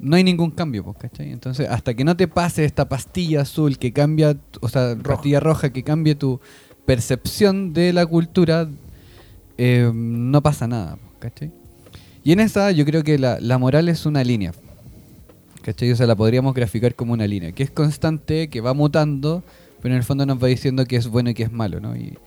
no 0.00 0.16
hay 0.16 0.24
ningún 0.24 0.50
cambio, 0.50 0.84
pues, 0.84 0.96
¿cachai? 0.98 1.32
Entonces, 1.32 1.68
hasta 1.68 1.94
que 1.94 2.04
no 2.04 2.16
te 2.16 2.28
pase 2.28 2.64
esta 2.64 2.88
pastilla 2.88 3.42
azul 3.42 3.78
que 3.78 3.92
cambia, 3.92 4.36
o 4.60 4.68
sea, 4.68 4.96
pastilla 5.02 5.40
roja 5.40 5.72
que 5.72 5.82
cambie 5.82 6.14
tu 6.14 6.40
percepción 6.84 7.72
de 7.72 7.92
la 7.92 8.04
cultura, 8.06 8.68
eh, 9.56 9.90
no 9.94 10.42
pasa 10.42 10.66
nada, 10.66 10.96
pues, 10.96 11.32
¿cachai? 11.32 11.52
Y 12.24 12.32
en 12.32 12.40
esa 12.40 12.70
yo 12.72 12.84
creo 12.84 13.04
que 13.04 13.18
la, 13.18 13.38
la 13.40 13.58
moral 13.58 13.88
es 13.88 14.06
una 14.06 14.24
línea, 14.24 14.52
¿cachai? 15.64 15.90
O 15.90 15.96
sea, 15.96 16.06
la 16.06 16.14
podríamos 16.14 16.54
graficar 16.54 16.94
como 16.94 17.14
una 17.14 17.26
línea, 17.26 17.52
que 17.52 17.62
es 17.62 17.70
constante, 17.70 18.48
que 18.48 18.60
va 18.60 18.74
mutando, 18.74 19.42
pero 19.80 19.94
en 19.94 19.98
el 19.98 20.04
fondo 20.04 20.26
nos 20.26 20.42
va 20.42 20.48
diciendo 20.48 20.84
que 20.84 20.96
es 20.96 21.08
bueno 21.08 21.30
y 21.30 21.34
que 21.34 21.44
es 21.44 21.52
malo, 21.52 21.80
¿no? 21.80 21.96
Y, 21.96 22.18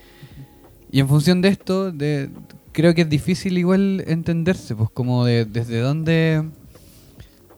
y 0.91 0.99
en 0.99 1.07
función 1.07 1.41
de 1.41 1.49
esto, 1.49 1.91
de, 1.91 2.29
creo 2.71 2.93
que 2.93 3.01
es 3.01 3.09
difícil 3.09 3.57
igual 3.57 4.03
entenderse, 4.07 4.75
pues 4.75 4.89
como 4.89 5.25
de, 5.25 5.45
desde 5.45 5.79
dónde 5.79 6.43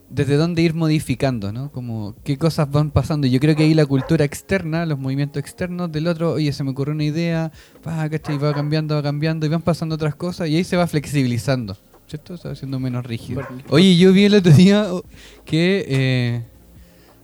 desde 0.10 0.38
dónde 0.38 0.64
ir 0.64 0.74
modificando, 0.74 1.52
¿no? 1.54 1.72
Como 1.72 2.16
qué 2.24 2.38
cosas 2.38 2.72
van 2.72 2.90
pasando. 2.90 3.28
Yo 3.28 3.40
creo 3.40 3.56
que 3.56 3.64
ahí 3.64 3.74
la 3.74 3.86
cultura 3.86 4.26
externa, 4.26 4.86
los 4.86 4.98
movimientos 4.98 5.40
externos 5.40 5.92
del 5.92 6.08
otro, 6.08 6.34
oye, 6.34 6.52
se 6.52 6.64
me 6.64 6.72
ocurrió 6.72 6.96
una 6.96 7.04
idea, 7.04 7.52
va, 7.88 8.10
¿cachai? 8.10 8.38
va 8.38 8.54
cambiando, 8.54 8.96
va 8.96 9.04
cambiando, 9.04 9.46
y 9.46 9.50
van 9.50 9.62
pasando 9.62 9.96
otras 9.96 10.16
cosas, 10.16 10.50
y 10.50 10.56
ahí 10.56 10.64
se 10.64 10.78
va 10.78 10.88
flexibilizando, 10.88 11.78
¿cierto? 12.10 12.38
Se 12.38 12.48
va 12.48 12.54
haciendo 12.54 12.80
menos 12.80 13.06
rígido. 13.06 13.48
Oye, 13.70 13.96
yo 13.96 14.12
vi 14.12 14.26
el 14.26 14.36
otro 14.36 14.52
día 14.52 14.94
oh, 14.94 15.04
que... 15.46 15.86
Eh, 15.88 16.44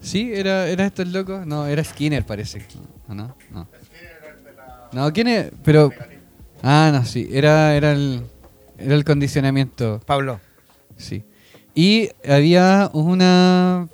¿Sí? 0.00 0.30
¿Era, 0.32 0.68
¿Era 0.68 0.86
esto 0.86 1.02
el 1.02 1.12
loco? 1.12 1.42
No, 1.44 1.66
era 1.66 1.82
Skinner, 1.82 2.24
parece. 2.24 2.64
¿O 3.08 3.14
no? 3.14 3.36
No. 3.52 3.66
No, 4.92 5.12
¿quién 5.12 5.26
es? 5.26 5.50
Pero... 5.64 5.90
Ah, 6.62 6.90
no, 6.92 7.04
sí. 7.04 7.28
Era, 7.32 7.74
era, 7.74 7.92
el, 7.92 8.22
era 8.78 8.94
el 8.94 9.04
condicionamiento. 9.04 10.00
Pablo. 10.06 10.40
Sí. 10.96 11.24
Y 11.74 12.10
había 12.26 12.90
una 12.92 13.88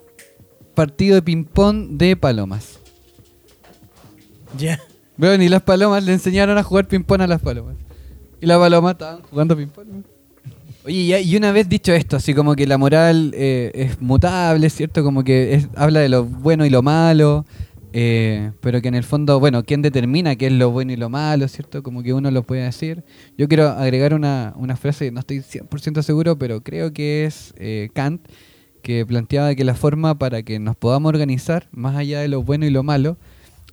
partido 0.74 1.14
de 1.14 1.22
ping-pong 1.22 1.96
de 1.96 2.16
palomas. 2.16 2.78
Ya. 4.58 4.80
Bueno, 5.16 5.42
y 5.42 5.48
las 5.48 5.62
palomas 5.62 6.04
le 6.04 6.12
enseñaron 6.12 6.58
a 6.58 6.62
jugar 6.62 6.86
ping-pong 6.86 7.22
a 7.22 7.26
las 7.26 7.40
palomas. 7.40 7.76
Y 8.40 8.46
las 8.46 8.58
palomas 8.58 8.92
estaban 8.92 9.22
jugando 9.22 9.56
ping-pong. 9.56 10.11
Oye, 10.84 11.22
y, 11.22 11.36
una 11.36 11.52
vez 11.52 11.68
dicho 11.68 11.92
esto, 11.92 12.16
así 12.16 12.34
como 12.34 12.56
que 12.56 12.66
la 12.66 12.76
moral 12.76 13.32
eh, 13.36 13.70
es 13.72 14.00
mutable, 14.00 14.68
¿cierto? 14.68 15.04
Como 15.04 15.22
que 15.22 15.64
habla 15.76 16.00
de 16.00 16.08
lo 16.08 16.24
bueno 16.24 16.66
y 16.66 16.70
lo 16.70 16.82
malo, 16.82 17.46
eh, 17.92 18.50
pero 18.60 18.82
que 18.82 18.88
en 18.88 18.96
el 18.96 19.04
fondo, 19.04 19.38
bueno, 19.38 19.62
¿quién 19.62 19.80
determina 19.80 20.34
qué 20.34 20.48
es 20.48 20.52
lo 20.52 20.72
bueno 20.72 20.92
y 20.92 20.96
lo 20.96 21.08
malo, 21.08 21.46
¿cierto? 21.46 21.84
Como 21.84 22.02
que 22.02 22.12
uno 22.12 22.32
lo 22.32 22.42
puede 22.42 22.64
decir. 22.64 23.04
Yo 23.38 23.46
quiero 23.46 23.68
agregar 23.68 24.12
una, 24.12 24.54
una 24.56 24.76
frase, 24.76 25.12
no 25.12 25.20
estoy 25.20 25.38
100% 25.38 26.02
seguro, 26.02 26.36
pero 26.36 26.62
creo 26.62 26.92
que 26.92 27.26
es 27.26 27.54
eh, 27.58 27.90
Kant, 27.94 28.26
que 28.82 29.06
planteaba 29.06 29.54
que 29.54 29.62
la 29.62 29.74
forma 29.74 30.18
para 30.18 30.42
que 30.42 30.58
nos 30.58 30.74
podamos 30.74 31.10
organizar, 31.10 31.68
más 31.70 31.94
allá 31.94 32.20
de 32.20 32.26
lo 32.26 32.42
bueno 32.42 32.66
y 32.66 32.70
lo 32.70 32.82
malo, 32.82 33.18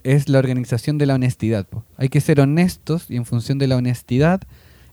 es 0.04 0.28
la 0.28 0.38
organización 0.38 0.96
de 0.96 1.06
la 1.06 1.16
honestidad. 1.16 1.66
Hay 1.96 2.08
que 2.08 2.20
ser 2.20 2.38
honestos 2.40 3.06
y 3.10 3.16
en 3.16 3.24
función 3.24 3.58
de 3.58 3.66
la 3.66 3.76
honestidad 3.76 4.42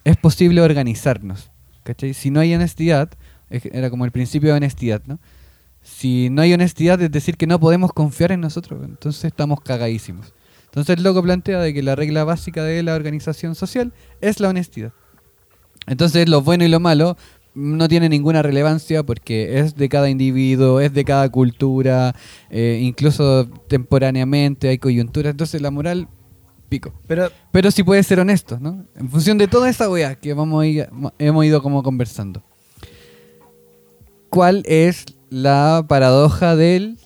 es 0.04 0.18
posible 0.18 0.62
organizarnos. 0.62 1.52
¿Cachai? 1.88 2.14
Si 2.14 2.30
no 2.30 2.40
hay 2.42 2.54
honestidad, 2.54 3.10
es- 3.50 3.66
era 3.66 3.90
como 3.90 4.04
el 4.06 4.12
principio 4.12 4.50
de 4.52 4.58
honestidad, 4.58 5.02
¿no? 5.06 5.20
Si 5.82 6.30
no 6.30 6.42
hay 6.42 6.54
honestidad 6.54 7.02
es 7.02 7.10
decir 7.12 7.38
que 7.38 7.48
no 7.48 7.60
podemos 7.60 7.94
confiar 7.94 8.34
en 8.34 8.42
nosotros, 8.42 8.82
entonces 8.84 9.24
estamos 9.24 9.62
cagadísimos. 9.62 10.34
Entonces 10.66 10.98
el 10.98 11.04
loco 11.04 11.24
plantea 11.24 11.60
de 11.62 11.74
que 11.74 11.82
la 11.82 11.96
regla 11.96 12.26
básica 12.26 12.64
de 12.64 12.84
la 12.84 12.94
organización 12.96 13.56
social 13.56 13.94
es 14.20 14.40
la 14.42 14.50
honestidad. 14.50 14.92
Entonces 15.88 16.28
lo 16.28 16.42
bueno 16.42 16.66
y 16.66 16.68
lo 16.68 16.82
malo 16.82 17.16
no 17.56 17.88
tiene 17.88 18.10
ninguna 18.10 18.42
relevancia 18.44 19.02
porque 19.04 19.60
es 19.60 19.76
de 19.76 19.88
cada 19.90 20.10
individuo, 20.10 20.82
es 20.82 20.94
de 20.94 21.06
cada 21.06 21.30
cultura, 21.30 22.14
eh, 22.50 22.80
incluso 22.82 23.48
temporáneamente 23.70 24.68
hay 24.68 24.78
coyunturas. 24.78 25.32
Entonces 25.32 25.62
la 25.62 25.72
moral, 25.72 26.10
pico. 26.70 26.94
Pero 27.08 27.30
Pero 27.52 27.72
sí 27.72 27.84
puede 27.84 28.04
ser 28.04 28.20
honesto, 28.20 28.58
¿no? 28.60 28.86
En 28.96 29.10
función 29.10 29.38
de 29.38 29.48
toda 29.48 29.70
esa 29.70 29.90
weá 29.90 30.16
que 30.16 30.34
vamos 30.34 30.62
a 30.64 30.66
ir- 30.66 30.90
hemos 31.20 31.46
ido 31.46 31.62
como 31.62 31.82
conversando. 31.84 32.44
¿Cuál 34.30 34.64
es 34.66 35.06
la 35.30 35.86
paradoja 35.88 36.56
del 36.56 36.98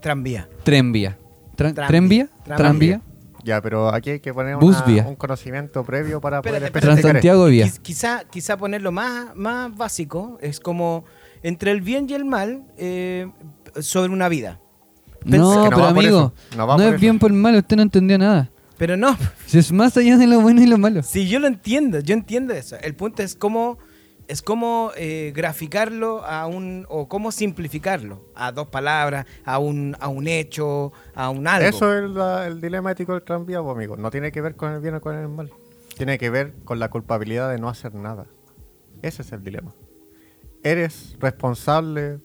tranvía. 0.00 0.48
tranvía? 0.64 1.18
Tra- 1.56 1.74
Tranvía. 1.74 2.28
¿Tranvía? 2.44 2.56
Tranvía. 2.56 3.00
Ya, 3.44 3.60
pero 3.62 3.88
aquí 3.92 4.10
hay 4.10 4.20
que 4.20 4.32
poner 4.34 4.56
una- 4.56 5.06
un 5.08 5.16
conocimiento 5.16 5.82
previo 5.84 6.20
para 6.20 6.42
poder 6.42 6.62
Espérate, 6.62 6.66
especificar 6.78 6.98
esto. 6.98 7.08
Transantiago 7.08 7.44
Vía. 7.46 7.64
Quiz- 7.66 7.78
Quizá, 7.80 8.24
quizá 8.30 8.56
ponerlo 8.56 8.92
más, 8.92 9.34
más 9.34 9.74
básico 9.76 10.38
es 10.40 10.60
como 10.60 11.04
entre 11.42 11.70
el 11.70 11.80
bien 11.80 12.06
y 12.08 12.14
el 12.14 12.24
mal 12.24 12.62
eh, 12.76 13.30
sobre 13.80 14.12
una 14.12 14.28
vida. 14.28 14.60
No, 15.24 15.52
Es 15.52 15.58
que 15.58 15.64
no 15.64 15.64
pero 15.70 15.78
va 15.78 15.88
por 15.94 15.98
amigo, 15.98 16.18
eso, 16.18 16.56
no 16.56 16.66
va 16.66 16.76
no 16.76 16.84
por 16.84 16.94
es 16.94 17.00
bien 17.00 17.18
por 17.18 17.32
mal, 17.32 17.56
usted 17.56 17.76
no 17.76 17.82
entendió 17.82 18.18
nada. 18.18 18.50
Pero 18.78 18.96
no, 18.96 19.16
Si 19.46 19.58
es 19.58 19.72
más 19.72 19.96
allá 19.96 20.16
de 20.16 20.26
lo 20.26 20.40
bueno 20.40 20.62
y 20.62 20.66
lo 20.66 20.78
malo. 20.78 21.02
si 21.02 21.28
yo 21.28 21.38
lo 21.40 21.46
entiendo, 21.48 21.98
yo 22.00 22.14
entiendo 22.14 22.54
eso. 22.54 22.76
El 22.80 22.94
punto 22.94 23.22
es 23.24 23.34
cómo, 23.34 23.78
es 24.28 24.40
cómo 24.40 24.92
eh, 24.96 25.32
graficarlo 25.34 26.24
a 26.24 26.46
un, 26.46 26.86
o 26.88 27.08
cómo 27.08 27.32
simplificarlo 27.32 28.24
a 28.36 28.52
dos 28.52 28.68
palabras, 28.68 29.26
a 29.44 29.58
un, 29.58 29.96
a 29.98 30.06
un 30.08 30.28
hecho, 30.28 30.92
a 31.14 31.28
un 31.30 31.48
algo. 31.48 31.68
Eso 31.68 31.92
es 31.98 32.08
la- 32.10 32.46
el 32.46 32.60
dilema 32.60 32.92
ético 32.92 33.14
del 33.14 33.22
tranvía, 33.22 33.60
pues, 33.62 33.74
amigo. 33.76 33.96
No 33.96 34.10
tiene 34.12 34.30
que 34.30 34.40
ver 34.40 34.54
con 34.54 34.72
el 34.72 34.80
bien 34.80 34.94
o 34.94 35.00
con 35.00 35.16
el 35.16 35.28
mal. 35.28 35.50
Tiene 35.96 36.16
que 36.16 36.30
ver 36.30 36.54
con 36.64 36.78
la 36.78 36.88
culpabilidad 36.88 37.50
de 37.50 37.58
no 37.58 37.68
hacer 37.68 37.94
nada. 37.94 38.26
Ese 39.02 39.22
es 39.22 39.32
el 39.32 39.42
dilema. 39.42 39.74
¿Eres 40.62 41.16
responsable 41.20 42.18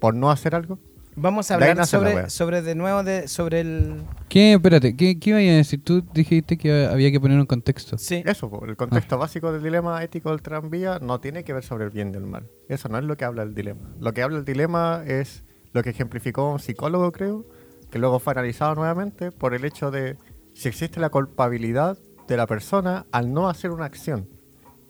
por 0.00 0.14
no 0.14 0.30
hacer 0.30 0.54
algo? 0.54 0.78
Vamos 1.18 1.50
a 1.50 1.54
hablar 1.54 1.86
sobre, 1.86 2.28
sobre 2.28 2.60
de 2.60 2.74
nuevo 2.74 3.02
de, 3.02 3.26
sobre 3.26 3.60
el... 3.60 4.02
¿Qué? 4.28 4.52
Espérate, 4.52 4.94
¿qué, 4.94 5.18
qué 5.18 5.30
iba 5.30 5.38
a 5.38 5.42
decir? 5.42 5.82
Tú 5.82 6.04
dijiste 6.12 6.58
que 6.58 6.84
había 6.84 7.10
que 7.10 7.18
poner 7.18 7.38
un 7.38 7.46
contexto. 7.46 7.96
Sí. 7.96 8.22
Eso, 8.26 8.50
el 8.66 8.76
contexto 8.76 9.16
básico 9.16 9.50
del 9.50 9.62
dilema 9.62 10.04
ético 10.04 10.30
del 10.30 10.42
tranvía 10.42 10.98
no 10.98 11.18
tiene 11.18 11.42
que 11.42 11.54
ver 11.54 11.64
sobre 11.64 11.86
el 11.86 11.90
bien 11.90 12.12
y 12.12 12.18
el 12.18 12.26
mal. 12.26 12.50
Eso 12.68 12.90
no 12.90 12.98
es 12.98 13.04
lo 13.04 13.16
que 13.16 13.24
habla 13.24 13.44
el 13.44 13.54
dilema. 13.54 13.80
Lo 13.98 14.12
que 14.12 14.22
habla 14.22 14.36
el 14.36 14.44
dilema 14.44 15.04
es 15.06 15.42
lo 15.72 15.82
que 15.82 15.90
ejemplificó 15.90 16.52
un 16.52 16.58
psicólogo, 16.58 17.10
creo, 17.12 17.46
que 17.90 17.98
luego 17.98 18.18
fue 18.18 18.32
analizado 18.34 18.74
nuevamente 18.74 19.32
por 19.32 19.54
el 19.54 19.64
hecho 19.64 19.90
de 19.90 20.18
si 20.52 20.68
existe 20.68 21.00
la 21.00 21.08
culpabilidad 21.08 21.96
de 22.28 22.36
la 22.36 22.46
persona 22.46 23.06
al 23.10 23.32
no 23.32 23.48
hacer 23.48 23.70
una 23.70 23.86
acción. 23.86 24.28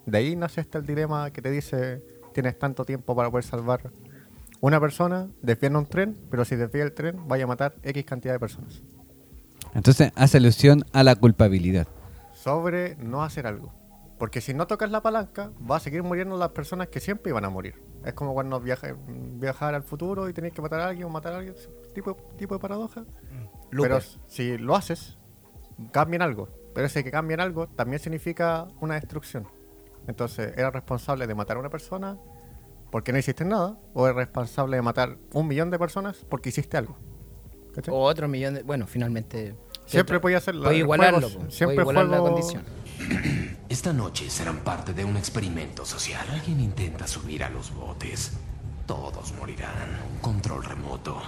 De 0.07 0.19
ahí 0.19 0.35
nace 0.35 0.61
este 0.61 0.79
el 0.79 0.87
dilema 0.87 1.31
que 1.31 1.41
te 1.41 1.53
dice 1.53 2.03
tienes 2.33 2.59
tanto 2.59 2.85
tiempo 2.85 3.15
para 3.15 3.31
poder 3.31 3.45
salvar 3.45 3.93
una 4.61 4.81
persona, 4.81 5.29
desvía 5.43 5.71
un 5.71 5.87
tren, 5.87 6.17
pero 6.31 6.45
si 6.45 6.57
desvía 6.57 6.85
el 6.85 6.93
tren 6.93 7.29
vaya 7.29 7.45
a 7.45 7.47
matar 7.47 7.75
X 7.83 8.05
cantidad 8.05 8.35
de 8.35 8.41
personas. 8.41 8.83
Entonces 9.75 10.13
hace 10.15 10.39
alusión 10.39 10.85
a 10.93 11.03
la 11.03 11.17
culpabilidad. 11.17 11.87
sobre 12.33 12.95
no 12.97 13.25
hacer 13.25 13.47
algo. 13.47 13.73
Porque 14.19 14.41
si 14.41 14.55
no 14.55 14.67
tocas 14.67 14.91
la 14.91 15.03
palanca, 15.03 15.51
va 15.69 15.77
a 15.77 15.81
seguir 15.81 16.03
muriendo 16.03 16.39
las 16.39 16.51
personas 16.51 16.89
que 16.89 17.01
siempre 17.01 17.31
iban 17.31 17.45
a 17.45 17.51
morir. 17.51 17.75
Es 18.05 18.15
como 18.15 18.33
cuando 18.35 18.61
viaja, 18.61 18.97
viajar 19.09 19.75
al 19.75 19.83
futuro 19.83 20.29
y 20.29 20.33
tenéis 20.33 20.55
que 20.55 20.63
matar 20.63 20.81
a 20.81 20.89
alguien 20.89 21.07
o 21.07 21.11
matar 21.11 21.33
a 21.35 21.39
alguien, 21.39 21.57
tipo, 21.93 22.17
tipo 22.39 22.55
de 22.55 22.61
paradoja. 22.61 23.05
Pero 23.71 23.99
si 24.27 24.57
lo 24.59 24.77
haces, 24.77 25.19
cambian 25.91 26.23
algo. 26.23 26.49
Pero 26.73 26.87
ese 26.87 27.03
que 27.03 27.11
cambian 27.11 27.41
algo 27.41 27.67
también 27.67 27.99
significa 27.99 28.69
una 28.81 28.95
destrucción. 28.95 29.49
Entonces, 30.07 30.53
¿eres 30.57 30.73
responsable 30.73 31.27
de 31.27 31.35
matar 31.35 31.57
a 31.57 31.61
una 31.61 31.71
persona 31.71 32.17
porque 32.97 33.13
no 33.13 33.19
hiciste 33.19 33.45
nada? 33.45 33.79
¿O 33.93 34.07
eres 34.07 34.17
responsable 34.17 34.77
de 34.77 34.81
matar 34.83 35.19
un 35.35 35.47
millón 35.47 35.71
de 35.71 35.79
personas 35.79 36.25
porque 36.31 36.49
hiciste 36.49 36.79
algo? 36.79 36.97
¿Cachai? 37.75 37.93
O 37.93 37.99
otro 37.99 38.27
millón 38.27 38.55
de... 38.55 38.63
Bueno, 38.63 38.87
finalmente... 38.87 39.55
Siempre 39.85 40.19
puede 40.19 40.35
hacerlo. 40.35 40.63
Puede 40.63 40.77
el 40.77 40.81
igualarlo, 40.81 41.19
juego- 41.21 41.35
po, 41.35 41.39
puede 41.41 41.53
siempre 41.53 41.81
igualar 41.83 42.07
la 42.07 42.19
condición. 42.21 42.63
Esta 43.69 43.93
noche 43.93 44.31
serán 44.31 44.61
parte 44.61 44.95
de 44.95 45.05
un 45.05 45.19
experimento 45.19 45.85
social. 45.85 46.27
Alguien 46.33 46.59
intenta 46.59 47.07
subir 47.07 47.45
a 47.45 47.51
los 47.51 47.71
botes. 47.75 48.33
Todos 48.87 49.35
morirán. 49.35 50.01
Control 50.23 50.65
remoto. 50.65 51.21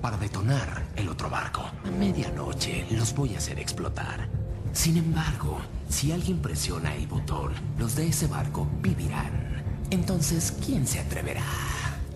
Para 0.00 0.16
detonar 0.16 0.84
el 0.94 1.08
otro 1.08 1.28
barco. 1.28 1.62
A 1.62 1.90
medianoche 1.90 2.86
los 2.92 3.12
voy 3.16 3.34
a 3.34 3.38
hacer 3.38 3.58
explotar. 3.58 4.28
Sin 4.72 4.96
embargo, 4.96 5.58
si 5.88 6.12
alguien 6.12 6.38
presiona 6.40 6.94
el 6.94 7.08
botón, 7.08 7.52
los 7.80 7.96
de 7.96 8.06
ese 8.06 8.28
barco 8.28 8.68
vivirán. 8.80 9.49
Entonces, 9.90 10.54
¿quién 10.64 10.86
se 10.86 11.00
atreverá? 11.00 11.42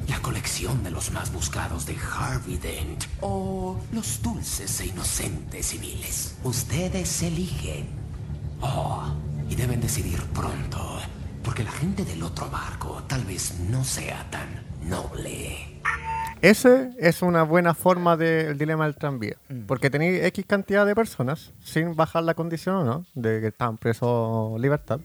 La 0.08 0.20
colección 0.20 0.84
de 0.84 0.92
los 0.92 1.10
más 1.10 1.32
buscados 1.32 1.86
de 1.86 1.96
Harvey 1.96 2.56
Dent. 2.56 3.04
O 3.20 3.80
los 3.92 4.22
dulces 4.22 4.80
e 4.80 4.86
inocentes 4.86 5.66
civiles. 5.66 6.36
Ustedes 6.44 7.22
eligen. 7.22 7.88
Oh, 8.60 9.12
y 9.50 9.56
deben 9.56 9.80
decidir 9.80 10.22
pronto, 10.32 10.98
porque 11.42 11.64
la 11.64 11.72
gente 11.72 12.04
del 12.04 12.22
otro 12.22 12.48
barco 12.48 13.02
tal 13.08 13.24
vez 13.24 13.58
no 13.68 13.82
sea 13.82 14.24
tan 14.30 14.48
noble. 14.88 15.80
Ese 16.42 16.90
es 16.98 17.22
una 17.22 17.42
buena 17.42 17.74
forma 17.74 18.16
del 18.16 18.56
dilema 18.56 18.84
del 18.84 18.96
tranvía. 18.96 19.36
Porque 19.66 19.90
tenéis 19.90 20.22
X 20.24 20.44
cantidad 20.46 20.86
de 20.86 20.94
personas, 20.94 21.52
sin 21.62 21.96
bajar 21.96 22.22
la 22.22 22.34
condición 22.34 22.76
o 22.76 22.84
no, 22.84 23.06
de 23.14 23.40
que 23.40 23.48
estaban 23.48 23.78
presos 23.78 24.60
libertad. 24.60 25.00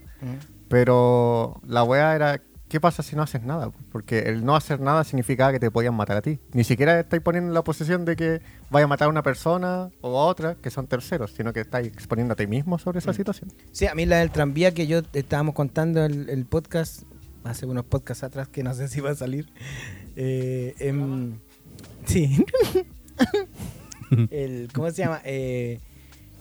Pero 0.68 1.62
la 1.66 1.84
wea 1.84 2.14
era 2.14 2.42
¿qué 2.70 2.80
pasa 2.80 3.04
si 3.04 3.16
no 3.16 3.24
haces 3.24 3.44
nada? 3.44 3.72
Porque 3.92 4.20
el 4.20 4.46
no 4.46 4.56
hacer 4.56 4.80
nada 4.80 5.04
significaba 5.04 5.52
que 5.52 5.60
te 5.60 5.72
podían 5.72 5.96
matar 5.96 6.18
a 6.18 6.22
ti. 6.22 6.40
Ni 6.54 6.64
siquiera 6.64 7.00
estáis 7.00 7.22
poniendo 7.22 7.50
en 7.50 7.54
la 7.54 7.64
posición 7.64 8.06
de 8.06 8.16
que 8.16 8.42
vaya 8.70 8.86
a 8.86 8.88
matar 8.88 9.08
a 9.08 9.10
una 9.10 9.24
persona 9.24 9.90
o 10.02 10.20
a 10.20 10.26
otra, 10.26 10.56
que 10.56 10.70
son 10.70 10.88
terceros, 10.88 11.34
sino 11.34 11.52
que 11.52 11.62
estáis 11.62 11.88
exponiendo 11.88 12.34
a 12.34 12.36
ti 12.36 12.48
mismo 12.48 12.80
sobre 12.80 13.00
esa 13.00 13.12
situación. 13.12 13.52
Sí, 13.72 13.88
a 13.88 13.96
mí 13.96 14.06
la 14.06 14.20
del 14.20 14.30
tranvía 14.30 14.74
que 14.74 14.88
yo 14.88 15.02
estábamos 15.14 15.56
contando 15.56 16.06
el, 16.06 16.30
el 16.30 16.46
podcast, 16.46 17.04
hace 17.44 17.66
unos 17.66 17.86
podcasts 17.86 18.24
atrás 18.24 18.48
que 18.48 18.64
no 18.64 18.74
sé 18.74 18.88
si 18.88 19.02
va 19.02 19.12
a 19.12 19.16
salir. 19.16 19.48
Eh, 20.16 20.76
em, 20.80 21.40
sí. 22.06 22.46
el, 24.30 24.70
¿Cómo 24.74 24.90
se 24.92 25.04
llama? 25.04 25.22
Eh, 25.24 25.80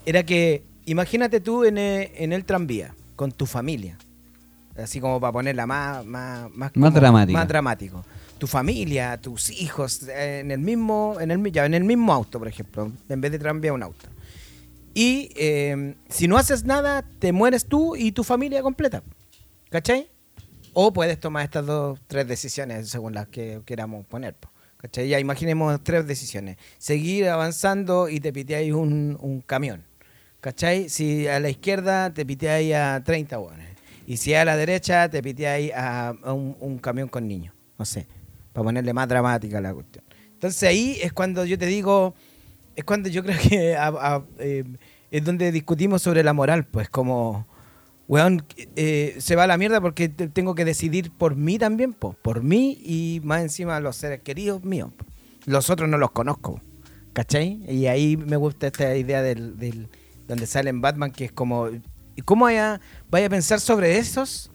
era 0.05 0.23
que, 0.25 0.63
imagínate 0.85 1.41
tú 1.41 1.65
en 1.65 1.79
el, 1.79 2.11
en 2.15 2.33
el 2.33 2.45
tranvía, 2.45 2.95
con 3.17 3.33
tu 3.33 3.47
familia. 3.47 3.99
Así 4.79 5.01
como 5.01 5.21
para 5.21 5.33
ponerla 5.33 5.67
más, 5.67 6.05
más, 6.07 6.51
más, 6.55 6.73
como- 6.73 6.91
dramática. 6.91 7.39
Más 7.39 7.49
dramático. 7.49 8.05
Tu 8.39 8.47
familia, 8.47 9.21
tus 9.21 9.51
hijos, 9.51 10.05
eh, 10.09 10.41
en 10.41 10.51
el 10.53 10.61
mismo, 10.61 11.17
en 11.21 11.31
el, 11.33 11.53
ya, 11.53 11.67
en 11.67 11.75
el 11.75 11.85
mismo 11.85 12.13
auto, 12.13 12.39
por 12.39 12.47
ejemplo, 12.47 12.93
en 13.09 13.21
vez 13.21 13.33
de 13.33 13.39
tranvía, 13.41 13.73
un 13.73 13.83
auto. 13.83 14.07
Y 14.95 15.31
eh, 15.37 15.95
si 16.09 16.29
no 16.29 16.37
haces 16.39 16.65
nada, 16.65 17.05
te 17.19 17.33
mueres 17.33 17.67
tú 17.67 17.97
y 17.97 18.13
tu 18.13 18.23
familia 18.25 18.63
completa. 18.63 19.03
¿Cachai? 19.71 20.09
O 20.73 20.93
puedes 20.93 21.19
tomar 21.19 21.45
estas 21.45 21.67
dos, 21.67 21.99
tres 22.07 22.27
decisiones 22.29 22.89
según 22.89 23.15
las 23.15 23.27
que 23.29 23.61
queramos 23.67 24.07
poner. 24.07 24.35
po, 24.35 24.51
¿Cachai? 24.77 25.09
Ya 25.09 25.19
imaginemos 25.19 25.83
tres 25.83 26.07
decisiones. 26.07 26.57
Seguir 26.79 27.29
avanzando 27.29 28.09
y 28.09 28.21
te 28.21 28.33
piteáis 28.33 28.73
un, 28.73 29.19
un 29.21 29.41
camión. 29.41 29.85
¿Cachai? 30.41 30.89
Si 30.89 31.27
a 31.27 31.41
la 31.41 31.51
izquierda 31.51 32.15
te 32.15 32.25
piteáis 32.25 32.75
a 32.75 33.03
30 33.05 33.37
buenos. 33.39 33.67
Y 34.11 34.17
si 34.17 34.33
a 34.33 34.43
la 34.43 34.57
derecha 34.57 35.11
te 35.11 35.23
piteáis 35.23 35.71
a, 35.75 36.09
a 36.23 36.33
un, 36.33 36.79
camión 36.79 37.09
con 37.09 37.29
niños. 37.29 37.55
No 37.79 37.85
sé. 37.85 38.07
Para 38.55 38.65
ponerle 38.65 38.95
más 38.95 39.07
dramática 39.07 39.61
la 39.61 39.75
cuestión. 39.75 40.03
Entonces 40.33 40.63
ahí 40.63 40.99
es 41.03 41.13
cuando 41.13 41.45
yo 41.45 41.59
te 41.59 41.67
digo, 41.67 42.15
es 42.75 42.85
cuando 42.85 43.11
yo 43.11 43.23
creo 43.23 43.37
que 43.39 43.77
eh, 44.39 44.65
es 45.11 45.25
donde 45.25 45.53
discutimos 45.53 46.01
sobre 46.01 46.23
la 46.25 46.33
moral, 46.33 46.65
pues 46.65 46.89
como, 46.89 47.47
weón, 48.07 48.47
eh, 48.77 49.15
se 49.19 49.37
va 49.37 49.45
a 49.45 49.47
la 49.47 49.59
mierda 49.59 49.79
porque 49.79 50.09
te- 50.09 50.29
tengo 50.29 50.55
que 50.55 50.65
decidir 50.65 51.11
por 51.13 51.37
mí 51.37 51.59
también, 51.59 51.93
po, 51.93 52.15
por 52.23 52.43
mí 52.43 52.81
y 52.83 53.21
más 53.25 53.43
encima 53.43 53.79
los 53.79 53.97
seres 53.97 54.21
queridos 54.23 54.65
míos. 54.65 54.91
Los 55.45 55.69
otros 55.69 55.87
no 55.87 55.99
los 55.99 56.13
conozco, 56.13 56.63
¿cachai? 57.13 57.61
Y 57.71 57.89
ahí 57.89 58.17
me 58.17 58.37
gusta 58.39 58.69
esta 58.69 58.97
idea 58.97 59.21
del, 59.21 59.59
del- 59.59 59.89
donde 60.27 60.47
sale 60.47 60.71
en 60.71 60.81
Batman, 60.81 61.11
que 61.11 61.27
es 61.27 61.33
como, 61.33 61.69
¿y 61.69 61.83
cómo 62.23 62.45
vaya, 62.47 62.81
vaya 63.11 63.27
a 63.27 63.31
pensar 63.31 63.61
sobre 63.61 63.99
esos? 63.99 64.51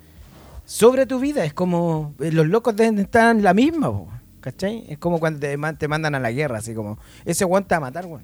Sobre 0.66 1.06
tu 1.06 1.20
vida, 1.20 1.44
es 1.46 1.54
como, 1.54 2.16
eh, 2.20 2.32
los 2.32 2.48
locos 2.48 2.76
deben 2.76 2.98
estar 3.00 3.36
en 3.36 3.44
la 3.44 3.54
misma, 3.54 3.92
po, 3.92 4.08
¿cachai? 4.40 4.86
Es 4.88 4.98
como 4.98 5.20
cuando 5.20 5.40
te, 5.40 5.58
ma- 5.58 5.78
te 5.78 5.88
mandan 5.88 6.16
a 6.16 6.20
la 6.20 6.32
guerra, 6.32 6.60
así 6.60 6.74
como, 6.74 6.98
ese 7.26 7.44
weón 7.46 7.66
te 7.66 7.74
va 7.76 7.78
a 7.78 7.82
matar, 7.82 8.06
weón. 8.06 8.24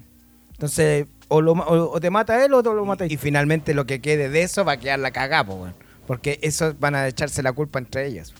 Entonces, 0.52 1.06
o, 1.28 1.40
lo 1.40 1.52
o, 1.52 1.92
o 1.92 2.00
te 2.00 2.10
mata 2.10 2.44
él 2.44 2.52
o 2.54 2.62
te 2.62 2.68
lo 2.70 2.84
mata 2.84 3.06
Y 3.06 3.16
finalmente 3.16 3.72
lo 3.72 3.86
que 3.86 4.00
quede 4.00 4.28
de 4.28 4.42
eso 4.42 4.64
va 4.64 4.72
a 4.72 4.76
quedar 4.78 4.98
la 4.98 5.10
cagada, 5.10 5.44
po, 5.44 5.54
weón. 5.54 5.74
Porque 6.06 6.38
eso 6.42 6.74
van 6.80 6.94
a 6.94 7.06
echarse 7.06 7.42
la 7.42 7.52
culpa 7.52 7.78
entre 7.78 8.06
ellos. 8.06 8.34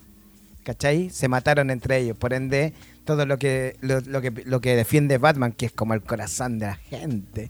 ¿Cachai? 0.64 1.08
Se 1.10 1.28
mataron 1.28 1.70
entre 1.70 1.98
ellos. 1.98 2.16
Por 2.16 2.32
ende, 2.32 2.74
todo 3.04 3.26
lo 3.26 3.38
que, 3.38 3.76
lo, 3.80 4.00
lo 4.00 4.20
que, 4.20 4.30
lo 4.44 4.60
que 4.60 4.76
defiende 4.76 5.18
Batman, 5.18 5.52
que 5.52 5.66
es 5.66 5.72
como 5.72 5.94
el 5.94 6.02
corazón 6.02 6.58
de 6.58 6.66
la 6.66 6.74
gente, 6.74 7.48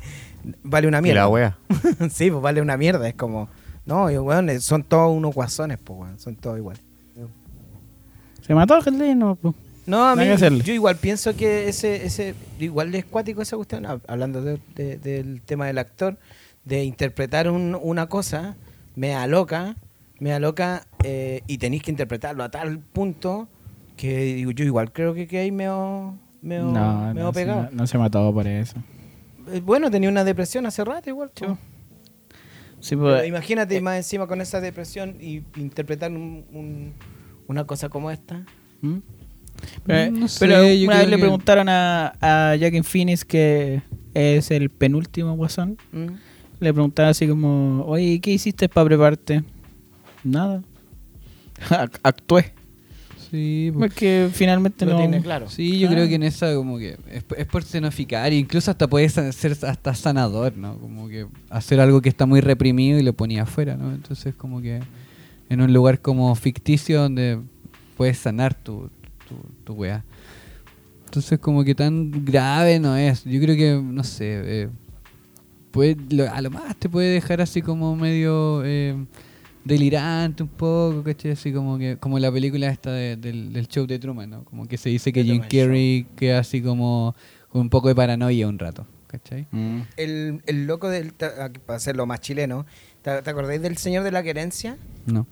vale 0.62 0.88
una 0.88 0.98
Y 0.98 1.02
mierda. 1.02 1.20
la 1.22 1.28
wea. 1.28 1.58
sí, 2.10 2.30
pues 2.30 2.42
vale 2.42 2.60
una 2.62 2.76
mierda. 2.76 3.08
Es 3.08 3.14
como, 3.14 3.48
no, 3.86 4.10
y, 4.10 4.16
weón, 4.18 4.60
son 4.60 4.82
todos 4.84 5.14
unos 5.16 5.34
guasones, 5.34 5.78
pues, 5.82 5.98
weón. 6.00 6.18
Son 6.18 6.36
todos 6.36 6.56
iguales. 6.58 6.82
Se 8.46 8.54
mató 8.54 8.76
el 8.78 9.00
Heath 9.00 9.16
no, 9.86 10.06
a 10.08 10.14
mí, 10.14 10.24
yo 10.62 10.72
igual 10.72 10.96
pienso 10.96 11.34
que 11.34 11.68
ese, 11.68 12.04
ese 12.06 12.34
igual 12.60 12.94
es 12.94 13.04
cuático 13.04 13.42
esa 13.42 13.56
cuestión, 13.56 13.84
hab- 13.84 14.02
hablando 14.06 14.40
de- 14.42 14.60
de- 14.76 14.98
del 14.98 15.40
tema 15.42 15.66
del 15.66 15.78
actor, 15.78 16.16
de 16.64 16.84
interpretar 16.84 17.50
un- 17.50 17.76
una 17.80 18.08
cosa, 18.08 18.56
me 18.94 19.26
loca, 19.26 19.74
me 20.20 20.38
loca, 20.38 20.86
eh, 21.02 21.42
y 21.48 21.58
tenéis 21.58 21.82
que 21.82 21.90
interpretarlo 21.90 22.44
a 22.44 22.50
tal 22.50 22.78
punto 22.78 23.48
que 24.00 24.18
digo, 24.34 24.50
yo 24.52 24.64
igual 24.64 24.92
creo 24.92 25.12
que, 25.14 25.26
que 25.26 25.38
ahí 25.38 25.50
me 25.52 25.64
he 25.64 25.66
No, 25.66 27.12
no, 27.12 27.26
se- 27.32 27.32
pegado. 27.40 27.62
no, 27.64 27.70
no 27.72 27.86
se 27.86 27.98
mató 27.98 28.32
por 28.32 28.46
eso. 28.46 28.76
Eh, 29.52 29.60
Bueno, 29.60 29.90
tenía 29.90 30.08
una 30.08 30.24
depresión 30.24 30.64
hace 30.66 30.84
rato 30.84 31.10
igual. 31.10 31.30
po. 31.34 31.58
Sí, 32.80 32.96
Pero 32.96 33.00
pues, 33.16 33.28
imagínate 33.28 33.76
eh, 33.76 33.80
más 33.82 33.96
encima 33.98 34.26
con 34.26 34.40
esa 34.40 34.60
depresión 34.60 35.16
y 35.20 35.42
interpretar 35.56 36.10
un- 36.12 36.44
un- 36.52 36.94
una 37.46 37.64
cosa 37.64 37.90
como 37.90 38.10
esta. 38.10 38.44
¿Mm? 38.80 38.98
Pero, 39.84 40.12
No 40.12 40.28
sé, 40.28 40.38
pero 40.40 40.64
yo 40.72 40.86
una 40.86 40.98
vez 41.00 41.08
le 41.10 41.18
preguntaron 41.18 41.68
a, 41.68 42.14
a 42.22 42.56
Joaquin 42.58 42.84
Phoenix, 42.84 43.24
que 43.26 43.82
es 44.14 44.50
el 44.50 44.70
penúltimo 44.70 45.36
guasón, 45.36 45.76
¿Mm? 45.92 46.06
le 46.60 46.72
preguntaron 46.72 47.10
así 47.10 47.28
como, 47.28 47.84
oye, 47.84 48.18
¿qué 48.22 48.30
hiciste 48.30 48.70
para 48.70 48.86
prepararte? 48.86 49.44
Nada. 50.24 50.62
Ac- 51.68 51.98
Actué. 52.02 52.54
Sí, 53.30 53.70
pues. 53.72 53.88
Porque 53.90 54.28
finalmente 54.32 54.84
Lo 54.84 54.92
no... 54.92 54.98
tiene 54.98 55.20
claro. 55.22 55.48
Sí, 55.48 55.78
yo 55.78 55.88
creo 55.88 56.08
que 56.08 56.16
en 56.16 56.24
esa 56.24 56.54
como 56.54 56.78
que 56.78 56.96
es, 57.10 57.24
es 57.36 57.46
por 57.46 57.62
escenificar, 57.62 58.32
e 58.32 58.36
incluso 58.36 58.70
hasta 58.70 58.88
puede 58.88 59.08
ser 59.08 59.56
hasta 59.62 59.94
sanador, 59.94 60.56
¿no? 60.56 60.76
Como 60.78 61.08
que 61.08 61.26
hacer 61.48 61.78
algo 61.80 62.00
que 62.02 62.08
está 62.08 62.26
muy 62.26 62.40
reprimido 62.40 62.98
y 62.98 63.02
lo 63.02 63.12
ponía 63.12 63.42
afuera, 63.44 63.76
¿no? 63.76 63.92
Entonces 63.92 64.34
como 64.34 64.60
que 64.60 64.80
en 65.48 65.60
un 65.60 65.72
lugar 65.72 66.00
como 66.00 66.34
ficticio 66.34 67.02
donde 67.02 67.38
puedes 67.96 68.18
sanar 68.18 68.54
tu, 68.54 68.90
tu, 69.28 69.36
tu 69.64 69.74
weá. 69.74 70.04
Entonces 71.04 71.38
como 71.38 71.64
que 71.64 71.74
tan 71.74 72.24
grave 72.24 72.78
no 72.80 72.96
es. 72.96 73.24
Yo 73.24 73.40
creo 73.40 73.56
que, 73.56 73.80
no 73.82 74.02
sé, 74.04 74.40
eh, 74.44 74.68
puede, 75.70 75.96
lo- 76.10 76.30
a 76.32 76.40
lo 76.40 76.50
más 76.50 76.76
te 76.76 76.88
puede 76.88 77.08
dejar 77.14 77.40
así 77.40 77.62
como 77.62 77.94
medio... 77.96 78.62
eh, 78.64 78.96
delirante 79.64 80.42
un 80.42 80.48
poco, 80.48 81.02
¿cachai? 81.02 81.32
Así 81.32 81.52
como 81.52 81.78
que 81.78 81.96
como 81.98 82.18
la 82.18 82.32
película 82.32 82.68
esta 82.68 82.92
de- 82.92 83.16
del, 83.16 83.52
del 83.52 83.68
show 83.68 83.86
de 83.86 83.98
Truman, 83.98 84.30
¿no? 84.30 84.44
Como 84.44 84.66
que 84.66 84.76
se 84.78 84.88
dice 84.88 85.12
que 85.12 85.22
The 85.22 85.30
Jim 85.30 85.42
Carrey 85.42 86.06
queda 86.16 86.38
así 86.40 86.62
como 86.62 87.14
con 87.48 87.62
un 87.62 87.70
poco 87.70 87.88
de 87.88 87.94
paranoia 87.94 88.48
un 88.48 88.58
rato, 88.58 88.86
¿cachai? 89.06 89.46
Mm. 89.50 89.80
El, 89.96 90.42
el 90.46 90.66
loco 90.66 90.88
del, 90.88 91.12
aquí, 91.42 91.60
para 91.64 91.76
hacerlo 91.76 92.06
más 92.06 92.20
chileno, 92.20 92.64
¿te, 93.02 93.20
te 93.22 93.30
acordáis 93.30 93.60
del 93.60 93.76
señor 93.76 94.04
de 94.04 94.12
la 94.12 94.22
querencia? 94.22 94.76
No. 95.06 95.26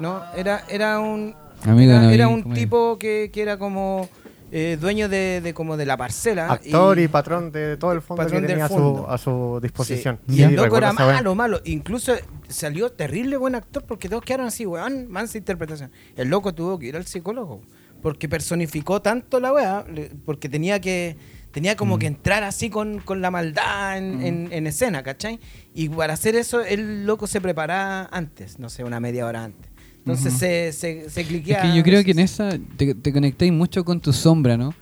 No, 0.00 0.20
era, 0.36 0.64
era 0.68 0.98
un, 1.00 1.34
Amigo, 1.62 1.92
era, 1.92 2.02
no 2.02 2.10
era 2.10 2.28
un 2.28 2.52
tipo 2.52 2.98
que, 2.98 3.30
que 3.32 3.40
era 3.42 3.56
como 3.58 4.08
eh, 4.56 4.78
dueño 4.80 5.08
de, 5.08 5.40
de 5.42 5.52
como 5.52 5.76
de 5.76 5.84
la 5.84 5.96
parcela. 5.96 6.46
Actor 6.52 6.98
y, 7.00 7.08
patrón 7.08 7.50
de 7.50 7.76
todo 7.76 7.90
el 7.92 8.00
fondo 8.00 8.22
Patrón 8.22 8.42
que 8.42 8.46
tenía 8.46 8.66
a 8.66 8.68
su, 8.68 8.74
fondo. 8.74 9.10
a 9.10 9.18
su 9.18 9.58
disposición. 9.60 10.20
Sí. 10.28 10.34
Y 10.34 10.36
Sí, 10.36 10.42
el 10.44 10.54
loco 10.54 10.76
era 10.78 10.90
esa 10.90 11.04
wea. 11.06 11.14
malo, 11.16 11.34
malo. 11.34 11.60
Incluso 11.64 12.14
salió 12.48 12.92
terrible 12.92 13.36
buen 13.36 13.56
actor 13.56 13.82
porque 13.84 14.08
todos 14.08 14.22
quedaron 14.22 14.46
así, 14.46 14.64
weón, 14.64 15.08
mansa 15.10 15.38
interpretación. 15.38 15.90
El 16.16 16.28
loco 16.28 16.54
tuvo 16.54 16.78
que 16.78 16.86
ir 16.86 16.96
al 16.96 17.04
psicólogo 17.04 17.62
porque 18.00 18.28
personificó 18.28 19.02
tanto 19.02 19.40
la 19.40 19.52
weá, 19.52 19.84
porque 20.24 20.48
tenía 20.48 20.78
que 20.80 21.16
tenía 21.52 21.74
como 21.76 21.98
que 21.98 22.06
entrar 22.06 22.42
así 22.42 22.68
con, 22.68 22.98
con 22.98 23.20
la 23.22 23.30
maldad 23.30 23.96
en, 23.96 24.22
en- 24.22 24.52
en 24.52 24.66
escena, 24.66 25.02
¿cachai? 25.02 25.38
Y 25.72 25.88
para 25.88 26.12
hacer 26.14 26.34
eso, 26.36 26.60
el 26.62 27.06
loco 27.06 27.26
se 27.28 27.40
preparaba 27.40 28.08
antes, 28.12 28.58
no 28.58 28.68
sé, 28.68 28.82
una 28.84 28.98
media 29.00 29.24
hora 29.24 29.44
antes. 29.44 29.70
Entonces 30.06 30.34
se, 30.34 30.72
se, 30.72 31.08
se 31.08 31.20
Es 31.22 31.26
cliquea. 31.26 31.62
que 31.62 31.74
yo 31.76 31.82
creo 31.82 32.04
que 32.04 32.10
en 32.10 32.18
esa 32.18 32.50
te, 32.76 32.94
te 32.94 33.12
conectáis 33.12 33.52
mucho 33.52 33.84
con 33.84 34.00
tu 34.00 34.12
sombra, 34.12 34.56
¿no? 34.56 34.74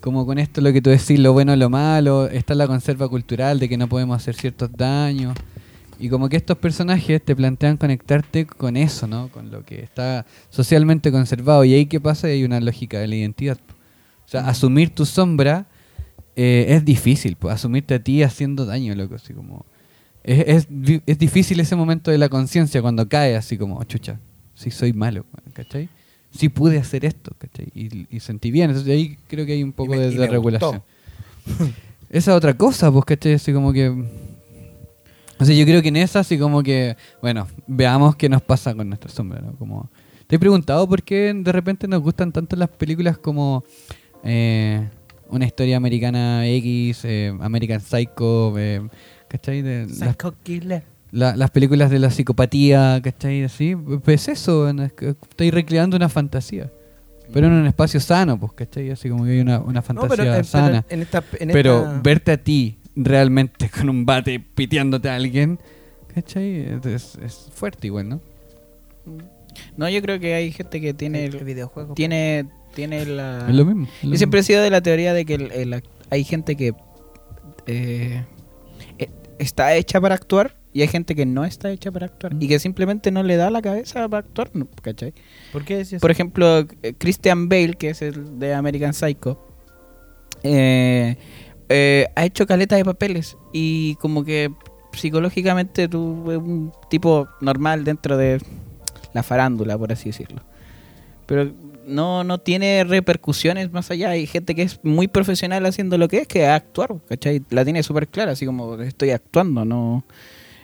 Como 0.00 0.24
con 0.26 0.38
esto 0.38 0.60
lo 0.60 0.72
que 0.72 0.80
tú 0.82 0.90
decís, 0.90 1.18
lo 1.20 1.32
bueno, 1.32 1.54
lo 1.54 1.68
malo, 1.70 2.28
está 2.28 2.54
la 2.54 2.66
conserva 2.66 3.08
cultural 3.08 3.58
de 3.60 3.68
que 3.68 3.76
no 3.76 3.88
podemos 3.88 4.16
hacer 4.16 4.34
ciertos 4.34 4.70
daños. 4.76 5.36
Y 6.00 6.08
como 6.08 6.28
que 6.28 6.36
estos 6.36 6.56
personajes 6.58 7.24
te 7.24 7.34
plantean 7.34 7.76
conectarte 7.76 8.46
con 8.46 8.76
eso, 8.76 9.06
¿no? 9.08 9.28
Con 9.28 9.50
lo 9.50 9.64
que 9.64 9.82
está 9.82 10.26
socialmente 10.48 11.10
conservado. 11.12 11.64
Y 11.64 11.74
ahí 11.74 11.86
qué 11.86 12.00
pasa, 12.00 12.28
hay 12.28 12.44
una 12.44 12.60
lógica 12.60 12.98
de 13.00 13.08
la 13.08 13.16
identidad. 13.16 13.58
O 14.24 14.28
sea, 14.28 14.48
asumir 14.48 14.90
tu 14.90 15.04
sombra 15.06 15.66
eh, 16.36 16.66
es 16.68 16.84
difícil, 16.84 17.34
pues, 17.36 17.54
asumirte 17.54 17.94
a 17.94 17.98
ti 18.02 18.22
haciendo 18.22 18.64
daño, 18.64 18.94
loco, 18.94 19.16
así 19.16 19.32
como... 19.32 19.64
Es, 20.24 20.66
es, 20.66 21.00
es 21.06 21.18
difícil 21.18 21.58
ese 21.60 21.74
momento 21.74 22.10
de 22.10 22.18
la 22.18 22.28
conciencia 22.28 22.82
cuando 22.82 23.08
cae 23.08 23.34
así 23.36 23.56
como, 23.56 23.76
"Oh, 23.78 23.84
chucha, 23.84 24.20
sí 24.58 24.70
soy 24.70 24.92
malo, 24.92 25.24
¿cachai? 25.52 25.88
Sí 26.30 26.48
pude 26.48 26.78
hacer 26.78 27.04
esto, 27.04 27.32
¿cachai? 27.38 27.68
Y, 27.74 28.06
y 28.14 28.20
sentí 28.20 28.50
bien, 28.50 28.70
entonces 28.70 28.92
ahí 28.92 29.16
creo 29.28 29.46
que 29.46 29.52
hay 29.52 29.62
un 29.62 29.72
poco 29.72 29.92
me- 29.92 29.98
de, 29.98 30.26
regulación. 30.26 30.82
esa 32.10 32.34
otra 32.34 32.56
cosa, 32.56 32.90
pues, 32.92 33.04
¿cachai? 33.04 33.34
Así 33.34 33.52
como 33.52 33.72
que... 33.72 33.88
O 35.40 35.44
sea, 35.44 35.54
yo 35.54 35.64
creo 35.64 35.80
que 35.82 35.88
en 35.88 35.96
esa 35.96 36.20
así 36.20 36.36
como 36.36 36.62
que, 36.64 36.96
bueno, 37.22 37.46
veamos 37.68 38.16
qué 38.16 38.28
nos 38.28 38.42
pasa 38.42 38.74
con 38.74 38.88
nuestra 38.88 39.08
sombra, 39.10 39.40
¿no? 39.40 39.52
Como, 39.52 39.88
¿te 40.26 40.34
he 40.36 40.38
preguntado 40.38 40.88
por 40.88 41.02
qué 41.04 41.32
de 41.32 41.52
repente 41.52 41.86
nos 41.86 42.02
gustan 42.02 42.32
tanto 42.32 42.56
las 42.56 42.68
películas 42.68 43.18
como 43.18 43.62
eh, 44.24 44.88
una 45.28 45.46
historia 45.46 45.76
americana 45.76 46.44
X, 46.48 47.02
eh, 47.04 47.32
American 47.40 47.80
Psycho, 47.80 48.58
eh, 48.58 48.82
¿cachai? 49.28 49.62
De 49.62 49.86
las- 49.86 49.96
Psycho 49.98 50.34
Killer. 50.42 50.82
La- 51.10 51.36
las 51.36 51.50
películas 51.50 51.90
de 51.90 51.98
la 51.98 52.10
psicopatía, 52.10 53.00
¿cachai? 53.02 53.44
Así, 53.44 53.74
pues 53.76 54.28
eso, 54.28 54.70
que 54.96 55.10
estoy 55.10 55.50
recreando 55.50 55.96
una 55.96 56.08
fantasía. 56.08 56.70
Pero 57.32 57.46
en 57.46 57.52
un 57.52 57.66
espacio 57.66 58.00
sano, 58.00 58.38
pues, 58.40 58.52
¿cachai? 58.52 58.90
Así 58.90 59.08
como 59.10 59.24
que 59.24 59.32
hay 59.32 59.40
una, 59.40 59.58
una 59.60 59.80
No, 59.80 59.82
fantasía 59.82 60.08
pero, 60.16 60.22
eh, 60.30 60.34
pero 60.36 60.44
sana. 60.44 60.84
en 60.88 61.02
esta, 61.02 61.22
en 61.38 61.48
Pero 61.50 61.78
esta- 61.80 62.00
verte 62.00 62.32
a 62.32 62.36
ti 62.42 62.78
realmente 62.96 63.68
con 63.74 63.88
un 63.90 64.06
bate 64.06 64.40
piteándote 64.40 65.08
a 65.10 65.14
alguien, 65.16 65.58
¿cachai? 66.14 66.78
Es, 66.84 67.16
es 67.16 67.48
fuerte 67.52 67.86
igual, 67.88 68.08
¿no? 68.08 68.20
No, 69.76 69.88
yo 69.88 70.00
creo 70.02 70.18
que 70.20 70.34
hay 70.34 70.52
gente 70.52 70.80
que 70.80 70.94
tiene 70.94 71.24
el 71.26 71.44
videojuego. 71.44 71.94
tiene 71.94 72.46
tiene 72.74 73.04
la 73.06 73.46
Es 73.48 73.54
lo 73.54 73.64
mismo. 73.64 73.88
es 73.98 74.04
lo 74.04 74.10
Yo 74.12 74.16
siempre 74.18 74.40
he 74.40 74.42
sido 74.42 74.62
de 74.62 74.70
la 74.70 74.80
teoría 74.82 75.12
de 75.14 75.24
que 75.24 75.34
el- 75.34 75.52
el 75.52 75.82
hay 76.10 76.24
gente 76.24 76.54
que 76.56 76.74
eh, 77.66 78.24
eh, 78.98 79.10
está 79.38 79.74
hecha 79.74 80.00
para 80.00 80.14
actuar 80.14 80.54
y 80.78 80.82
hay 80.82 80.86
gente 80.86 81.16
que 81.16 81.26
no 81.26 81.44
está 81.44 81.72
hecha 81.72 81.90
para 81.90 82.06
actuar 82.06 82.36
y 82.38 82.46
que 82.46 82.60
simplemente 82.60 83.10
no 83.10 83.24
le 83.24 83.34
da 83.34 83.50
la 83.50 83.60
cabeza 83.60 84.08
para 84.08 84.20
actuar. 84.20 84.48
¿cachai? 84.80 85.12
¿Por 85.50 85.64
qué 85.64 85.84
Por 86.00 86.12
ejemplo, 86.12 86.60
eh, 86.84 86.94
Christian 86.96 87.48
Bale, 87.48 87.74
que 87.74 87.90
es 87.90 88.00
el 88.00 88.38
de 88.38 88.54
American 88.54 88.94
Psycho, 88.94 89.44
eh, 90.44 91.16
eh, 91.68 92.06
ha 92.14 92.24
hecho 92.24 92.46
caleta 92.46 92.76
de 92.76 92.84
papeles 92.84 93.36
y 93.52 93.96
como 93.96 94.24
que 94.24 94.52
psicológicamente 94.92 95.88
tú 95.88 96.30
es 96.30 96.38
un 96.38 96.72
tipo 96.88 97.26
normal 97.40 97.82
dentro 97.82 98.16
de 98.16 98.40
la 99.14 99.24
farándula, 99.24 99.76
por 99.76 99.90
así 99.90 100.10
decirlo. 100.10 100.42
Pero 101.26 101.50
no, 101.88 102.22
no 102.22 102.38
tiene 102.38 102.84
repercusiones 102.84 103.72
más 103.72 103.90
allá. 103.90 104.10
Hay 104.10 104.28
gente 104.28 104.54
que 104.54 104.62
es 104.62 104.78
muy 104.84 105.08
profesional 105.08 105.66
haciendo 105.66 105.98
lo 105.98 106.06
que 106.06 106.18
es, 106.18 106.28
que 106.28 106.44
es 106.44 106.48
actuar, 106.50 106.94
¿cachai? 107.08 107.42
La 107.50 107.64
tiene 107.64 107.82
súper 107.82 108.06
clara, 108.06 108.30
así 108.30 108.46
como 108.46 108.80
estoy 108.80 109.10
actuando, 109.10 109.64
¿no? 109.64 110.04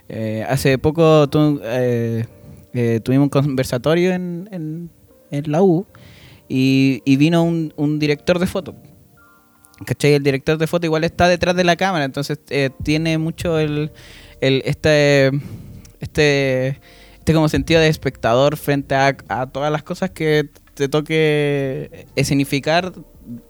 Eh, 0.08 0.44
hace 0.48 0.76
poco 0.78 1.28
eh, 1.64 2.26
eh, 2.74 3.00
tuvimos 3.02 3.24
un 3.24 3.30
conversatorio 3.30 4.12
en, 4.12 4.48
en- 4.52 4.90
la 5.46 5.62
U 5.62 5.86
y, 6.48 7.16
vino 7.16 7.42
un, 7.42 7.98
director 7.98 8.38
de 8.38 8.46
foto. 8.46 8.76
¿Cachai? 9.84 10.14
El 10.14 10.22
director 10.22 10.58
de 10.58 10.68
foto 10.68 10.86
igual 10.86 11.02
está 11.02 11.26
detrás 11.26 11.56
de 11.56 11.64
la 11.64 11.74
cámara, 11.74 12.04
entonces 12.04 12.38
tiene 12.84 13.18
mucho 13.18 13.58
el, 13.58 13.90
el- 14.40 14.62
este, 14.64 15.32
este, 15.98 16.78
este 17.18 17.34
como 17.34 17.48
sentido 17.48 17.80
de 17.80 17.88
espectador 17.88 18.56
frente 18.56 18.94
a, 18.94 19.16
todas 19.46 19.72
las 19.72 19.82
cosas 19.82 20.10
que 20.10 20.48
te 20.74 20.88
toque 20.88 22.06
escenificar 22.14 22.92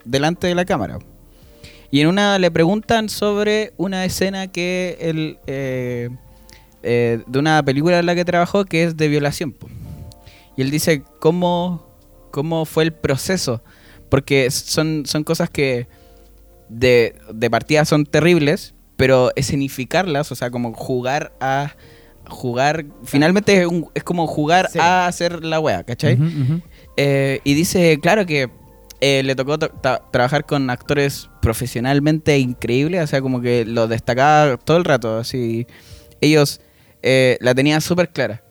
delante 0.03 0.47
de 0.47 0.55
la 0.55 0.65
cámara. 0.65 0.97
Y 1.91 2.01
en 2.01 2.07
una 2.07 2.39
le 2.39 2.49
preguntan 2.49 3.09
sobre 3.09 3.73
una 3.77 4.05
escena 4.05 4.47
que 4.47 4.97
él, 5.01 5.37
eh, 6.85 7.21
de 7.27 7.39
una 7.39 7.63
película 7.65 7.99
en 7.99 8.05
la 8.05 8.15
que 8.15 8.23
trabajó 8.23 8.63
que 8.65 8.83
es 8.85 8.95
de 8.95 9.07
violación. 9.09 9.51
po. 9.51 9.67
Y 10.55 10.61
él 10.61 10.71
dice 10.71 11.03
cómo, 11.19 11.85
cómo 12.31 12.63
fue 12.65 12.83
el 12.85 12.93
proceso. 12.93 13.61
Porque 14.09 14.49
son, 14.51 15.03
son 15.05 15.23
cosas 15.23 15.49
que 15.49 15.87
de, 16.69 17.15
de 17.33 17.49
partida 17.49 17.83
son 17.85 18.05
terribles, 18.05 18.73
pero 18.95 19.31
escenificarlas, 19.35 20.31
o 20.31 20.35
sea, 20.35 20.51
como 20.51 20.73
jugar 20.73 21.33
a 21.41 21.75
jugar, 22.27 22.85
finalmente 23.03 23.59
es, 23.61 23.67
un- 23.67 23.89
es 23.93 24.03
como 24.03 24.25
jugar 24.27 24.69
Sí. 24.71 24.79
a 24.79 25.05
hacer 25.07 25.43
la 25.43 25.59
wea, 25.59 25.83
¿cachai? 25.83 26.17
Eh, 26.97 27.39
y 27.43 27.53
dice, 27.55 27.99
claro 28.01 28.25
que 28.25 28.49
eh, 29.01 29.21
le 29.23 29.35
tocó 29.35 29.57
trabajar 29.59 30.45
con 30.45 30.69
actores 30.69 31.29
profesionalmente 31.41 32.39
increíbles, 32.39 33.03
o 33.03 33.07
sea, 33.07 33.21
como 33.21 33.41
que 33.41 33.65
lo 33.65 33.87
destacaba 33.87 34.57
todo 34.57 34.77
el 34.77 34.85
rato, 34.85 35.17
así. 35.17 35.67
Ellos 36.21 36.61
eh, 37.07 37.37
la 37.39 37.53
tenían 37.53 37.81
súper 37.81 38.09
clara. 38.09 38.41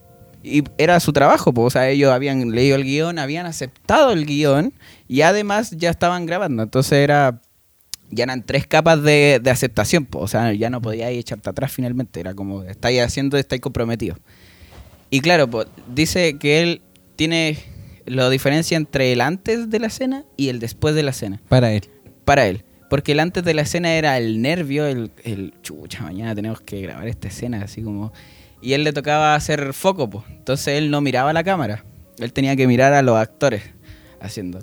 Y 0.44 0.62
era 0.78 1.00
su 1.00 1.12
trabajo, 1.12 1.52
pues, 1.52 1.66
o 1.66 1.70
sea, 1.70 1.88
ellos 1.88 2.12
habían 2.12 2.52
leído 2.52 2.76
el 2.76 2.84
guion, 2.84 3.18
habían 3.18 3.46
aceptado 3.46 4.12
el 4.12 4.26
guion 4.26 4.72
y 5.08 5.22
además 5.22 5.72
ya 5.72 5.90
estaban 5.90 6.24
grabando. 6.24 6.62
Entonces 6.62 6.92
era, 6.92 7.40
ya 8.10 8.24
eran 8.24 8.44
tres 8.44 8.66
capas 8.66 9.02
de, 9.02 9.40
de 9.42 9.50
aceptación, 9.50 10.04
pues, 10.04 10.24
o 10.24 10.28
sea, 10.28 10.52
ya 10.52 10.70
no 10.70 10.80
podíais 10.80 11.18
echarte 11.18 11.50
atrás 11.50 11.72
finalmente, 11.72 12.20
era 12.20 12.32
como, 12.32 12.62
estáis 12.62 13.00
haciendo, 13.00 13.36
estáis 13.38 13.60
comprometidos. 13.60 14.18
Y 15.10 15.20
claro, 15.20 15.48
pues, 15.50 15.66
dice 15.92 16.38
que 16.38 16.62
él 16.62 16.82
tiene 17.16 17.58
la 18.06 18.30
diferencia 18.30 18.76
entre 18.76 19.12
el 19.12 19.20
antes 19.20 19.68
de 19.68 19.78
la 19.80 19.88
escena 19.88 20.24
y 20.36 20.48
el 20.50 20.60
después 20.60 20.94
de 20.94 21.02
la 21.02 21.10
escena, 21.10 21.40
Para 21.48 21.72
él. 21.72 21.88
para 22.24 22.46
él. 22.46 22.64
Porque 22.90 23.12
el 23.12 23.20
antes 23.20 23.42
de 23.42 23.54
la 23.54 23.62
escena 23.62 23.94
era 23.94 24.16
el 24.18 24.42
nervio, 24.42 24.86
el, 24.86 25.10
el 25.24 25.54
chucha, 25.62 26.02
mañana 26.02 26.34
tenemos 26.34 26.60
que 26.60 26.80
grabar 26.82 27.08
esta 27.08 27.26
escena, 27.26 27.62
así 27.62 27.82
como... 27.82 28.12
Y 28.64 28.72
él 28.72 28.82
le 28.84 28.92
tocaba 28.92 29.34
hacer 29.34 29.74
foco, 29.74 30.08
pues. 30.08 30.24
Entonces 30.30 30.78
él 30.78 30.90
no 30.90 31.00
miraba 31.00 31.32
la 31.32 31.44
cámara. 31.44 31.84
Él 32.18 32.32
tenía 32.32 32.56
que 32.56 32.66
mirar 32.66 32.92
a 32.94 33.02
los 33.02 33.16
actores 33.16 33.62
haciendo. 34.20 34.60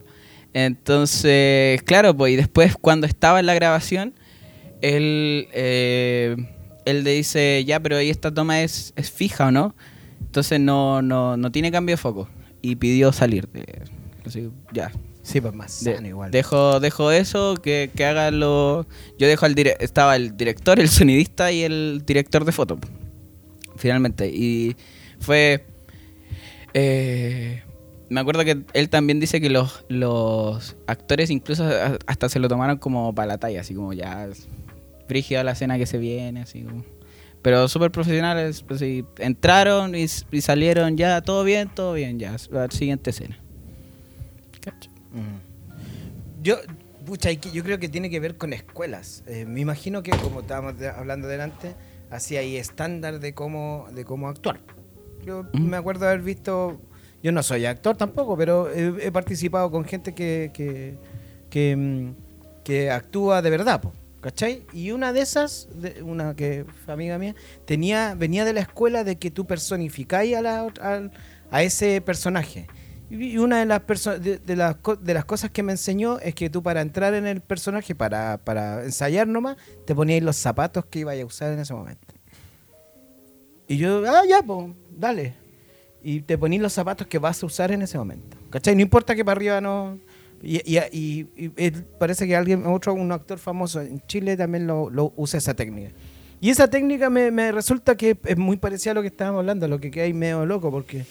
Entonces, 0.53 1.81
claro, 1.83 2.15
pues, 2.15 2.33
y 2.33 2.35
después 2.35 2.75
cuando 2.79 3.05
estaba 3.07 3.39
en 3.39 3.45
la 3.45 3.53
grabación, 3.53 4.13
él, 4.81 5.47
eh, 5.53 6.35
él 6.85 7.03
le 7.03 7.11
dice, 7.11 7.63
ya, 7.65 7.79
pero 7.79 7.97
ahí 7.97 8.09
esta 8.09 8.33
toma 8.33 8.61
es, 8.61 8.93
es 8.95 9.11
fija 9.11 9.47
o 9.47 9.51
no. 9.51 9.75
Entonces 10.21 10.59
no, 10.59 11.01
no, 11.01 11.37
no 11.37 11.51
tiene 11.51 11.71
cambio 11.71 11.93
de 11.93 11.97
foco. 11.97 12.29
Y 12.61 12.75
pidió 12.77 13.11
salir. 13.11 13.47
De, 13.49 13.83
así, 14.25 14.49
ya, 14.71 14.91
Sí, 15.23 15.39
pues 15.39 15.53
más 15.53 15.83
de- 15.83 16.01
igual. 16.07 16.31
Dejo, 16.31 16.79
dejo 16.79 17.11
eso, 17.11 17.55
que, 17.55 17.91
que 17.95 18.05
haga 18.05 18.31
lo... 18.31 18.87
Yo 19.19 19.27
dejo 19.27 19.45
al 19.45 19.53
dire- 19.53 19.77
Estaba 19.79 20.15
el 20.15 20.35
director, 20.35 20.79
el 20.79 20.89
sonidista 20.89 21.51
y 21.51 21.61
el 21.61 22.01
director 22.05 22.43
de 22.43 22.51
foto. 22.51 22.79
Finalmente. 23.81 24.27
Y 24.27 24.75
fue... 25.19 25.65
eh, 26.75 27.63
me 28.09 28.19
acuerdo 28.19 28.43
que 28.45 28.61
él 28.73 28.89
también 28.89 29.19
dice 29.19 29.41
que 29.41 29.49
los, 29.49 29.85
los 29.87 30.75
actores 30.85 31.29
incluso 31.29 31.67
hasta 32.05 32.29
se 32.29 32.39
lo 32.39 32.47
tomaron 32.47 32.77
como 32.77 33.15
para 33.15 33.25
la 33.25 33.37
talla, 33.37 33.61
así 33.61 33.73
como 33.73 33.93
ya 33.93 34.29
brígida 35.07 35.43
la 35.43 35.53
escena 35.53 35.77
que 35.77 35.85
se 35.85 35.97
viene, 35.97 36.41
así 36.41 36.61
como... 36.61 36.83
Pero 37.41 37.67
súper 37.67 37.89
profesionales, 37.89 38.63
pues, 38.67 38.81
sí, 38.81 39.03
entraron 39.17 39.95
y, 39.95 40.07
salieron 40.07 40.95
ya, 40.95 41.21
todo 41.21 41.43
bien, 41.43 41.69
todo 41.73 41.93
bien, 41.93 42.19
ya, 42.19 42.35
la 42.51 42.69
siguiente 42.69 43.09
escena. 43.09 43.39
Mm. 45.11 46.43
Yo, 46.43 46.57
pucha, 47.05 47.31
yo 47.31 47.63
creo 47.63 47.79
que 47.79 47.89
tiene 47.89 48.09
que 48.09 48.19
ver 48.19 48.37
con 48.37 48.53
escuelas. 48.53 49.23
Eh, 49.25 49.45
me 49.45 49.61
imagino 49.61 50.03
que, 50.03 50.11
como 50.11 50.41
estábamos 50.41 50.75
hablando 50.95 51.27
delante, 51.27 51.73
así 52.11 52.37
hay 52.37 52.57
estándar 52.57 53.19
de 53.19 53.33
cómo, 53.33 53.87
de 53.93 54.05
cómo 54.05 54.27
actuar. 54.27 54.59
Yo 55.25 55.39
Ujú. 55.53 55.57
me 55.59 55.77
acuerdo 55.77 56.07
haber 56.07 56.21
visto, 56.21 56.79
yo 57.23 57.31
no 57.31 57.41
soy 57.41 57.65
actor 57.65 57.95
tampoco, 57.97 58.37
pero 58.37 58.69
he, 58.71 59.07
he 59.07 59.11
participado 59.11 59.71
con 59.71 59.85
gente 59.85 60.13
que, 60.13 60.51
que, 60.53 60.97
que, 61.49 61.75
mm, 61.75 62.13
que 62.63 62.91
actúa 62.91 63.41
de 63.41 63.49
verdad, 63.49 63.81
po, 63.81 63.93
¿cachai? 64.19 64.63
Y 64.73 64.91
una 64.91 65.13
de 65.13 65.21
esas, 65.21 65.67
de- 65.75 66.01
una 66.03 66.35
que 66.35 66.65
fue 66.85 66.93
amiga 66.93 67.17
mía, 67.17 67.35
tenía, 67.65 68.13
venía 68.15 68.45
de 68.45 68.53
la 68.53 68.61
escuela 68.61 69.03
de 69.03 69.17
que 69.17 69.31
tú 69.31 69.45
personificáis 69.45 70.35
a, 70.35 70.41
la, 70.41 70.67
al- 70.81 71.11
a 71.51 71.63
ese 71.63 72.01
personaje. 72.01 72.67
Y 73.13 73.37
una 73.37 73.59
de 73.59 73.65
las, 73.65 73.81
de, 74.23 74.37
de 74.37 74.55
las, 74.55 74.77
de 75.01 75.13
las 75.13 75.25
cosas 75.25 75.51
que 75.51 75.63
me 75.63 75.73
enseñó 75.73 76.17
es 76.19 76.33
que 76.33 76.49
tú 76.49 76.63
para 76.63 76.79
entrar 76.79 77.13
en 77.13 77.27
el 77.27 77.41
personaje, 77.41 77.93
para, 77.93 78.37
para 78.37 78.85
ensayar 78.85 79.27
nomás, 79.27 79.57
te 79.85 79.93
ponías 79.93 80.23
los 80.23 80.37
zapatos 80.37 80.85
que 80.85 80.99
ibas 80.99 81.19
a 81.19 81.25
usar 81.25 81.51
en 81.51 81.59
ese 81.59 81.73
momento. 81.73 82.07
Y 83.67 83.75
yo, 83.77 84.03
ah, 84.07 84.23
ya, 84.27 84.41
pues, 84.41 84.69
dale. 84.97 85.33
Y 86.01 86.21
te 86.21 86.37
ponías 86.37 86.61
los 86.61 86.71
zapatos 86.71 87.05
que 87.07 87.19
vas 87.19 87.43
a 87.43 87.45
usar 87.45 87.71
en 87.73 87.81
ese 87.81 87.97
momento. 87.97 88.37
¿Cachai? 88.49 88.75
No 88.75 88.81
importa 88.81 89.13
que 89.13 89.25
para 89.25 89.37
arriba 89.37 89.59
no... 89.61 89.99
Y, 90.41 90.61
y- 90.91 91.71
parece 91.99 92.25
que 92.25 92.35
alguien, 92.35 92.65
otro, 92.65 92.93
un 92.93 93.11
actor 93.11 93.37
famoso 93.37 93.81
en 93.81 94.01
Chile 94.07 94.35
también 94.37 94.65
lo, 94.67 94.89
lo 94.89 95.13
usa 95.17 95.37
esa 95.37 95.53
técnica. 95.53 95.91
Y 96.39 96.49
esa 96.49 96.67
técnica 96.67 97.09
me, 97.09 97.29
me 97.29 97.51
resulta 97.51 97.95
que 97.95 98.17
es 98.25 98.37
muy 98.37 98.57
parecida 98.57 98.91
a 98.91 98.93
lo 98.95 99.01
que 99.01 99.09
estábamos 99.09 99.39
hablando, 99.39 99.67
lo 99.67 99.79
que 99.79 100.01
ahí 100.01 100.13
medio 100.13 100.45
loco, 100.45 100.71
porque, 100.71 101.05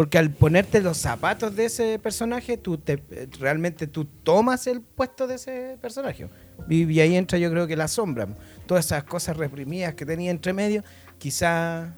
porque 0.00 0.16
al 0.16 0.30
ponerte 0.30 0.80
los 0.80 0.96
zapatos 0.96 1.54
de 1.54 1.66
ese 1.66 1.98
personaje, 1.98 2.56
tú 2.56 2.78
te, 2.78 3.02
realmente 3.38 3.86
tú 3.86 4.06
tomas 4.06 4.66
el 4.66 4.80
puesto 4.80 5.26
de 5.26 5.34
ese 5.34 5.76
personaje. 5.82 6.26
Y, 6.70 6.90
y 6.90 7.00
ahí 7.00 7.16
entra 7.16 7.36
yo 7.36 7.50
creo 7.50 7.66
que 7.66 7.76
la 7.76 7.86
sombra. 7.86 8.26
Todas 8.64 8.86
esas 8.86 9.04
cosas 9.04 9.36
reprimidas 9.36 9.92
que 9.92 10.06
tenía 10.06 10.30
entre 10.30 10.54
medio, 10.54 10.82
quizá 11.18 11.92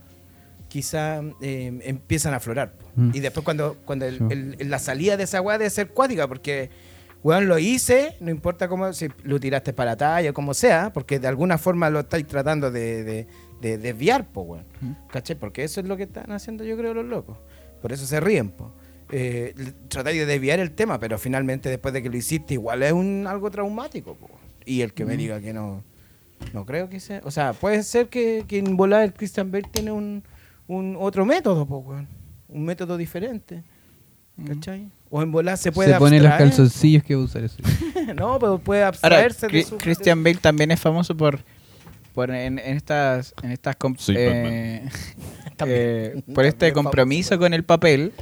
quizá 0.67 1.21
eh, 1.43 1.79
empiezan 1.85 2.35
a 2.35 2.39
aflorar. 2.39 2.73
Mm. 2.97 3.11
Y 3.15 3.21
después 3.21 3.45
cuando, 3.45 3.77
cuando 3.85 4.05
el- 4.07 4.19
Sí. 4.19 4.25
el- 4.31 4.57
el- 4.59 4.69
la 4.71 4.81
salida 4.81 5.17
de 5.17 5.23
esa 5.23 5.41
weá 5.41 5.57
debe 5.57 5.71
ser 5.71 5.91
cuática, 5.91 6.27
porque 6.27 6.71
weón 7.23 7.47
lo 7.47 7.57
hice, 7.61 8.17
no 8.19 8.33
importa 8.33 8.67
cómo, 8.67 8.93
si 8.95 9.07
lo 9.23 9.39
tiraste 9.39 9.73
para 9.73 9.93
la 9.93 9.97
talla 9.97 10.31
o 10.31 10.35
como 10.35 10.55
sea, 10.55 10.93
porque 10.93 11.21
de 11.21 11.29
alguna 11.29 11.57
forma 11.57 11.89
lo 11.89 12.01
estáis 12.01 12.27
tratando 12.27 12.73
de, 12.73 13.05
de- 13.05 13.27
de 13.61 13.79
desviar, 13.79 14.27
po, 14.27 14.41
weón. 14.43 14.65
¿Cachai? 15.13 15.37
Porque 15.39 15.63
eso 15.63 15.81
es 15.81 15.87
lo 15.87 15.97
que 15.97 16.03
están 16.03 16.33
haciendo 16.33 16.65
yo 16.65 16.77
creo 16.77 16.95
los 16.95 17.05
locos. 17.07 17.37
Por 17.83 17.93
eso 17.93 18.07
se 18.07 18.21
ríen, 18.21 18.51
po. 18.51 18.73
Eh, 19.11 19.55
tratáis 19.89 20.19
de 20.19 20.25
desviar 20.27 20.59
el 20.61 20.71
tema, 20.71 20.99
pero 20.99 21.19
finalmente 21.19 21.69
después 21.69 21.93
de 21.93 22.03
que 22.03 22.09
lo 22.09 22.17
hiciste, 22.17 22.55
igual 22.55 22.83
es 22.83 22.93
un 22.93 23.27
algo 23.29 23.51
traumático, 23.51 24.15
po. 24.15 24.31
Y 24.65 24.81
el 24.81 24.95
que 24.95 25.05
me 25.05 25.17
diga 25.17 25.41
que 25.41 25.53
no, 25.53 25.83
No 26.55 26.65
creo 26.65 26.89
que 26.89 26.99
sea. 27.01 27.21
O 27.25 27.31
sea, 27.31 27.53
puede 27.53 27.83
ser 27.83 28.09
que, 28.09 28.45
que 28.49 28.59
en 28.59 28.77
volar 28.77 29.03
el 29.03 29.13
Christian 29.13 29.51
Bale 29.51 29.69
tiene 29.71 29.93
un, 29.93 30.23
un 30.67 30.97
otro 30.99 31.27
método, 31.27 31.67
po. 31.67 31.85
Un 32.49 32.65
método 32.65 32.97
diferente. 32.97 33.63
¿Cachai? 34.47 34.89
O 35.11 35.23
en 35.23 35.31
volar 35.31 35.59
se 35.59 35.71
puede 35.73 35.93
Se 35.93 35.99
pone 35.99 36.17
los 36.19 36.27
abstraer. 36.27 36.49
calzoncillos 36.51 37.03
que 37.05 37.15
va 37.15 37.21
a 37.21 37.25
usar 37.25 37.45
eso. 37.45 37.59
no, 38.17 38.39
pero 38.39 38.59
puede 38.59 38.81
Ahora, 38.83 38.89
abstraerse 38.89 39.47
de 39.47 39.53
Cri- 39.53 39.65
su- 39.67 39.77
Christian 39.77 40.23
Bale 40.25 40.37
también 40.39 40.71
es 40.71 40.81
famoso 40.81 41.15
por, 41.17 41.41
por 42.15 42.31
en, 42.31 42.59
en 42.59 42.77
estas, 42.77 43.35
en 43.43 43.53
estas 43.53 43.77
Sí, 43.99 44.15
eh. 44.17 44.89
eh, 45.69 46.23
por 46.35 46.45
este 46.45 46.73
compromiso 46.73 47.39
con 47.39 47.55
el 47.55 47.65
papel, 47.65 48.13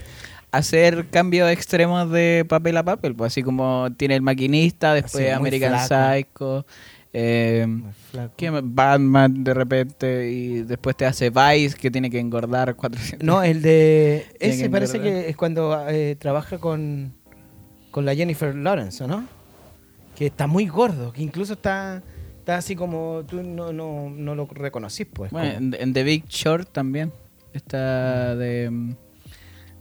hacer 0.53 1.07
cambios 1.11 1.51
extremos 1.51 2.11
de 2.11 2.45
papel 2.49 2.77
a 2.77 2.83
papel, 2.83 3.15
pues 3.15 3.33
así 3.33 3.43
como 3.43 3.89
tiene 3.97 4.17
el 4.17 4.23
maquinista, 4.23 4.95
después 4.95 5.25
Así, 5.25 5.33
American. 5.33 5.79
Psycho, 5.89 6.67
eh, 7.13 7.67
Muy 7.69 7.93
flaco. 8.11 8.35
¿qué 8.37 8.51
más? 8.51 8.63
Batman 8.65 9.43
de 9.45 9.55
repente 9.55 10.31
y 10.31 10.63
después 10.63 10.97
te 10.97 11.07
hace 11.07 11.31
Vice 11.31 11.77
que 11.77 11.91
tiene 11.91 12.09
que 12.11 12.19
engordar 12.21 12.75
400. 12.77 13.25
No, 13.27 13.43
el 13.43 13.63
de. 13.63 14.27
Ese 14.41 14.65
que 14.65 14.71
parece 14.71 14.97
engordar. 14.99 15.23
que 15.23 15.29
es 15.31 15.37
cuando 15.37 15.89
eh, 15.89 16.17
trabaja 16.19 16.59
con, 16.59 17.13
con 17.91 18.05
la 18.05 18.15
Jennifer 18.15 18.55
Lawrence, 18.55 19.03
¿o 19.05 19.09
¿no? 19.09 19.25
Que 20.17 20.27
está 20.27 20.47
muy 20.47 20.67
gordo, 20.67 21.13
que 21.13 21.23
incluso 21.23 21.55
está, 21.55 22.03
está 22.39 22.57
así 22.59 22.77
como 22.77 23.23
tú 23.27 23.43
no, 23.43 23.73
no, 23.73 24.11
no 24.11 24.35
lo 24.35 24.47
reconocís, 24.47 25.07
pues. 25.13 25.31
Bueno, 25.31 25.55
como- 25.55 25.75
en, 25.77 25.83
en 25.83 25.93
The 25.93 26.03
Big 26.05 26.27
Short 26.29 26.69
también 26.71 27.11
está 27.53 28.37
de 28.37 28.95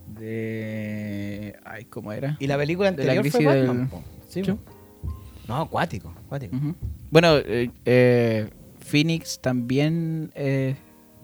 de 0.08 1.56
ay 1.66 1.86
cómo 1.86 2.12
era 2.12 2.36
y 2.40 2.48
la 2.48 2.58
película 2.58 2.92
de 2.92 3.04
la 3.06 3.14
anterior 3.14 3.32
fue 3.32 3.40
crisis 3.42 3.46
Batman, 3.68 3.90
del-. 4.28 4.46
Sí. 4.46 4.60
No, 5.48 5.58
acuático, 5.62 6.14
acuático. 6.26 6.56
Bueno 7.10 7.38
eh, 7.38 7.72
eh, 7.86 8.50
Phoenix 8.80 9.40
también 9.42 10.32
eh, 10.36 10.76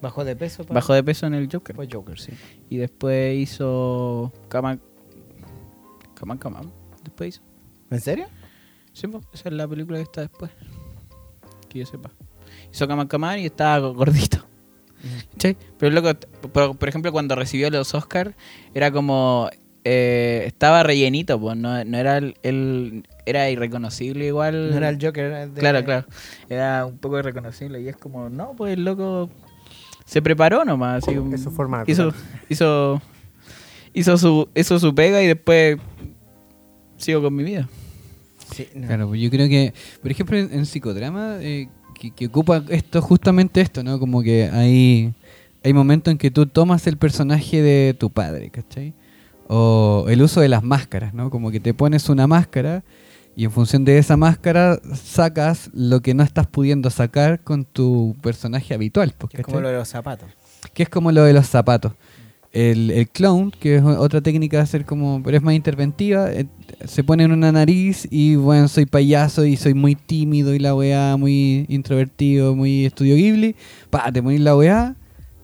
Bajó 0.01 0.23
de 0.23 0.35
peso. 0.35 0.63
pa- 0.65 0.73
bajó 0.75 0.93
de 0.93 1.03
peso 1.03 1.25
en 1.25 1.33
el 1.33 1.49
Joker 1.51 1.75
Fue 1.75 1.87
Joker, 1.91 2.19
sí. 2.19 2.31
y 2.69 2.77
después 2.77 3.37
hizo 3.37 4.31
Kaman 4.49 4.79
Kaman 6.15 6.37
Kaman 6.37 6.71
después 7.03 7.29
hizo 7.35 7.41
¿En 7.89 7.99
serio? 8.01 8.25
Sí, 8.93 9.07
esa 9.33 9.49
es 9.49 9.55
la 9.55 9.67
película 9.67 9.97
que 9.97 10.03
está 10.03 10.21
después 10.21 10.51
que 11.69 11.79
yo 11.79 11.85
sepa 11.85 12.11
hizo 12.71 12.87
Kaman 12.87 13.07
Kaman 13.07 13.39
y 13.39 13.45
estaba 13.45 13.87
gordito 13.89 14.44
¿Cachai? 15.33 15.57
Pero 15.77 15.91
loco, 15.93 16.17
por, 16.51 16.77
por 16.77 16.89
ejemplo, 16.89 17.11
cuando 17.11 17.35
recibió 17.35 17.69
los 17.69 17.93
Oscars, 17.93 18.33
era 18.73 18.91
como. 18.91 19.49
eh, 19.83 20.43
estaba 20.47 20.81
rellenito, 20.83 21.39
pues, 21.39 21.55
no, 21.57 21.83
no 21.85 21.97
era 21.97 22.17
el, 22.17 22.35
el- 22.43 23.07
Era 23.27 23.49
irreconocible 23.49 24.25
igual. 24.27 24.71
No 24.71 24.77
era 24.77 24.89
el 24.89 24.97
Joker, 25.01 25.25
era 25.25 25.43
el 25.43 25.53
de... 25.53 25.59
Claro, 25.59 25.83
claro. 25.83 26.05
Era 26.49 26.85
un 26.85 26.97
poco 26.97 27.17
irreconocible 27.19 27.81
y 27.81 27.87
es 27.87 27.95
como, 27.97 28.29
no, 28.29 28.53
pues 28.55 28.73
el 28.73 28.83
loco 28.85 29.29
se 30.05 30.21
preparó 30.21 30.63
nomás. 30.65 31.03
Así, 31.07 31.15
Es 31.33 31.41
su 31.43 31.51
forma 31.51 31.83
hizo, 31.87 32.13
hizo, 32.49 33.01
hizo, 33.93 34.17
su, 34.17 34.49
hizo 34.55 34.79
su 34.79 34.93
pega 34.95 35.21
y 35.23 35.27
después 35.27 35.77
sigo 36.97 37.21
con 37.21 37.35
mi 37.35 37.43
vida. 37.43 37.67
Sí, 38.53 38.67
no. 38.75 38.87
Claro, 38.87 39.07
pues 39.07 39.19
yo 39.21 39.29
creo 39.31 39.47
que, 39.49 39.73
por 40.01 40.11
ejemplo, 40.11 40.37
en, 40.37 40.53
en 40.53 40.65
psicodrama, 40.65 41.37
eh, 41.41 41.67
que, 41.99 42.11
que 42.11 42.27
ocupa 42.27 42.63
esto, 42.69 43.01
justamente 43.01 43.61
esto, 43.61 43.83
¿no? 43.83 43.99
Como 43.99 44.21
que 44.21 44.49
hay, 44.51 45.13
hay 45.63 45.73
momentos 45.73 46.11
en 46.11 46.17
que 46.17 46.29
tú 46.29 46.45
tomas 46.45 46.85
el 46.87 46.97
personaje 46.97 47.61
de 47.61 47.95
tu 47.97 48.09
padre, 48.11 48.49
¿cachai? 48.51 48.93
O 49.47 50.05
el 50.09 50.21
uso 50.21 50.41
de 50.41 50.49
las 50.49 50.63
máscaras, 50.63 51.13
¿no? 51.13 51.29
Como 51.29 51.51
que 51.51 51.59
te 51.59 51.73
pones 51.73 52.09
una 52.09 52.27
máscara 52.27 52.83
y 53.35 53.43
en 53.45 53.51
función 53.51 53.83
de 53.83 53.97
esa 53.97 54.15
máscara 54.17 54.79
sacas 54.93 55.69
lo 55.73 56.01
que 56.01 56.13
no 56.13 56.23
estás 56.23 56.47
pudiendo 56.47 56.89
sacar 56.89 57.41
con 57.41 57.65
tu 57.65 58.15
personaje 58.21 58.73
habitual, 58.73 59.13
pues, 59.17 59.31
Que 59.31 59.41
es 59.41 59.45
como 59.45 59.61
lo 59.61 59.69
de 59.69 59.75
los 59.75 59.87
zapatos. 59.89 60.29
que 60.73 60.83
es 60.83 60.89
como 60.89 61.11
lo 61.11 61.23
de 61.23 61.33
los 61.33 61.47
zapatos. 61.47 61.93
El, 62.55 62.89
el 62.89 63.09
clown, 63.09 63.51
que 63.51 63.75
es 63.75 63.83
otra 63.83 64.21
técnica 64.21 64.55
de 64.55 64.63
hacer 64.63 64.85
como, 64.85 65.21
pero 65.21 65.35
es 65.35 65.43
más 65.43 65.55
interventiva, 65.55 66.31
eh, 66.31 66.45
se 66.85 67.03
pone 67.03 67.25
en 67.25 67.33
una 67.33 67.51
nariz 67.51 68.07
y 68.09 68.37
bueno, 68.37 68.69
soy 68.69 68.85
payaso 68.85 69.45
y 69.45 69.57
soy 69.57 69.73
muy 69.73 69.95
tímido 69.95 70.53
y 70.53 70.59
la 70.59 70.73
weá, 70.73 71.17
muy 71.17 71.65
introvertido, 71.67 72.55
muy 72.55 72.85
estudio 72.85 73.15
Ghibli, 73.17 73.57
pa, 73.89 74.09
te 74.09 74.23
pones 74.23 74.39
la 74.39 74.55
weá 74.55 74.95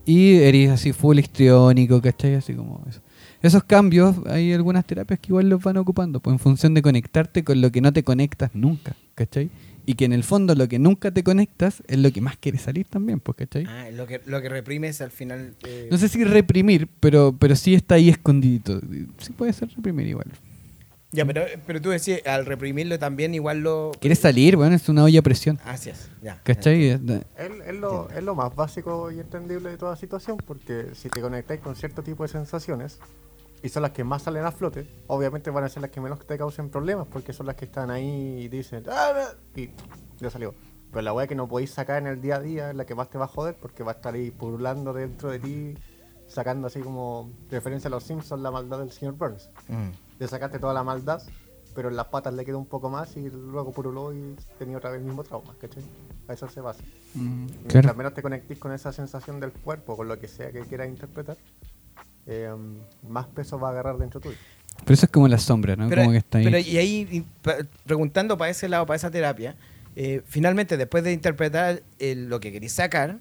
y 0.06 0.36
eres 0.36 0.70
así 0.72 0.94
full 0.94 1.20
histriónico, 1.20 2.02
¿cachai? 2.02 2.36
Así 2.36 2.54
como 2.54 2.82
eso. 2.90 3.02
Esos 3.42 3.66
cambios, 3.66 4.16
hay 4.28 4.54
algunas 4.54 4.86
terapias 4.86 5.20
que 5.20 5.28
igual 5.32 5.50
los 5.50 5.62
van 5.62 5.76
ocupando, 5.76 6.22
pues 6.22 6.34
en 6.34 6.40
función 6.40 6.74
de 6.74 6.82
conectarte 6.82 7.44
con 7.44 7.60
lo 7.60 7.74
que 7.74 7.82
no 7.82 7.92
te 7.92 8.04
conectas 8.04 8.52
nunca, 8.54 8.96
¿cachai? 9.16 9.50
Y 9.86 9.96
que 9.96 10.06
en 10.06 10.14
el 10.14 10.24
fondo 10.24 10.54
lo 10.56 10.68
que 10.68 10.80
nunca 10.80 11.12
te 11.12 11.24
conectas 11.24 11.82
es 11.88 11.98
lo 11.98 12.12
que 12.12 12.22
más 12.22 12.38
quieres 12.38 12.62
salir 12.62 12.86
también, 12.88 13.20
pues, 13.20 13.38
¿cachai? 13.38 13.66
Ah, 13.68 13.90
lo 13.92 14.06
que, 14.08 14.22
lo 14.26 14.42
que 14.42 14.50
reprimes 14.50 15.02
al 15.02 15.12
final... 15.12 15.56
eh, 15.64 15.88
No 15.92 15.98
sé 15.98 16.08
si 16.08 16.24
reprimir, 16.24 16.88
pero, 17.00 17.36
pero 17.38 17.56
sí 17.56 17.74
está 17.74 17.96
ahí 17.96 18.10
escondidito. 18.10 18.80
Sí 19.18 19.34
puede 19.34 19.54
ser 19.54 19.70
reprimir 19.76 20.08
igual. 20.08 20.28
Ya, 21.14 21.26
pero, 21.26 21.44
pero 21.68 21.82
tú 21.82 21.90
decías, 21.90 22.22
al 22.26 22.46
reprimirlo 22.46 22.98
también 22.98 23.36
igual 23.36 23.60
lo... 23.60 23.92
¿Quieres 24.00 24.20
salir? 24.20 24.56
Bueno, 24.56 24.76
es 24.76 24.88
una 24.88 25.04
olla 25.04 25.20
a 25.20 25.22
presión. 25.24 25.60
Así 25.66 25.90
es, 25.90 26.10
ya. 26.22 26.40
¿Cachai? 26.44 26.86
Es, 26.86 27.02
es 27.68 27.76
lo, 27.76 28.10
es 28.12 28.24
lo 28.24 28.34
más 28.34 28.56
básico 28.56 29.12
y 29.12 29.20
entendible 29.20 29.72
de 29.72 29.78
toda 29.78 29.98
situación, 29.98 30.38
porque 30.38 30.86
si 30.94 31.10
te 31.10 31.20
conectáis 31.20 31.60
con 31.60 31.76
cierto 31.76 32.02
tipo 32.02 32.24
de 32.24 32.30
sensaciones, 32.30 33.00
y 33.64 33.70
son 33.70 33.84
las 33.84 33.92
que 33.92 34.04
más 34.04 34.24
salen 34.24 34.46
a 34.46 34.52
flote, 34.52 34.88
obviamente 35.08 35.50
van 35.52 35.64
a 35.64 35.70
ser 35.70 35.82
las 35.82 35.92
que 35.92 36.02
menos 36.02 36.26
te 36.26 36.38
causen 36.38 36.70
problemas, 36.70 37.08
porque 37.08 37.32
son 37.34 37.46
las 37.48 37.56
que 37.56 37.66
están 37.66 37.90
ahí 37.92 38.42
y 38.44 38.48
dicen, 38.48 38.84
"Ah, 38.90 39.12
ah", 39.16 39.36
y 39.56 39.70
ya 40.20 40.30
salió. 40.30 40.54
Pero 40.92 41.02
la 41.04 41.14
weá 41.14 41.28
que 41.28 41.36
no 41.36 41.48
podéis 41.48 41.72
sacar 41.72 42.00
en 42.00 42.08
el 42.08 42.22
día 42.22 42.36
a 42.36 42.40
día 42.42 42.70
es 42.72 42.76
la 42.76 42.86
que 42.86 42.96
más 42.96 43.10
te 43.10 43.18
va 43.18 43.26
a 43.26 43.28
joder, 43.28 43.56
porque 43.56 43.84
va 43.84 43.92
a 43.94 43.96
estar 43.96 44.14
ahí 44.14 44.32
pululando 44.32 44.92
dentro 44.94 45.30
de 45.30 45.40
ti, 45.40 45.78
sacando 46.28 46.68
así 46.68 46.80
como 46.82 47.30
referencia 47.50 47.88
a 47.88 47.92
los 47.92 48.04
Simpsons 48.04 48.42
la 48.42 48.52
maldad 48.52 48.80
del 48.80 48.92
señor 48.92 49.14
Burns. 49.16 49.50
Mm. 49.68 49.90
Le 50.20 50.28
sacaste 50.28 50.60
toda 50.60 50.74
la 50.74 50.84
maldad, 50.84 51.22
pero 51.76 51.88
en 51.90 51.96
las 51.96 52.08
patas 52.08 52.34
le 52.34 52.44
quedó 52.44 52.58
un 52.58 52.66
poco 52.66 52.90
más 52.90 53.16
y 53.16 53.30
luego 53.30 53.72
puruló 53.72 54.14
y 54.14 54.36
tenía 54.60 54.78
otra 54.78 54.90
vez 54.92 55.00
el 55.00 55.06
mismo 55.06 55.24
trauma, 55.24 55.56
¿cachai? 55.60 55.84
A 56.28 56.34
eso 56.34 56.50
se 56.50 56.60
basa. 56.60 56.84
Mientras 57.16 57.84
Claro. 57.84 57.98
menos 57.98 58.14
te 58.14 58.22
conectes 58.22 58.58
con 58.60 58.74
esa 58.74 58.92
sensación 58.92 59.40
del 59.40 59.52
cuerpo, 59.54 59.96
con 59.96 60.08
lo 60.10 60.20
que 60.20 60.28
sea 60.28 60.52
que 60.52 60.62
quieras 60.62 60.90
interpretar, 60.90 61.38
eh, 62.28 62.50
más 63.08 63.28
peso 63.28 63.60
va 63.60 63.70
a 63.70 63.72
agarrar 63.72 63.98
dentro 63.98 64.20
tuyo. 64.20 64.38
Pero 64.84 64.94
eso 64.94 65.06
es 65.06 65.12
como 65.12 65.28
la 65.28 65.38
sombra, 65.38 65.76
¿no? 65.76 65.90
Pero, 65.90 66.02
como 66.02 66.12
que 66.12 66.18
está 66.18 66.38
ahí. 66.40 66.44
pero 66.46 66.58
y 66.58 66.78
ahí, 66.78 67.08
y 67.12 67.22
pa- 67.42 67.58
preguntando 67.86 68.38
para 68.38 68.50
ese 68.52 68.68
lado, 68.70 68.86
para 68.86 68.96
esa 68.96 69.12
terapia, 69.12 69.56
eh, 69.96 70.22
finalmente, 70.26 70.78
después 70.78 71.04
de 71.04 71.12
interpretar 71.14 71.84
el- 72.00 72.30
lo 72.30 72.40
que 72.40 72.52
querís 72.52 72.72
sacar, 72.74 73.20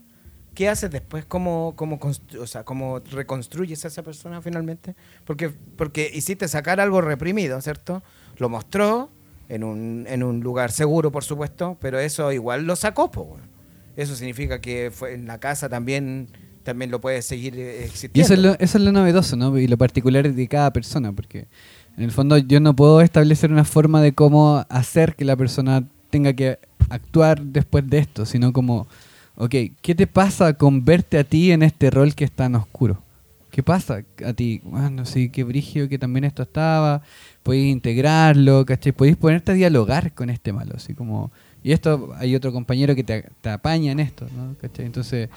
¿qué 0.55 0.69
haces 0.69 0.91
después? 0.91 1.25
¿Cómo, 1.27 1.75
cómo, 1.77 1.99
constru- 1.99 2.41
o 2.41 2.47
sea, 2.47 2.65
¿Cómo 2.65 3.01
reconstruyes 3.11 3.85
a 3.85 3.89
esa 3.89 4.03
persona 4.03 4.41
finalmente? 4.41 4.95
Porque, 5.25 5.51
porque 5.77 6.11
hiciste 6.15 6.49
sacar 6.49 6.81
algo 6.81 7.01
reprimido, 7.01 7.61
¿cierto? 7.61 8.03
Lo 8.39 8.49
mostró 8.49 9.11
en 9.49 9.65
un, 9.65 10.07
en 10.09 10.23
un 10.23 10.41
lugar 10.41 10.71
seguro, 10.71 11.11
por 11.11 11.25
supuesto, 11.25 11.77
pero 11.81 11.99
eso 11.99 12.31
igual 12.33 12.65
lo 12.67 12.77
sacó, 12.77 13.11
po, 13.11 13.23
weón. 13.23 13.51
Eso 13.97 14.15
significa 14.15 14.61
que 14.61 14.91
fue 14.95 15.15
en 15.15 15.27
la 15.27 15.39
casa 15.41 15.69
también, 15.69 16.29
también 16.63 16.91
lo 16.91 17.01
puede 17.01 17.23
seguir 17.23 17.59
eh, 17.59 17.85
existiendo. 17.85 18.19
Y 18.19 18.21
eso 18.21 18.35
es, 18.35 18.41
lo, 18.41 18.53
eso 18.59 18.79
es 18.79 18.85
lo 18.85 18.93
novedoso, 18.93 19.37
¿no? 19.37 19.57
Y 19.59 19.67
lo 19.67 19.79
particular 19.79 20.33
de 20.33 20.49
cada 20.49 20.73
persona, 20.73 21.13
porque 21.13 21.47
en 21.97 22.05
el 22.05 22.13
fondo 22.13 22.39
yo 22.39 22.61
no 22.61 22.75
puedo 22.75 23.01
establecer 23.01 23.53
una 23.53 23.65
forma 23.65 24.01
de 24.01 24.13
cómo 24.13 24.65
hacer 24.69 25.17
que 25.17 25.25
la 25.25 25.37
persona 25.37 25.85
tenga 26.11 26.33
que 26.33 26.59
actuar 26.89 27.43
después 27.43 27.89
de 27.89 27.99
esto, 27.99 28.27
sino 28.27 28.53
como, 28.53 28.89
ok, 29.37 29.55
¿qué 29.81 29.95
te 29.95 30.07
pasa 30.07 30.55
con 30.55 30.85
verte 30.85 31.19
a 31.19 31.25
ti 31.25 31.53
en 31.53 31.63
este 31.63 31.91
rol 31.91 32.15
que 32.15 32.25
es 32.25 32.33
tan 32.33 32.55
oscuro? 32.55 33.03
¿Qué 33.51 33.63
pasa 33.65 34.05
a 34.25 34.33
ti? 34.33 34.61
Bueno, 34.65 35.05
sí, 35.05 35.29
qué 35.29 35.43
brigio 35.43 35.89
que 35.89 35.99
también 35.99 36.25
esto 36.25 36.43
estaba, 36.43 37.03
podéis 37.43 37.73
integrarlo, 37.73 38.65
¿cachai? 38.65 38.93
Podéis 38.93 39.17
ponerte 39.17 39.53
a 39.53 39.55
dialogar 39.55 40.15
con 40.15 40.31
este 40.31 40.53
malo, 40.53 40.75
así 40.77 40.95
como... 40.95 41.33
Y 41.63 41.73
esto, 41.73 42.15
hay 42.17 42.35
otro 42.35 42.53
compañero 42.53 42.95
que 42.95 43.05
te, 43.05 43.27
te 43.41 43.51
apaña 43.51 43.93
en 43.93 44.01
esto, 44.01 44.27
¿no? 44.35 44.57
¿Cachai? 44.61 44.87
Entonces, 44.87 45.29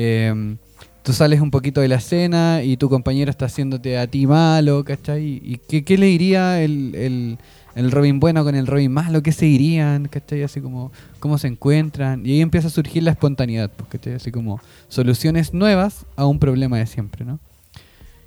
eh, 0.00 0.56
tú 1.02 1.12
sales 1.12 1.40
un 1.40 1.50
poquito 1.50 1.80
de 1.80 1.88
la 1.88 1.96
escena 1.96 2.62
y 2.62 2.76
tu 2.76 2.88
compañero 2.88 3.30
está 3.30 3.46
haciéndote 3.46 3.98
a 3.98 4.06
ti 4.06 4.26
malo, 4.26 4.84
¿cachai? 4.84 5.40
¿Y 5.44 5.60
qué, 5.68 5.82
qué 5.84 5.98
le 5.98 6.06
diría 6.06 6.62
el, 6.62 6.94
el, 6.94 7.38
el 7.74 7.90
Robin 7.90 8.20
bueno 8.20 8.44
con 8.44 8.54
el 8.54 8.66
Robin 8.66 8.92
malo? 8.92 9.22
¿Qué 9.22 9.32
se 9.32 9.46
dirían? 9.46 10.06
¿cachai? 10.08 10.42
Así 10.42 10.60
como, 10.60 10.92
¿cómo 11.18 11.36
se 11.38 11.48
encuentran? 11.48 12.24
Y 12.24 12.32
ahí 12.32 12.40
empieza 12.42 12.68
a 12.68 12.70
surgir 12.70 13.02
la 13.02 13.10
espontaneidad, 13.12 13.70
pues, 13.74 13.88
¿cachai? 13.90 14.14
Así 14.14 14.30
como 14.30 14.60
soluciones 14.88 15.52
nuevas 15.54 16.04
a 16.16 16.26
un 16.26 16.38
problema 16.38 16.78
de 16.78 16.86
siempre, 16.86 17.24
¿no? 17.24 17.40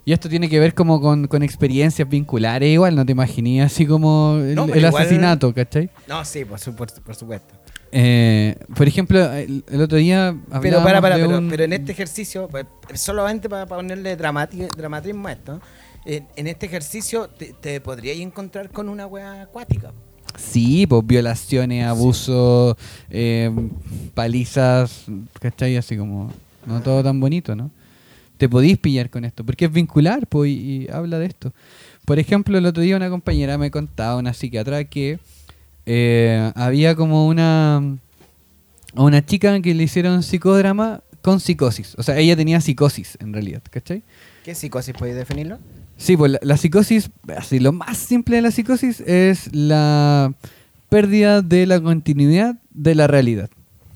Y 0.03 0.13
esto 0.13 0.27
tiene 0.29 0.49
que 0.49 0.59
ver 0.59 0.73
como 0.73 0.99
con, 0.99 1.27
con 1.27 1.43
experiencias 1.43 2.09
vinculares, 2.09 2.67
igual, 2.67 2.95
no 2.95 3.05
te 3.05 3.11
imaginé 3.11 3.61
así 3.61 3.85
como 3.85 4.39
el, 4.41 4.55
No, 4.55 4.65
el 4.65 4.83
igual- 4.85 4.95
asesinato, 5.03 5.53
¿cachai? 5.53 5.91
No, 6.07 6.25
sí, 6.25 6.43
por 6.43 6.57
supuesto. 6.59 7.01
Por 7.03 7.13
supuesto. 7.15 7.53
Eh, 7.91 8.55
por 8.75 8.87
ejemplo, 8.87 9.19
el, 9.33 9.63
el 9.69 9.81
otro 9.81 9.97
día 9.97 10.35
Pero 10.61 10.81
para, 10.83 11.01
para, 11.01 11.17
de 11.17 11.25
pero, 11.25 11.37
un- 11.37 11.49
pero 11.49 11.63
en 11.65 11.73
este 11.73 11.91
ejercicio, 11.91 12.47
pues, 12.49 12.65
solamente 12.93 13.49
para 13.49 13.65
ponerle 13.65 14.17
dramati- 14.17 14.73
dramatismo 14.75 15.27
a 15.27 15.31
esto, 15.33 15.61
en, 16.05 16.25
en 16.35 16.47
este 16.47 16.67
ejercicio 16.67 17.27
te, 17.27 17.53
te 17.53 17.81
podrías 17.81 18.17
encontrar 18.17 18.69
con 18.69 18.87
una 18.89 19.07
wea 19.07 19.41
acuática. 19.41 19.91
Sí, 20.37 20.87
pues 20.87 21.05
violaciones, 21.05 21.85
abusos, 21.85 22.77
eh, 23.09 23.51
palizas, 24.13 25.05
¿cachai? 25.41 25.75
Así 25.75 25.97
como, 25.97 26.31
no 26.65 26.81
todo 26.81 27.03
tan 27.03 27.19
bonito, 27.19 27.55
¿no? 27.55 27.69
Te 28.37 28.47
podís 28.49 28.77
pillar 28.77 29.09
con 29.09 29.25
esto, 29.25 29.45
porque 29.45 29.65
es 29.65 29.71
vincular, 29.71 30.25
pues, 30.27 30.49
y, 30.49 30.53
y 30.85 30.87
habla 30.89 31.19
de 31.19 31.25
esto. 31.27 31.53
Por 32.05 32.17
ejemplo, 32.17 32.57
el 32.57 32.65
otro 32.65 32.81
día 32.81 32.95
una 32.95 33.09
compañera 33.09 33.57
me 33.57 33.69
contaba, 33.69 34.15
una 34.15 34.33
psiquiatra, 34.33 34.85
que 34.85 35.19
eh, 35.85 36.51
había 36.55 36.95
como 36.95 37.27
una, 37.27 37.97
una 38.95 39.25
chica 39.25 39.59
que 39.61 39.73
le 39.73 39.83
hicieron 39.83 40.23
psicodrama 40.23 41.01
con 41.21 41.39
psicosis. 41.39 41.95
O 41.97 42.03
sea, 42.03 42.17
ella 42.17 42.35
tenía 42.35 42.61
psicosis, 42.61 43.17
en 43.21 43.33
realidad, 43.33 43.61
¿cachai? 43.69 44.03
¿Qué 44.43 44.55
psicosis 44.55 44.93
podéis 44.93 45.15
definirlo? 45.17 45.59
Sí, 45.97 46.17
pues 46.17 46.31
la, 46.31 46.39
la 46.41 46.57
psicosis, 46.57 47.11
así 47.35 47.59
lo 47.59 47.71
más 47.73 47.97
simple 47.97 48.37
de 48.37 48.41
la 48.41 48.51
psicosis 48.51 49.01
es 49.01 49.53
la 49.53 50.33
pérdida 50.89 51.41
de 51.43 51.67
la 51.67 51.79
continuidad 51.79 52.55
de 52.71 52.95
la 52.95 53.05
realidad. 53.07 53.49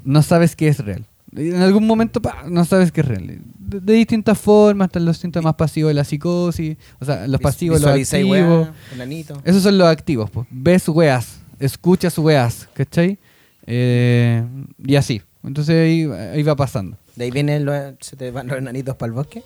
No 0.03 0.21
sabes 0.21 0.55
qué 0.55 0.67
es 0.67 0.79
real. 0.79 1.05
En 1.35 1.61
algún 1.61 1.85
momento 1.87 2.21
pa, 2.21 2.45
no 2.47 2.63
sabes 2.63 2.91
qué 2.91 3.01
es 3.01 3.07
real. 3.07 3.25
De, 3.57 3.79
de 3.81 3.93
distintas 3.93 4.37
formas, 4.37 4.85
están 4.87 5.03
los 5.03 5.17
síntomas 5.17 5.55
pasivos 5.55 5.89
de 5.89 5.95
la 5.95 6.03
psicosis, 6.03 6.77
o 6.99 7.05
sea, 7.05 7.27
los 7.27 7.41
pasivos, 7.41 7.81
los 7.81 7.93
Visualizáis, 7.95 8.31
activos. 8.31 8.67
enanito. 8.93 9.41
Esos 9.43 9.63
son 9.63 9.77
los 9.77 9.87
activos, 9.87 10.29
pues. 10.29 10.47
Ves 10.51 10.87
weas, 10.87 11.39
escuchas 11.59 12.17
weas, 12.17 12.67
¿cachai? 12.73 13.17
Eh, 13.67 14.43
y 14.85 14.95
así. 14.95 15.21
Entonces 15.43 15.75
ahí, 15.75 16.03
ahí 16.33 16.43
va 16.43 16.55
pasando. 16.55 16.97
De 17.15 17.25
ahí 17.25 17.31
vienen 17.31 17.65
los, 17.65 17.75
se 18.01 18.15
te 18.15 18.31
van 18.31 18.47
los 18.47 18.57
enanitos 18.57 18.95
para 18.95 19.07
el 19.07 19.13
bosque. 19.13 19.43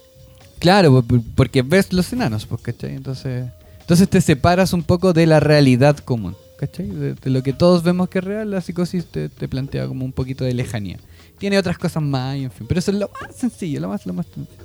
Claro, 0.60 0.92
po- 0.92 1.04
po- 1.04 1.24
porque 1.36 1.62
ves 1.62 1.94
los 1.94 2.12
enanos, 2.14 2.48
¿cachai? 2.62 2.96
Entonces, 2.96 3.46
entonces 3.82 4.10
te 4.10 4.22
separas 4.22 4.74
un 4.74 4.84
poco 4.84 5.14
de 5.14 5.26
la 5.26 5.40
realidad 5.40 5.98
común, 5.98 6.36
¿cachai? 6.58 6.88
De, 6.88 7.14
de 7.14 7.30
lo 7.30 7.44
que 7.44 7.54
todos 7.54 7.84
vemos 7.84 8.10
que 8.10 8.20
es 8.20 8.26
real, 8.26 8.52
la 8.52 8.62
psicosis 8.62 9.06
te, 9.06 9.30
te 9.30 9.48
plantea 9.48 9.88
como 9.88 10.04
un 10.06 10.12
poquito 10.12 10.44
de 10.44 10.54
lejanía. 10.54 10.98
Tiene 11.38 11.58
otras 11.58 11.78
cosas 11.78 12.04
más, 12.04 12.36
y 12.38 12.44
en 12.44 12.52
fin, 12.52 12.66
pero 12.68 12.80
eso 12.80 12.92
es 12.92 12.98
lo 12.98 13.10
más 13.22 13.36
sencillo, 13.36 13.80
lo 13.80 13.88
más, 13.90 14.06
lo 14.06 14.14
más 14.14 14.26
sencillo. 14.26 14.64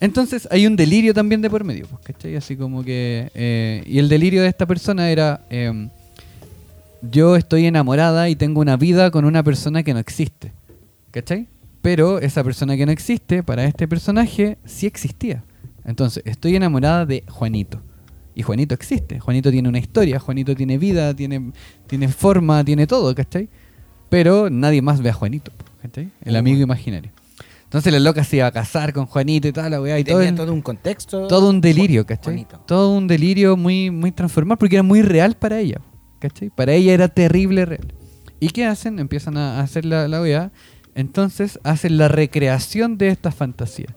Entonces 0.00 0.46
hay 0.50 0.66
un 0.66 0.76
delirio 0.76 1.14
también 1.14 1.40
de 1.40 1.48
por 1.48 1.64
medio, 1.64 1.86
¿cachai? 2.02 2.36
Así 2.36 2.56
como 2.56 2.84
que... 2.84 3.30
eh, 3.34 3.82
y 3.86 3.98
el 3.98 4.08
delirio 4.08 4.42
de 4.42 4.48
esta 4.48 4.66
persona 4.66 5.10
era... 5.10 5.46
em, 5.48 5.88
yo 7.10 7.36
estoy 7.36 7.66
enamorada 7.66 8.28
y 8.28 8.36
tengo 8.36 8.60
una 8.60 8.76
vida 8.76 9.10
con 9.10 9.24
una 9.24 9.42
persona 9.42 9.82
que 9.82 9.92
no 9.94 10.00
existe. 10.00 10.52
¿Cachai? 11.10 11.48
Pero 11.82 12.18
esa 12.18 12.42
persona 12.42 12.76
que 12.76 12.86
no 12.86 12.92
existe, 12.92 13.42
para 13.42 13.64
este 13.64 13.86
personaje, 13.86 14.58
sí 14.64 14.86
existía. 14.86 15.44
Entonces, 15.84 16.22
estoy 16.26 16.56
enamorada 16.56 17.04
de 17.06 17.24
Juanito. 17.28 17.80
Y 18.34 18.42
Juanito 18.42 18.74
existe. 18.74 19.20
Juanito 19.20 19.50
tiene 19.50 19.68
una 19.68 19.78
historia, 19.78 20.18
Juanito 20.18 20.54
tiene 20.56 20.78
vida, 20.78 21.14
tiene, 21.14 21.52
tiene 21.86 22.08
forma, 22.08 22.64
tiene 22.64 22.86
todo, 22.86 23.14
¿cachai? 23.14 23.48
Pero 24.08 24.50
nadie 24.50 24.82
más 24.82 25.00
ve 25.02 25.10
a 25.10 25.12
Juanito, 25.12 25.52
¿cachai? 25.82 26.10
El 26.24 26.36
amigo 26.36 26.60
imaginario. 26.60 27.10
Entonces 27.64 27.92
la 27.92 27.98
loca 28.00 28.22
se 28.24 28.36
iba 28.36 28.46
a 28.46 28.52
casar 28.52 28.92
con 28.92 29.06
Juanito 29.06 29.46
y 29.48 29.52
tal, 29.52 29.70
la 29.72 29.80
weá, 29.80 29.98
y, 29.98 30.04
todo, 30.04 30.18
tenía 30.18 30.30
el- 30.30 30.36
todo 30.36 30.52
un 30.52 30.62
contexto. 30.62 31.26
todo 31.26 31.48
un 31.50 31.60
delirio, 31.60 32.06
¿cachai? 32.06 32.34
Juanito. 32.34 32.60
Todo 32.66 32.90
un 32.96 33.06
delirio 33.08 33.56
muy, 33.56 33.90
muy 33.90 34.10
transformado 34.12 34.58
porque 34.58 34.76
era 34.76 34.82
muy 34.82 35.02
real 35.02 35.34
para 35.36 35.58
ella, 35.60 35.80
¿cachai? 36.24 36.48
Para 36.48 36.72
ella 36.72 36.94
era 36.94 37.08
terrible 37.08 37.66
real. 37.66 37.92
¿Y 38.40 38.48
qué 38.48 38.64
hacen? 38.64 38.98
Empiezan 38.98 39.36
a 39.36 39.60
hacer 39.60 39.84
la, 39.84 40.08
la 40.08 40.22
weá. 40.22 40.52
Entonces 40.94 41.60
hacen 41.64 41.98
la 41.98 42.08
recreación 42.08 42.96
de 42.96 43.08
esta 43.08 43.30
fantasía. 43.30 43.94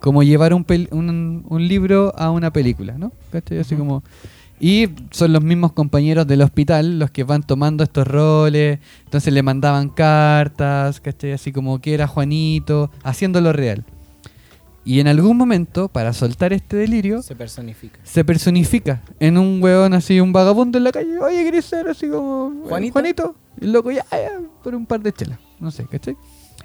Como 0.00 0.22
llevar 0.22 0.54
un, 0.54 0.64
pel- 0.64 0.88
un, 0.92 1.44
un 1.46 1.68
libro 1.68 2.14
a 2.16 2.30
una 2.30 2.52
película, 2.52 2.96
¿no? 2.96 3.12
¿Cachai? 3.30 3.58
Así 3.58 3.76
como... 3.76 4.02
Y 4.60 4.88
son 5.10 5.32
los 5.34 5.42
mismos 5.42 5.72
compañeros 5.72 6.26
del 6.26 6.40
hospital 6.42 6.98
los 6.98 7.10
que 7.10 7.22
van 7.22 7.42
tomando 7.42 7.84
estos 7.84 8.06
roles. 8.06 8.78
Entonces 9.04 9.32
le 9.34 9.42
mandaban 9.42 9.90
cartas, 9.90 11.00
¿cachai? 11.00 11.32
Así 11.32 11.52
como 11.52 11.80
que 11.80 11.92
era 11.92 12.06
Juanito, 12.06 12.90
haciéndolo 13.02 13.52
real. 13.52 13.84
Y 14.88 15.00
en 15.00 15.06
algún 15.06 15.36
momento, 15.36 15.88
para 15.90 16.14
soltar 16.14 16.54
este 16.54 16.78
delirio, 16.78 17.20
Se 17.20 17.36
personifica. 17.36 18.00
se 18.04 18.24
personifica 18.24 19.02
en 19.20 19.36
un 19.36 19.62
weón 19.62 19.92
así, 19.92 20.18
un 20.18 20.32
vagabundo 20.32 20.78
en 20.78 20.84
la 20.84 20.92
calle. 20.92 21.18
Oye, 21.18 21.44
¿querés 21.44 21.66
ser 21.66 21.88
así 21.88 22.08
como 22.08 22.54
eh, 22.64 22.68
¿Juanito? 22.70 22.92
Juanito? 22.94 23.36
Y 23.60 23.66
el 23.66 23.72
loco, 23.72 23.90
ya, 23.90 24.06
ya, 24.10 24.40
por 24.64 24.74
un 24.74 24.86
par 24.86 25.02
de 25.02 25.12
chelas. 25.12 25.38
No 25.60 25.70
sé, 25.70 25.84
¿cachai? 25.84 26.16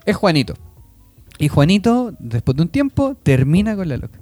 Es 0.06 0.16
Juanito. 0.16 0.54
Y 1.38 1.50
Juanito, 1.50 2.14
después 2.18 2.56
de 2.56 2.64
un 2.64 2.70
tiempo, 2.70 3.14
termina 3.24 3.76
con 3.76 3.90
la 3.90 3.98
loca. 3.98 4.22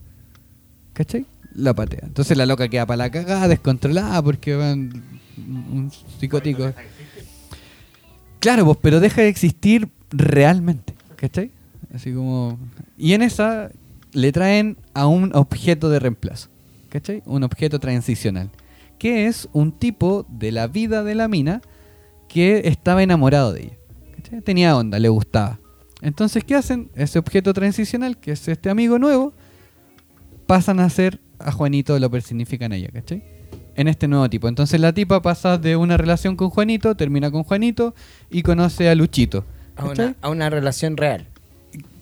¿Cachai? 0.93 1.28
La 1.54 1.76
patea. 1.76 2.02
Entonces 2.02 2.36
la 2.36 2.47
loca 2.47 2.70
queda 2.70 2.88
para 2.88 2.97
la 2.97 3.12
cagada, 3.12 3.47
descontrolada, 3.47 4.20
porque 4.24 4.56
van 4.56 4.91
un 5.38 5.91
psicótico. 6.20 6.74
Claro, 8.39 8.66
pues, 8.66 8.80
pero 8.82 8.99
deja 8.99 9.22
de 9.22 9.28
existir 9.28 9.89
realmente. 10.10 10.95
¿Cachai? 11.18 11.52
Así 11.93 12.12
como. 12.12 12.58
Y 12.97 13.14
en 13.14 13.22
esa 13.22 13.70
le 14.14 14.32
traen 14.32 14.78
a 14.93 15.07
un 15.07 15.32
objeto 15.36 15.89
de 15.89 15.99
reemplazo. 15.99 16.49
¿Cachai? 16.89 17.24
Un 17.26 17.43
objeto 17.43 17.80
transicional. 17.80 18.49
Que 18.97 19.28
es 19.28 19.49
un 19.53 19.72
tipo 19.72 20.26
de 20.30 20.51
la 20.51 20.68
vida 20.68 21.03
de 21.03 21.16
la 21.16 21.28
mina 21.28 21.62
que 22.28 22.62
estaba 22.66 23.03
enamorado 23.03 23.53
de 23.53 23.64
ella. 23.64 23.78
¿cachai? 24.16 24.41
Tenía 24.41 24.76
onda, 24.76 24.99
le 24.99 25.09
gustaba. 25.09 25.59
Entonces, 26.01 26.43
¿qué 26.43 26.55
hacen? 26.55 26.89
Ese 26.95 27.20
objeto 27.20 27.53
transicional, 27.53 28.18
que 28.18 28.32
es 28.32 28.47
este 28.47 28.70
amigo 28.70 28.99
nuevo, 28.99 29.34
pasan 30.47 30.80
a 30.80 30.89
ser 30.89 31.20
a 31.39 31.51
Juanito, 31.51 31.97
lo 31.97 32.09
personifican 32.09 32.72
a 32.72 32.76
ella, 32.76 32.89
¿cachai? 32.91 33.24
En 33.76 33.88
este 33.88 34.07
nuevo 34.07 34.30
tipo. 34.30 34.47
Entonces 34.47 34.80
la 34.80 34.93
tipa 34.93 35.22
pasa 35.22 35.57
de 35.57 35.76
una 35.76 35.97
relación 35.97 36.36
con 36.36 36.49
Juanito, 36.49 36.95
termina 36.95 37.32
con 37.32 37.43
Juanito 37.43 37.95
y 38.30 38.43
conoce 38.43 38.89
a 38.89 38.95
Luchito. 38.95 39.45
A 39.78 40.14
a 40.22 40.30
una 40.30 40.49
relación 40.49 40.97
real. 40.97 41.30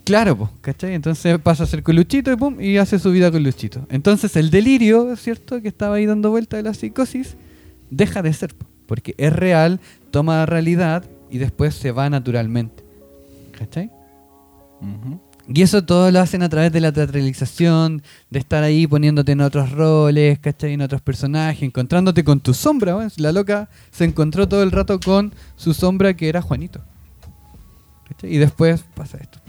Claro, 0.09 0.35
pues, 0.35 0.49
¿cachai? 0.61 0.95
Entonces 0.95 1.37
pasa 1.37 1.65
a 1.65 1.67
ser 1.67 1.83
con 1.83 1.95
Luchito 1.95 2.31
y 2.31 2.35
pum, 2.35 2.59
y 2.59 2.77
hace 2.77 2.97
su 2.97 3.11
vida 3.11 3.31
con 3.31 3.43
Luchito. 3.43 3.85
Entonces 3.91 4.35
el 4.37 4.49
delirio, 4.49 5.15
¿cierto? 5.15 5.61
Que 5.61 5.67
estaba 5.67 5.97
ahí 5.97 6.07
dando 6.07 6.31
vuelta 6.31 6.57
de 6.57 6.63
la 6.63 6.73
psicosis, 6.73 7.35
deja 7.91 8.23
de 8.23 8.33
ser, 8.33 8.55
po, 8.55 8.65
porque 8.87 9.13
es 9.19 9.31
real, 9.31 9.79
toma 10.09 10.47
realidad 10.47 11.05
y 11.29 11.37
después 11.37 11.75
se 11.75 11.91
va 11.91 12.09
naturalmente. 12.09 12.83
¿Cachai? 13.55 13.91
Y 15.47 15.61
eso 15.61 15.83
todo 15.83 16.09
lo 16.09 16.19
hacen 16.19 16.41
a 16.41 16.49
través 16.49 16.71
de 16.71 16.79
la 16.79 16.91
teatralización, 16.91 18.01
de 18.31 18.39
estar 18.39 18.63
ahí 18.63 18.87
poniéndote 18.87 19.33
en 19.33 19.41
otros 19.41 19.69
roles, 19.69 20.39
¿cachai? 20.39 20.73
En 20.73 20.81
otros 20.81 21.01
personajes, 21.01 21.61
encontrándote 21.61 22.23
con 22.23 22.39
tu 22.39 22.55
sombra. 22.55 22.97
La 23.17 23.31
loca 23.31 23.69
se 23.91 24.05
encontró 24.05 24.49
todo 24.49 24.63
el 24.63 24.71
rato 24.71 24.99
con 24.99 25.35
su 25.55 25.75
sombra 25.75 26.15
que 26.15 26.29
era 26.29 26.41
Juanito. 26.41 26.81
¿Cachai? 28.07 28.33
Y 28.33 28.39
después 28.39 28.83
pasa 28.95 29.19
esto. 29.19 29.39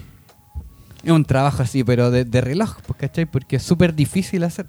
Es 1.03 1.11
un 1.11 1.25
trabajo 1.25 1.63
así, 1.63 1.85
pero 1.85 2.11
de, 2.11 2.25
de 2.25 2.41
reloj, 2.41 2.77
pues, 2.87 2.99
¿cachai? 2.99 3.27
Porque 3.27 3.57
es 3.57 3.63
súper 3.63 3.95
difícil 3.95 4.45
hacer. 4.45 4.67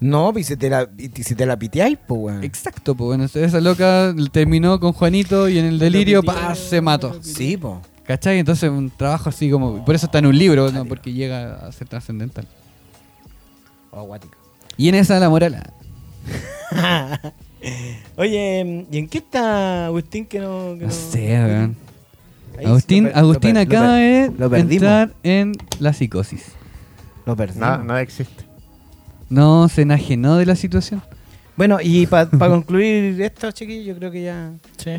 No, 0.00 0.32
y 0.36 0.44
si 0.44 0.56
te 0.56 0.70
la, 0.70 0.88
y 0.96 1.10
si 1.22 1.34
te 1.34 1.44
la 1.44 1.58
piteáis, 1.58 1.98
pues, 2.06 2.20
weón. 2.20 2.44
Exacto, 2.44 2.94
pues 2.94 3.06
bueno, 3.06 3.24
esa 3.24 3.60
loca 3.60 4.14
terminó 4.30 4.78
con 4.78 4.92
Juanito 4.92 5.48
y 5.48 5.58
en 5.58 5.64
el 5.64 5.78
delirio 5.78 6.22
pa, 6.22 6.54
se 6.54 6.80
mató. 6.80 7.18
Sí, 7.22 7.56
pues. 7.56 7.74
¿Cachai? 8.08 8.38
Entonces 8.38 8.70
un 8.70 8.90
trabajo 8.90 9.28
así 9.28 9.50
como... 9.50 9.84
Por 9.84 9.94
eso 9.94 10.06
está 10.06 10.18
en 10.20 10.26
un 10.26 10.38
libro, 10.38 10.72
¿no? 10.72 10.86
porque 10.86 11.12
llega 11.12 11.56
a 11.56 11.72
ser 11.72 11.88
trascendental. 11.88 12.46
Oh, 13.90 14.04
guático. 14.04 14.34
Y 14.78 14.88
en 14.88 14.94
esa 14.94 15.18
la 15.18 15.28
moral... 15.28 15.62
Oye, 18.16 18.86
¿y 18.90 18.98
en 18.98 19.08
qué 19.08 19.18
está 19.18 19.86
Agustín 19.86 20.24
que 20.24 20.38
no...? 20.38 20.76
que 20.78 20.86
No 20.86 20.90
sé, 20.90 21.28
weón. 21.32 21.76
Ahí 22.58 22.66
Agustín, 22.66 23.04
lo 23.04 23.10
per- 23.10 23.18
Agustín 23.18 23.54
lo 23.54 23.60
per- 23.60 23.68
acaba 23.68 23.86
lo 23.86 23.92
per- 23.98 24.32
de 24.32 24.38
lo 24.38 24.50
perdimos. 24.50 24.72
entrar 24.72 25.14
en 25.22 25.52
la 25.80 25.92
psicosis. 25.92 26.44
Lo 27.24 27.36
perdimos. 27.36 27.60
Nada, 27.60 27.78
nada 27.84 28.00
existe. 28.02 28.44
No 29.30 29.68
se 29.68 29.82
enajenó 29.82 30.36
de 30.36 30.46
la 30.46 30.56
situación. 30.56 31.02
Bueno, 31.56 31.78
y 31.82 32.06
para 32.06 32.28
concluir 32.30 33.20
esto, 33.20 33.50
chiquillos, 33.52 33.86
yo 33.86 33.96
creo 33.96 34.10
que 34.10 34.22
ya... 34.22 34.52
Sí. 34.76 34.98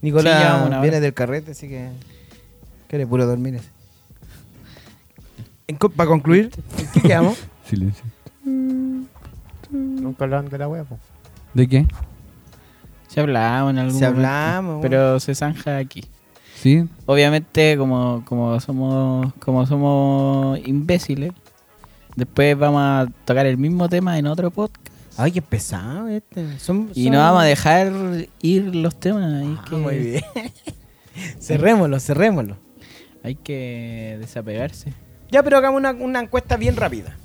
Nicolás 0.00 0.34
Sí, 0.36 0.42
ya 0.42 0.64
una 0.64 0.80
viene 0.80 1.00
del 1.00 1.12
carrete, 1.14 1.50
así 1.52 1.68
que... 1.68 1.90
Quiere 2.88 3.06
puro 3.06 3.26
dormir 3.26 3.54
ese. 3.56 3.68
Para 5.96 6.08
concluir, 6.08 6.50
¿en 6.78 6.86
qué 6.92 7.00
quedamos? 7.00 7.38
Silencio. 7.68 8.04
Nunca 9.70 10.24
hablan 10.24 10.48
de 10.48 10.58
la 10.58 10.68
wea, 10.68 10.84
po. 10.84 10.98
¿De 11.54 11.66
qué? 11.68 11.86
Se 13.08 13.20
hablamos 13.20 13.70
en 13.72 13.78
algún 13.78 13.94
momento, 13.94 14.16
hablamos, 14.16 14.78
Pero 14.82 15.20
se 15.20 15.34
zanja 15.34 15.78
aquí. 15.78 16.04
¿Sí? 16.62 16.84
Obviamente, 17.06 17.76
como, 17.76 18.22
como 18.24 18.60
somos 18.60 19.32
como 19.40 19.66
somos 19.66 20.58
imbéciles, 20.64 21.32
después 22.14 22.56
vamos 22.56 22.80
a 22.82 23.06
tocar 23.24 23.46
el 23.46 23.58
mismo 23.58 23.88
tema 23.88 24.16
en 24.16 24.26
otro 24.28 24.50
podcast. 24.52 24.86
Ay, 25.16 25.32
qué 25.32 25.42
pesado 25.42 26.06
este. 26.08 26.58
Son- 26.60 26.90
Y 26.94 27.04
son- 27.04 27.12
no 27.14 27.18
vamos 27.18 27.42
a 27.42 27.46
dejar 27.46 27.92
ir 28.40 28.74
los 28.76 28.94
temas. 28.98 29.44
Ah, 29.58 29.64
que, 29.68 29.76
Muy 29.76 29.98
bien. 29.98 30.22
cerrémoslo, 31.40 31.98
cerrémoslo. 32.00 32.56
Hay 33.24 33.34
que 33.34 34.16
desapegarse. 34.20 34.92
Ya, 35.30 35.42
pero 35.42 35.56
hagamos 35.58 35.78
una, 35.78 35.90
una 35.92 36.20
encuesta 36.20 36.56
bien 36.56 36.76
rápida. 36.76 37.16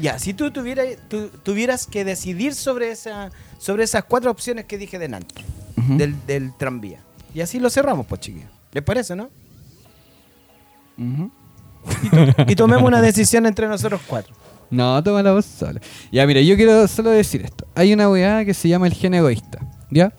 Ya, 0.00 0.18
si 0.18 0.34
tú 0.34 0.50
tuvieras, 0.50 0.86
tú- 1.08 1.30
tuvieras 1.42 1.86
que 1.86 2.04
decidir 2.04 2.54
sobre, 2.54 2.90
esa, 2.90 3.30
sobre 3.58 3.84
esas 3.84 4.04
cuatro 4.04 4.30
opciones 4.30 4.64
que 4.64 4.76
dije 4.76 4.98
delante, 4.98 5.42
Ujú. 5.78 5.96
del, 5.96 6.14
del 6.26 6.52
tranvía. 6.56 6.98
Y 7.32 7.40
así 7.40 7.58
lo 7.60 7.70
cerramos, 7.70 8.06
pues, 8.06 8.20
chiquillos. 8.20 8.50
¿Les 8.74 8.82
parece, 8.82 9.16
no? 9.16 9.30
Y 12.48 12.54
tomemos 12.56 12.84
una 12.84 13.00
decisión 13.00 13.46
entre 13.46 13.68
nosotros 13.68 14.00
cuatro. 14.06 14.34
No, 14.70 15.02
toma 15.02 15.22
la 15.22 15.32
voz 15.32 15.44
sola. 15.44 15.80
Ya, 16.10 16.26
mira, 16.26 16.40
yo 16.40 16.56
quiero 16.56 16.86
solo 16.88 17.10
decir 17.10 17.42
esto. 17.42 17.66
Hay 17.74 17.92
una 17.92 18.08
weá 18.10 18.44
que 18.44 18.54
se 18.54 18.68
llama 18.68 18.86
el 18.86 18.94
gen 18.94 19.14
egoísta, 19.14 19.60
¿ya? 19.90 20.12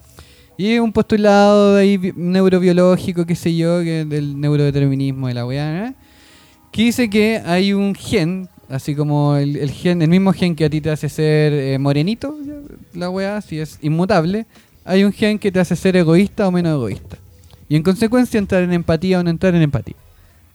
Y 0.58 0.78
un 0.80 0.94
postulado 0.94 1.76
de 1.76 1.82
ahí 1.82 1.98
bi- 1.98 2.14
neurobiológico, 2.16 3.26
qué 3.26 3.36
sé 3.36 3.56
yo, 3.56 3.80
que 3.84 4.06
del 4.06 4.40
neurodeterminismo 4.40 5.28
de 5.28 5.34
la 5.34 5.46
weá, 5.46 5.88
¿eh? 5.88 5.94
que 6.72 6.84
dice 6.84 7.10
que 7.10 7.42
hay 7.46 7.74
un 7.74 7.94
gen, 7.96 8.48
así 8.70 8.96
como 8.96 9.36
el, 9.36 9.58
el 9.58 9.72
gen, 9.72 10.02
el 10.02 10.10
mismo 10.10 10.32
gen 10.32 10.56
que 10.56 10.66
a 10.66 10.70
ti 10.70 10.80
te 10.80 10.92
hace 10.92 11.10
ser 11.10 11.52
eh, 11.52 11.78
morenito, 11.80 12.38
la 12.94 13.10
weá, 13.10 13.42
si 13.42 13.60
es 13.60 13.80
inmutable, 13.82 14.46
hay 14.86 15.04
un 15.04 15.12
gen 15.12 15.40
que 15.40 15.52
te 15.52 15.60
hace 15.60 15.76
ser 15.76 15.98
egoísta 15.98 16.48
o 16.48 16.52
menos 16.52 16.74
egoísta. 16.76 17.18
Y 17.70 17.76
en 17.76 17.84
consecuencia 17.84 18.38
entrar 18.38 18.64
en 18.64 18.74
empatía 18.74 19.20
o 19.20 19.24
no 19.24 19.30
entrar 19.30 19.56
en 19.56 19.62
empatía. 19.62 19.96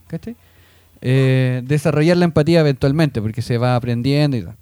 ¿Cachai? 0.09 0.37
eh, 1.03 1.63
desarrollar 1.65 2.19
la 2.19 2.27
empatía 2.27 2.61
eventualmente, 2.61 3.23
porque 3.23 3.41
se 3.41 3.57
va 3.57 3.75
aprendiendo 3.75 4.37
y 4.37 4.43
tal. 4.43 4.57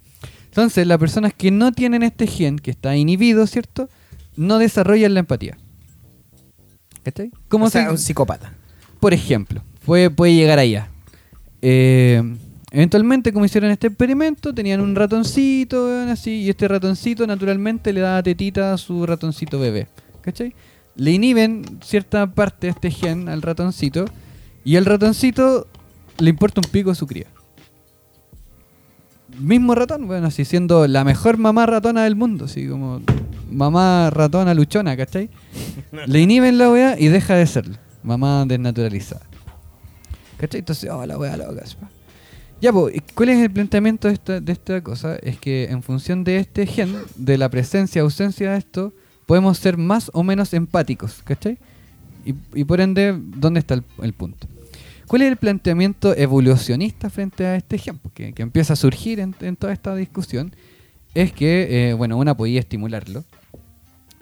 Entonces, 0.45 0.87
las 0.87 0.97
personas 0.97 1.33
que 1.33 1.51
no 1.51 1.71
tienen 1.73 2.01
este 2.01 2.27
gen, 2.27 2.57
que 2.59 2.71
está 2.71 2.95
inhibido, 2.95 3.45
¿cierto? 3.45 3.89
No 4.37 4.57
desarrollan 4.57 5.13
la 5.13 5.19
empatía. 5.19 5.57
¿Cachai? 7.03 7.31
¿Cómo 7.49 7.65
o 7.65 7.69
sea, 7.69 7.83
se- 7.85 7.89
un 7.91 7.97
psicópata. 7.97 8.53
Por 8.99 9.13
ejemplo, 9.13 9.61
puede, 9.85 10.09
puede 10.09 10.33
llegar 10.33 10.59
allá. 10.59 10.89
Eh, 11.61 12.21
eventualmente, 12.71 13.31
como 13.33 13.45
hicieron 13.45 13.71
este 13.71 13.87
experimento, 13.87 14.53
tenían 14.53 14.81
un 14.81 14.95
ratoncito, 14.95 15.89
así, 16.09 16.41
y 16.43 16.49
este 16.49 16.67
ratoncito 16.67 17.25
naturalmente 17.27 17.93
le 17.93 18.01
daba 18.01 18.23
tetita 18.23 18.73
a 18.73 18.77
su 18.77 19.05
ratoncito 19.05 19.59
bebé. 19.59 19.87
¿Cachai? 20.21 20.53
Le 20.99 21.11
inhiben 21.11 21.79
cierta 21.81 22.27
parte 22.27 22.67
de 22.67 22.71
este 22.71 22.91
gen 22.91 23.29
al 23.29 23.41
ratoncito, 23.41 24.05
y 24.65 24.75
al 24.75 24.85
ratoncito 24.85 25.65
le 26.17 26.29
importa 26.29 26.59
un 26.63 26.69
pico 26.69 26.93
su 26.93 27.07
cría. 27.07 27.27
Mismo 29.39 29.75
ratón, 29.75 30.07
bueno, 30.07 30.27
así 30.27 30.43
siendo 30.43 30.87
la 30.87 31.05
mejor 31.05 31.37
mamá 31.37 31.65
ratona 31.65 32.03
del 32.03 32.17
mundo, 32.17 32.45
así 32.45 32.67
como 32.67 33.01
mamá 33.49 34.09
ratona 34.09 34.53
luchona, 34.53 34.97
¿cachai? 34.97 35.29
Le 36.05 36.19
inhiben 36.19 36.57
la 36.57 36.69
weá 36.69 36.99
y 36.99 37.07
deja 37.07 37.35
de 37.35 37.47
serlo. 37.47 37.77
Mamá 38.03 38.43
desnaturalizada. 38.45 39.25
¿Cachai? 40.37 40.59
Entonces, 40.59 40.89
oh, 40.89 41.05
la 41.05 41.17
weá 41.17 41.37
loca. 41.37 41.63
Ya, 42.59 42.73
pues, 42.73 43.01
¿cuál 43.15 43.29
es 43.29 43.39
el 43.39 43.51
planteamiento 43.51 44.09
de 44.09 44.15
esta, 44.15 44.41
de 44.41 44.51
esta 44.51 44.81
cosa? 44.81 45.15
Es 45.15 45.39
que 45.39 45.65
en 45.65 45.81
función 45.81 46.25
de 46.25 46.37
este 46.37 46.65
gen, 46.65 46.93
de 47.15 47.37
la 47.37 47.47
presencia, 47.47 48.01
ausencia 48.01 48.51
de 48.51 48.57
esto, 48.57 48.93
podemos 49.29 49.59
ser 49.59 49.77
más 49.77 50.09
o 50.15 50.23
menos 50.23 50.55
empáticos, 50.55 51.21
¿cachai? 51.23 51.59
Y, 52.25 52.33
y 52.55 52.63
por 52.63 52.81
ende, 52.81 53.15
¿dónde 53.15 53.59
está 53.59 53.75
el, 53.75 54.13
punto? 54.13 54.47
¿Cuál 55.05 55.21
es 55.21 55.27
el 55.27 55.37
planteamiento 55.37 56.17
evolucionista 56.17 57.11
frente 57.11 57.45
a 57.45 57.55
este 57.55 57.75
ejemplo 57.75 58.09
que, 58.11 58.33
empieza 58.37 58.73
a 58.73 58.75
surgir 58.75 59.19
en, 59.19 59.55
toda 59.55 59.71
esta 59.71 59.93
discusión? 59.93 60.55
Es 61.13 61.31
que, 61.31 61.89
eh, 61.89 61.93
bueno, 61.93 62.17
una 62.17 62.35
podía 62.35 62.59
estimularlo 62.59 63.23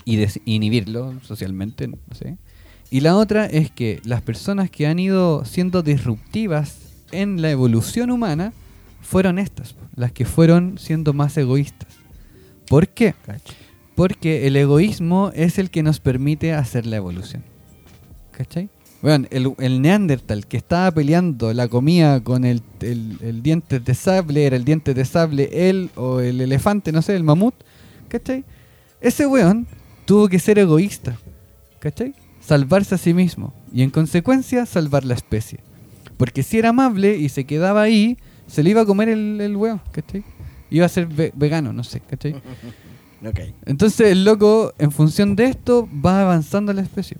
y 0.03 0.26
inhibirlo 0.43 1.14
socialmente, 1.22 1.88
no 1.88 1.97
sé. 2.12 2.36
Y 2.89 2.99
la 2.99 3.16
otra 3.16 3.45
es 3.45 3.72
que 3.72 4.01
las 4.03 4.22
personas 4.22 4.70
que 4.70 4.88
han 4.88 4.99
ido 4.99 5.45
siendo 5.45 5.84
disruptivas 5.84 6.80
en 7.14 7.41
la 7.41 7.49
evolución 7.49 8.12
humana 8.12 8.51
fueron 8.99 9.39
estas, 9.39 9.74
las 9.95 10.12
que 10.12 10.26
fueron 10.26 10.78
siendo 10.78 11.14
más 11.14 11.38
egoístas. 11.38 11.93
¿Por 12.68 12.89
qué? 12.89 13.14
Porque 13.98 14.45
el 14.45 14.56
egoísmo 14.56 15.32
es 15.34 15.58
el 15.58 15.72
que 15.72 15.82
nos 15.82 16.00
permite 16.00 16.54
hacer 16.54 16.86
la 16.86 16.98
evolución. 16.98 17.43
¿Cachai? 18.32 18.70
Bueno, 19.02 19.26
el, 19.32 19.52
el 19.58 19.82
Neandertal 19.82 20.45
que 20.45 20.58
estaba 20.58 20.91
peleando 20.91 21.52
la 21.52 21.68
comida 21.68 22.24
con 22.24 22.45
el, 22.45 22.62
el, 22.82 23.41
diente 23.41 23.80
de 23.80 23.95
sable, 23.95 24.45
era 24.45 24.56
el 24.56 24.66
diente 24.66 24.93
de 24.93 25.04
sable 25.04 25.50
él 25.52 25.89
o 25.95 26.20
el 26.20 26.41
elefante, 26.41 26.91
no 26.91 27.02
sé, 27.02 27.16
el 27.16 27.24
mamut, 27.24 27.56
¿cachai? 28.08 28.45
Ese 29.02 29.26
weón 29.26 29.66
tuvo 30.06 30.28
que 30.30 30.38
ser 30.38 30.60
egoísta, 30.60 31.18
¿cachai? 31.80 32.14
Salvarse 32.39 32.93
a 32.93 32.98
sí 33.00 33.16
mismo 33.16 33.52
y 33.74 33.82
en 33.82 33.89
consecuencia 33.89 34.68
salvar 34.68 35.06
la 35.06 35.16
especie. 35.16 35.58
Porque 36.18 36.43
si 36.43 36.60
era 36.60 36.70
amable 36.70 37.18
y 37.18 37.30
se 37.30 37.45
quedaba 37.45 37.82
ahí, 37.82 38.20
se 38.45 38.62
le 38.62 38.70
iba 38.70 38.82
a 38.82 38.86
comer 38.86 39.10
el, 39.10 39.41
el 39.41 39.58
¿cachai? 39.91 40.24
Iba 40.70 40.86
a 40.86 40.89
ser 40.89 41.08
ve- 41.08 41.34
vegano, 41.36 41.74
no 41.74 41.84
sé, 41.84 42.00
¿cachai? 42.00 42.36
Ok. 43.26 43.39
Entonces 43.65 44.11
el 44.11 44.26
loco, 44.26 44.74
en 44.78 44.91
función 44.91 45.36
de 45.36 45.45
esto, 45.45 45.88
va 46.05 46.22
avanzando 46.22 46.74
la 46.74 46.82
especie. 46.82 47.18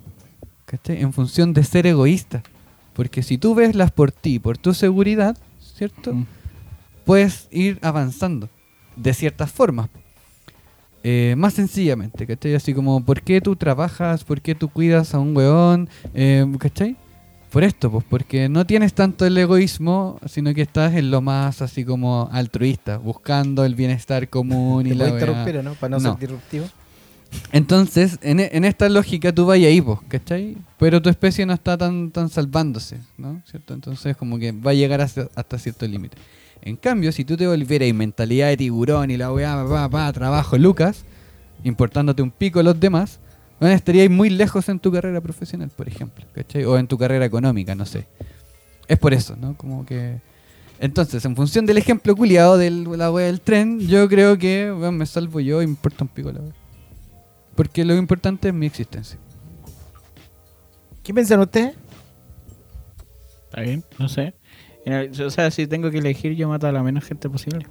¿Cachai? 0.64 1.00
En 1.00 1.12
función 1.12 1.52
de 1.54 1.64
ser 1.64 1.86
egoísta. 1.86 2.42
Porque 2.92 3.22
si 3.22 3.38
tú 3.38 3.54
ves 3.54 3.74
las 3.74 3.90
por 3.90 4.12
ti, 4.12 4.38
por 4.38 4.58
tu 4.58 4.74
seguridad, 4.74 5.36
¿cierto? 5.60 6.14
Mm. 6.14 6.26
Puedes 7.04 7.48
ir 7.50 7.78
avanzando 7.82 8.48
de 8.96 9.14
ciertas 9.14 9.50
formas. 9.50 9.88
Eh, 11.04 11.34
más 11.38 11.54
sencillamente, 11.54 12.26
¿cachai? 12.26 12.54
Así 12.54 12.74
como, 12.74 13.04
¿por 13.04 13.22
qué 13.22 13.40
tú 13.40 13.56
trabajas? 13.56 14.24
¿Por 14.24 14.40
qué 14.40 14.54
tú 14.54 14.68
cuidas 14.68 15.14
a 15.14 15.20
un 15.20 15.36
weón? 15.36 15.88
Eh, 16.12 16.44
¿Cachai? 16.58 16.96
Por 17.50 17.64
esto, 17.64 17.90
pues, 17.90 18.04
porque 18.08 18.48
no 18.48 18.66
tienes 18.66 18.92
tanto 18.92 19.24
el 19.24 19.36
egoísmo, 19.38 20.18
sino 20.26 20.52
que 20.52 20.62
estás 20.62 20.94
en 20.94 21.10
lo 21.10 21.22
más 21.22 21.62
así 21.62 21.82
como 21.84 22.28
altruista, 22.30 22.98
buscando 22.98 23.64
el 23.64 23.74
bienestar 23.74 24.28
común 24.28 24.86
y 24.86 24.90
¿Te 24.90 24.94
la 24.96 25.08
interrumpir 25.08 25.64
no? 25.64 25.72
Para 25.74 25.90
no, 25.90 25.98
No. 25.98 26.10
ser 26.12 26.20
disruptivo. 26.20 26.66
Entonces, 27.52 28.18
en, 28.22 28.40
e- 28.40 28.50
en 28.52 28.64
esta 28.64 28.88
lógica 28.88 29.32
tú 29.32 29.46
vas 29.46 29.56
ahí, 29.56 29.80
vos, 29.80 30.00
¿cachai? 30.08 30.56
Pero 30.78 31.00
tu 31.02 31.08
especie 31.10 31.44
no 31.46 31.52
está 31.54 31.76
tan, 31.76 32.10
tan 32.10 32.28
salvándose, 32.28 32.98
¿no? 33.16 33.40
¿Cierto? 33.50 33.74
Entonces, 33.74 34.16
como 34.16 34.38
que 34.38 34.52
va 34.52 34.70
a 34.72 34.74
llegar 34.74 35.00
hasta, 35.00 35.28
hasta 35.34 35.58
cierto 35.58 35.86
límite. 35.86 36.16
En 36.62 36.76
cambio, 36.76 37.12
si 37.12 37.24
tú 37.24 37.36
te 37.36 37.46
volvieras 37.46 37.88
y 37.88 37.92
mentalidad 37.92 38.48
de 38.48 38.56
tiburón 38.56 39.10
y 39.10 39.16
la 39.16 39.32
weá, 39.32 39.64
pa, 39.68 39.88
pa, 39.88 40.12
trabajo, 40.12 40.58
Lucas, 40.58 41.04
importándote 41.64 42.22
un 42.22 42.30
pico 42.30 42.60
a 42.60 42.62
los 42.62 42.78
demás, 42.78 43.20
bueno, 43.60 43.74
estaríais 43.74 44.10
muy 44.10 44.30
lejos 44.30 44.68
en 44.68 44.78
tu 44.78 44.92
carrera 44.92 45.20
profesional, 45.20 45.70
por 45.76 45.88
ejemplo, 45.88 46.24
¿cachai? 46.32 46.64
O 46.64 46.78
en 46.78 46.86
tu 46.86 46.96
carrera 46.96 47.24
económica, 47.24 47.74
no 47.74 47.86
sé. 47.86 48.06
Es 48.86 48.98
por 48.98 49.12
eso, 49.12 49.36
¿no? 49.36 49.56
Como 49.56 49.84
que... 49.84 50.20
Entonces, 50.80 51.24
en 51.24 51.34
función 51.34 51.66
del 51.66 51.78
ejemplo 51.78 52.14
culiado 52.14 52.56
de 52.56 52.70
la 52.70 53.10
weá 53.10 53.26
del 53.26 53.40
tren, 53.40 53.80
yo 53.80 54.08
creo 54.08 54.38
que 54.38 54.72
weón, 54.72 54.96
me 54.96 55.06
salvo 55.06 55.40
yo 55.40 55.60
y 55.60 55.66
me 55.66 55.72
importa 55.72 56.04
un 56.04 56.08
pico 56.08 56.30
la 56.30 56.40
weá. 56.40 56.54
Porque 57.56 57.84
lo 57.84 57.96
importante 57.96 58.48
es 58.48 58.54
mi 58.54 58.66
existencia. 58.66 59.18
¿Qué 61.02 61.12
piensan 61.12 61.40
ustedes? 61.40 61.74
Está 63.46 63.62
bien, 63.62 63.82
no 63.98 64.08
sé. 64.08 64.34
O 65.24 65.30
sea, 65.30 65.50
si 65.50 65.66
tengo 65.66 65.90
que 65.90 65.98
elegir, 65.98 66.36
yo 66.36 66.48
mato 66.48 66.66
a 66.68 66.72
la 66.72 66.82
menos 66.82 67.04
gente 67.04 67.28
posible. 67.28 67.66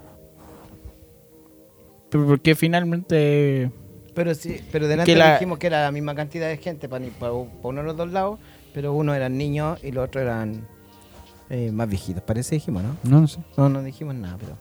Pero 2.10 2.26
porque 2.26 2.54
finalmente. 2.54 3.70
Pero 4.18 4.34
sí, 4.34 4.60
pero 4.72 4.88
delante 4.88 5.12
Que 5.12 5.16
la- 5.16 5.34
dijimos 5.34 5.58
que 5.60 5.68
era 5.68 5.84
la 5.84 5.92
misma 5.92 6.12
cantidad 6.16 6.48
de 6.48 6.56
gente 6.56 6.88
para, 6.88 7.04
uno 7.32 7.80
de 7.80 7.86
los 7.86 7.96
dos 7.96 8.10
lados, 8.10 8.40
pero 8.74 8.92
uno 8.92 9.14
eran 9.14 9.38
niños 9.38 9.78
y 9.84 9.92
los 9.92 10.06
otros 10.08 10.22
eran 10.22 10.66
eh, 11.50 11.70
más 11.70 11.88
viejitos. 11.88 12.24
Parece 12.24 12.56
dijimos, 12.56 12.82
¿no? 12.82 12.96
No, 13.04 13.20
no 13.20 13.28
sé. 13.28 13.38
No, 13.56 13.68
no 13.68 13.80
dijimos 13.80 14.16
nada, 14.16 14.36
pero. 14.40 14.56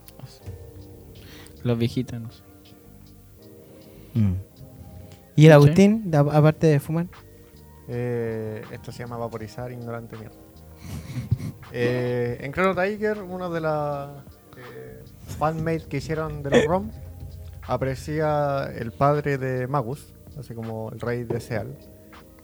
Los 1.64 1.76
viejitos, 1.76 2.22
no 2.22 2.30
sé. 2.32 2.44
¿Y 5.36 5.48
el. 5.48 5.52
Agustín, 5.54 6.12
aparte 6.14 6.68
de 6.68 6.80
fumar? 6.80 7.08
Eh, 7.88 8.62
esto 8.72 8.92
se 8.92 9.00
llama 9.00 9.18
vaporizar 9.18 9.72
ignorante 9.72 10.18
mierda. 10.18 10.36
Eh, 11.74 12.38
en 12.42 12.54
Chrono 12.54 12.82
Tiger, 12.82 13.22
uno 13.24 13.50
de 13.50 13.60
las 13.60 14.10
eh, 14.56 15.04
fanmates 15.38 15.86
que 15.88 15.98
hicieron 15.98 16.42
de 16.42 16.50
los 16.50 16.66
ROM, 16.66 16.90
aparecía 17.68 18.72
el 18.76 18.92
padre 18.92 19.38
de 19.38 19.68
Magus, 19.68 20.14
así 20.38 20.54
como 20.54 20.90
el 20.92 21.00
rey 21.00 21.24
de 21.24 21.40
Seal, 21.40 21.78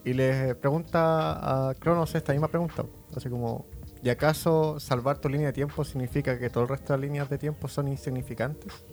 y 0.04 0.14
le 0.14 0.56
pregunta 0.56 1.70
a 1.70 1.74
Cronos 1.76 2.14
esta 2.14 2.34
misma 2.34 2.50
pregunta, 2.50 2.86
así 3.16 3.30
como, 3.30 3.66
¿y 4.04 4.10
acaso 4.10 4.80
salvar 4.80 5.20
tu 5.20 5.30
línea 5.30 5.48
de 5.48 5.54
tiempo 5.54 5.84
significa 5.84 6.38
que 6.38 6.50
todo 6.50 6.64
el 6.64 6.70
resto 6.70 6.94
de 6.94 7.00
líneas 7.00 7.30
de 7.30 7.38
tiempo 7.38 7.68
son 7.68 7.88
insignificantes? 7.88 8.86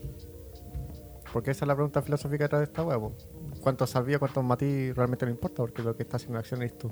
Porque 1.32 1.50
esa 1.50 1.64
es 1.64 1.68
la 1.68 1.74
pregunta 1.74 2.02
filosófica 2.02 2.44
detrás 2.44 2.60
de 2.60 2.64
esta 2.64 2.82
huevo. 2.82 3.14
¿Cuántos 3.60 3.90
salví, 3.90 4.16
cuántos 4.16 4.42
matí 4.42 4.92
realmente 4.92 5.26
no 5.26 5.30
importa? 5.30 5.56
Porque 5.58 5.82
lo 5.82 5.96
que 5.96 6.02
está 6.02 6.16
haciendo 6.16 6.38
acción 6.38 6.62
eres 6.62 6.76
tú. 6.78 6.90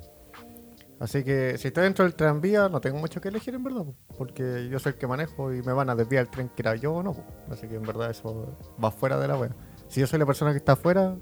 Así 1.01 1.23
que 1.23 1.57
si 1.59 1.69
estoy 1.69 1.85
dentro 1.85 2.05
del 2.05 2.15
tranvía, 2.15 2.69
no 2.69 2.81
tengo 2.81 2.99
mucho 2.99 3.21
que 3.21 3.29
elegir 3.29 3.55
en 3.55 3.63
verdad. 3.63 3.85
po, 3.85 3.95
Porque 4.17 4.69
yo 4.69 4.79
soy 4.79 4.93
el 4.93 4.99
que 4.99 5.07
manejo 5.07 5.53
y 5.55 5.63
me 5.63 5.73
van 5.73 5.91
a 5.91 5.95
desviar 5.95 6.23
el 6.23 6.31
tren 6.31 6.49
que 6.49 6.63
era 6.63 6.75
yo 6.75 6.93
o 6.95 7.03
no. 7.03 7.17
Así 7.51 7.69
que 7.69 7.77
en 7.77 7.83
verdad 7.83 8.11
eso 8.11 8.57
va 8.83 8.91
fuera 8.91 9.19
de 9.19 9.29
la 9.29 9.37
wea. 9.37 9.55
Si 9.89 10.01
yo 10.01 10.07
soy 10.07 10.19
la 10.19 10.27
persona 10.27 10.51
que 10.51 10.59
está 10.59 10.73
afuera, 10.73 11.17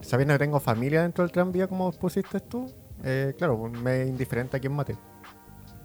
sabiendo 0.00 0.34
que 0.34 0.38
tengo 0.38 0.60
familia 0.60 1.02
dentro 1.02 1.24
del 1.24 1.32
tranvía 1.32 1.66
como 1.66 1.90
pusiste 1.92 2.40
tú, 2.40 2.70
eh, 3.04 3.34
claro, 3.38 3.58
pues, 3.58 3.72
me 3.72 4.02
es 4.02 4.08
indiferente 4.08 4.56
a 4.56 4.60
quién 4.60 4.74
mate. 4.74 4.96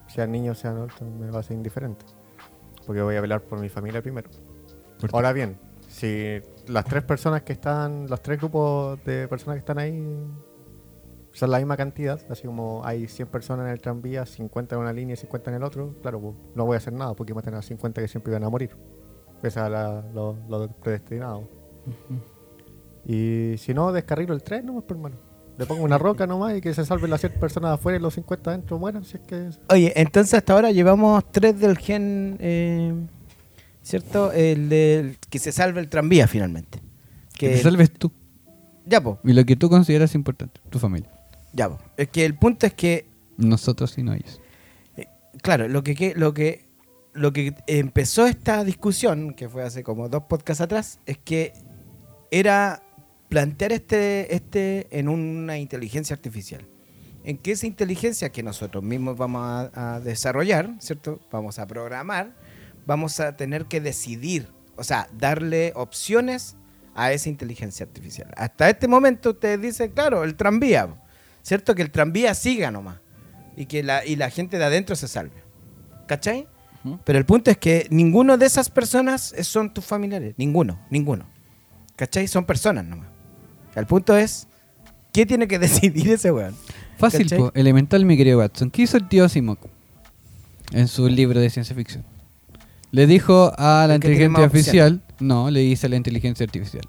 Sean 0.07 0.31
niños, 0.31 0.59
sean 0.59 0.77
adultos, 0.77 1.01
me 1.01 1.31
va 1.31 1.39
a 1.39 1.43
ser 1.43 1.55
indiferente. 1.55 2.05
porque 2.85 3.01
voy 3.01 3.15
a 3.15 3.21
velar 3.21 3.41
por 3.41 3.59
mi 3.59 3.69
familia 3.69 4.01
primero. 4.01 4.29
Ahora 5.13 5.31
bien, 5.31 5.57
si 5.87 6.41
las 6.67 6.83
tres 6.83 7.03
personas 7.03 7.43
que 7.43 7.53
están, 7.53 8.07
los 8.09 8.21
tres 8.21 8.39
grupos 8.39 9.01
de 9.05 9.27
personas 9.29 9.55
que 9.55 9.59
están 9.59 9.77
ahí 9.77 10.03
son 11.33 11.49
la 11.49 11.57
misma 11.57 11.75
cantidad, 11.75 12.19
así 12.29 12.45
como 12.45 12.85
hay 12.85 13.07
100 13.07 13.27
personas 13.27 13.65
en 13.65 13.73
el 13.73 13.81
tranvía, 13.81 14.25
50 14.25 14.75
en 14.75 14.81
una 14.81 14.93
línea 14.93 15.15
y 15.15 15.17
50 15.17 15.49
en 15.49 15.57
el 15.57 15.63
otro, 15.63 15.95
claro, 16.01 16.21
pues, 16.21 16.35
no 16.55 16.65
voy 16.65 16.75
a 16.75 16.77
hacer 16.77 16.93
nada 16.93 17.15
porque 17.15 17.33
matan 17.33 17.55
a 17.55 17.61
50 17.61 18.01
que 18.01 18.07
siempre 18.07 18.31
iban 18.31 18.43
a 18.43 18.49
morir. 18.49 18.75
Esa 19.41 19.65
es 19.65 19.71
la, 19.71 20.03
lo, 20.13 20.37
lo 20.47 20.69
predestinado. 20.71 21.49
Y 23.05 23.55
si 23.57 23.73
no, 23.73 23.91
descarrilo 23.91 24.33
el 24.33 24.43
tren, 24.43 24.65
no, 24.65 24.73
pues, 24.73 24.91
hermano. 24.91 25.17
Le 25.57 25.65
pongo 25.65 25.83
una 25.83 25.97
roca 25.97 26.25
nomás 26.25 26.57
y 26.57 26.61
que 26.61 26.73
se 26.73 26.85
salven 26.85 27.09
las 27.09 27.19
100 27.19 27.33
personas 27.33 27.71
afuera 27.71 27.97
y 27.97 28.01
los 28.01 28.13
50 28.13 28.49
adentro 28.49 28.79
mueran, 28.79 29.03
si 29.03 29.17
es 29.17 29.23
que... 29.23 29.49
Oye, 29.69 29.91
entonces 29.95 30.33
hasta 30.35 30.53
ahora 30.53 30.71
llevamos 30.71 31.23
tres 31.31 31.59
del 31.59 31.77
gen, 31.77 32.37
eh, 32.39 32.93
¿cierto? 33.83 34.31
El 34.31 34.69
del 34.69 35.17
que 35.29 35.39
se 35.39 35.51
salve 35.51 35.81
el 35.81 35.89
tranvía 35.89 36.27
finalmente. 36.27 36.81
Que 37.37 37.49
te 37.49 37.57
salves 37.57 37.91
tú. 37.91 38.11
Ya, 38.85 39.01
po, 39.01 39.19
Y 39.23 39.33
lo 39.33 39.45
que 39.45 39.55
tú 39.55 39.69
consideras 39.69 40.15
importante, 40.15 40.59
tu 40.69 40.79
familia. 40.79 41.12
Ya, 41.53 41.69
po. 41.69 41.79
Es 41.97 42.09
que 42.09 42.25
el 42.25 42.35
punto 42.35 42.65
es 42.65 42.73
que 42.73 43.07
Nosotros 43.37 43.97
y 43.97 44.03
no 44.03 44.13
ellos. 44.13 44.41
Claro, 45.41 45.67
lo 45.67 45.83
que, 45.83 45.95
que- 45.95 46.13
lo 46.15 46.33
que 46.33 46.71
lo 47.15 47.31
que 47.31 47.53
empezó 47.67 48.25
esta 48.25 48.63
discusión, 48.63 49.35
que 49.35 49.47
fue 49.47 49.61
hace 49.63 49.83
como 49.83 50.09
dos 50.09 50.23
podcasts 50.23 50.61
atrás, 50.61 50.99
es 51.05 51.19
que 51.19 51.53
era 52.31 52.81
plantear 53.29 53.71
este, 53.71 54.33
este 54.35 54.87
en 54.97 55.07
una 55.07 55.59
inteligencia 55.59 56.15
artificial. 56.15 56.67
En 57.23 57.37
que 57.37 57.51
esa 57.51 57.67
inteligencia 57.67 58.29
que 58.31 58.41
nosotros 58.41 58.83
mismos 58.83 59.15
vamos 59.15 59.41
a, 59.75 59.95
a 59.95 59.99
desarrollar, 59.99 60.71
¿cierto? 60.79 61.19
Vamos 61.31 61.59
a 61.59 61.67
programar, 61.67 62.35
vamos 62.87 63.19
a 63.19 63.37
tener 63.37 63.65
que 63.65 63.79
decidir, 63.79 64.47
o 64.75 64.83
sea, 64.83 65.07
darle 65.15 65.71
opciones 65.75 66.55
a 66.95 67.11
esa 67.11 67.29
inteligencia 67.29 67.85
artificial. 67.85 68.31
Hasta 68.37 68.69
este 68.71 68.87
momento 68.87 69.31
usted 69.31 69.59
dice, 69.59 69.91
claro, 69.91 70.23
el 70.23 70.35
tranvía, 70.35 70.99
¿cierto? 71.43 71.75
Que 71.75 71.83
el 71.83 71.91
tranvía 71.91 72.33
siga 72.33 72.71
nomás 72.71 72.97
y 73.55 73.67
que 73.67 73.83
la, 73.83 74.03
y 74.03 74.15
la 74.15 74.31
gente 74.31 74.57
de 74.57 74.63
adentro 74.65 74.95
se 74.95 75.07
salve. 75.07 75.43
¿Cachai? 76.07 76.47
Ujú. 76.83 76.99
Pero 77.03 77.19
el 77.19 77.25
punto 77.25 77.51
es 77.51 77.57
que 77.57 77.87
ninguno 77.91 78.37
de 78.37 78.47
esas 78.47 78.69
personas 78.69 79.35
son 79.43 79.71
tus 79.73 79.85
familiares. 79.85 80.33
Ninguno, 80.37 80.79
ninguno. 80.89 81.25
¿Cachai? 81.95 82.27
Son 82.27 82.45
personas 82.45 82.85
nomás. 82.85 83.07
El 83.75 83.85
punto 83.85 84.17
es, 84.17 84.47
¿qué 85.11 85.25
tiene 85.25 85.47
que 85.47 85.59
decidir 85.67 86.09
ese 86.09 86.31
weón? 86.31 86.55
Fácil, 86.97 87.27
po, 87.29 87.51
elemental, 87.53 88.05
mi 88.05 88.17
querido 88.17 88.39
Watson. 88.39 88.71
¿Qué 88.71 88.83
hizo 88.83 88.97
el 88.97 89.07
tío 89.07 89.25
Asimov 89.25 89.57
en 90.71 90.87
su 90.87 91.07
libro 91.07 91.39
de 91.39 91.49
ciencia 91.49 91.75
ficción? 91.75 92.05
Le 92.91 93.07
dijo 93.07 93.51
a 93.57 93.85
la 93.87 93.95
inteligencia 93.95 94.43
artificial, 94.43 95.01
no, 95.19 95.49
le 95.49 95.61
dice 95.61 95.87
a 95.87 95.89
la 95.89 95.95
inteligencia 95.95 96.43
artificial, 96.43 96.83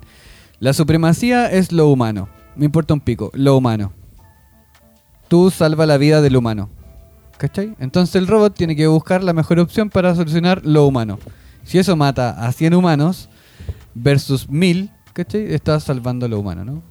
la 0.60 0.74
supremacía 0.74 1.50
es 1.50 1.72
lo 1.72 1.88
humano, 1.88 2.28
me 2.56 2.66
importa 2.66 2.92
un 2.92 3.00
pico, 3.00 3.30
lo 3.32 3.56
humano. 3.56 3.92
Tú 5.34 5.50
salva 5.50 5.84
la 5.84 5.96
vida 5.96 6.20
del 6.22 6.36
humano. 6.36 6.70
¿Cachai? 7.38 7.74
Entonces 7.80 8.14
el 8.14 8.28
robot 8.28 8.54
tiene 8.54 8.76
que 8.76 8.86
buscar 8.86 9.24
la 9.24 9.32
mejor 9.32 9.58
opción 9.58 9.90
para 9.90 10.14
solucionar 10.14 10.64
lo 10.64 10.86
humano. 10.86 11.18
Si 11.64 11.76
eso 11.76 11.96
mata 11.96 12.46
a 12.46 12.52
100 12.52 12.72
humanos 12.72 13.28
versus 13.96 14.48
1000, 14.48 14.92
¿cachai? 15.12 15.52
Estás 15.52 15.82
salvando 15.82 16.28
lo 16.28 16.38
humano, 16.38 16.64
¿no? 16.64 16.82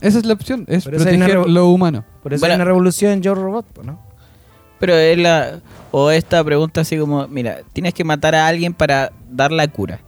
Esa 0.00 0.18
es 0.20 0.24
la 0.24 0.32
opción, 0.32 0.64
es 0.68 0.86
proteger 0.86 1.46
lo 1.46 1.68
humano. 1.68 2.02
Por 2.22 2.32
eso 2.32 2.40
Bueno. 2.40 2.54
hay 2.54 2.56
una 2.56 2.64
revolución 2.64 3.12
en 3.12 3.20
Yo 3.20 3.34
Robot, 3.34 3.84
¿no? 3.84 4.00
Pero 4.80 4.94
es 4.94 5.18
la. 5.18 5.60
O 5.90 6.10
esta 6.10 6.42
pregunta 6.42 6.80
así 6.80 6.96
como: 6.96 7.28
mira, 7.28 7.58
tienes 7.74 7.92
que 7.92 8.04
matar 8.04 8.34
a 8.34 8.46
alguien 8.46 8.72
para 8.72 9.12
dar 9.30 9.52
la 9.52 9.68
cura. 9.68 10.00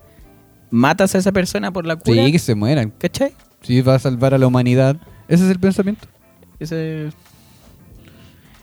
¿Matas 0.70 1.14
a 1.14 1.18
esa 1.18 1.32
persona 1.32 1.70
por 1.70 1.84
la 1.84 1.96
cura? 1.96 2.24
Sí, 2.24 2.32
que 2.32 2.38
se 2.38 2.54
mueran. 2.54 2.94
¿Cachai? 2.96 3.34
Si 3.60 3.78
va 3.82 3.96
a 3.96 3.98
salvar 3.98 4.32
a 4.32 4.38
la 4.38 4.46
humanidad. 4.46 4.96
Ese 5.28 5.44
es 5.44 5.50
el 5.50 5.60
pensamiento. 5.60 6.08
Ese- 6.58 7.10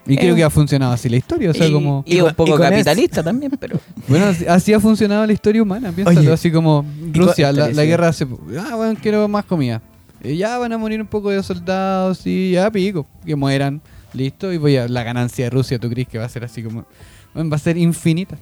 Y 0.07 0.13
Eh, 0.13 0.17
creo 0.19 0.35
que 0.35 0.43
ha 0.43 0.49
funcionado 0.51 0.93
así 0.93 1.09
la 1.09 1.17
historia. 1.17 1.49
O 1.49 1.53
sea, 1.53 1.67
y, 1.67 1.71
como. 1.73 2.03
y 2.05 2.19
un 2.21 2.33
poco 2.35 2.55
y 2.55 2.61
capitalista 2.61 3.23
también, 3.23 3.51
pero. 3.59 3.79
Bueno, 4.07 4.25
así- 4.47 4.71
ha 4.73 4.79
funcionado 4.79 5.25
la 5.25 5.33
historia 5.33 5.63
humana. 5.63 5.91
Piénsalo. 5.91 6.19
Oye, 6.19 6.31
así 6.31 6.51
como 6.51 6.85
Rusia, 7.11 7.51
la, 7.51 7.69
la 7.69 7.85
guerra 7.85 8.09
hace. 8.09 8.27
Ah, 8.59 8.75
bueno, 8.75 8.97
quiero 9.01 9.27
más 9.27 9.45
comida. 9.45 9.81
Y 10.23 10.37
ya 10.37 10.57
van 10.59 10.71
a 10.73 10.77
morir 10.77 11.01
un 11.01 11.07
poco 11.07 11.29
de 11.31 11.41
soldados 11.41 12.21
y 12.27 12.51
ya 12.51 12.69
pico. 12.69 13.07
Que 13.25 13.35
mueran. 13.35 13.81
Listo. 14.13 14.53
Y 14.53 14.57
voy 14.57 14.77
a. 14.77 14.87
La 14.87 15.01
ganancia 15.03 15.45
de 15.45 15.49
Rusia, 15.49 15.79
¿tú 15.79 15.89
crees 15.89 16.07
que 16.07 16.19
va 16.19 16.25
a 16.25 16.29
ser 16.29 16.43
así 16.43 16.61
como. 16.61 16.85
Bueno, 17.33 17.49
va 17.49 17.55
a 17.55 17.59
ser 17.59 17.75
infinita. 17.77 18.37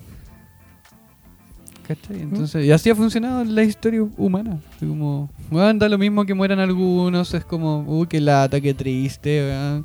¿Cachai? 1.95 2.21
Entonces, 2.21 2.65
y 2.65 2.71
así 2.71 2.89
ha 2.89 2.95
funcionado 2.95 3.43
la 3.43 3.63
historia 3.63 4.01
humana. 4.17 4.59
Así 4.75 4.85
como, 4.85 5.29
bueno, 5.49 5.77
da 5.79 5.89
lo 5.89 5.97
mismo 5.97 6.25
que 6.25 6.33
mueran 6.33 6.59
algunos, 6.59 7.33
es 7.33 7.45
como, 7.45 7.83
uy, 7.87 8.07
qué 8.07 8.19
lata, 8.19 8.59
qué 8.59 8.73
triste. 8.73 9.83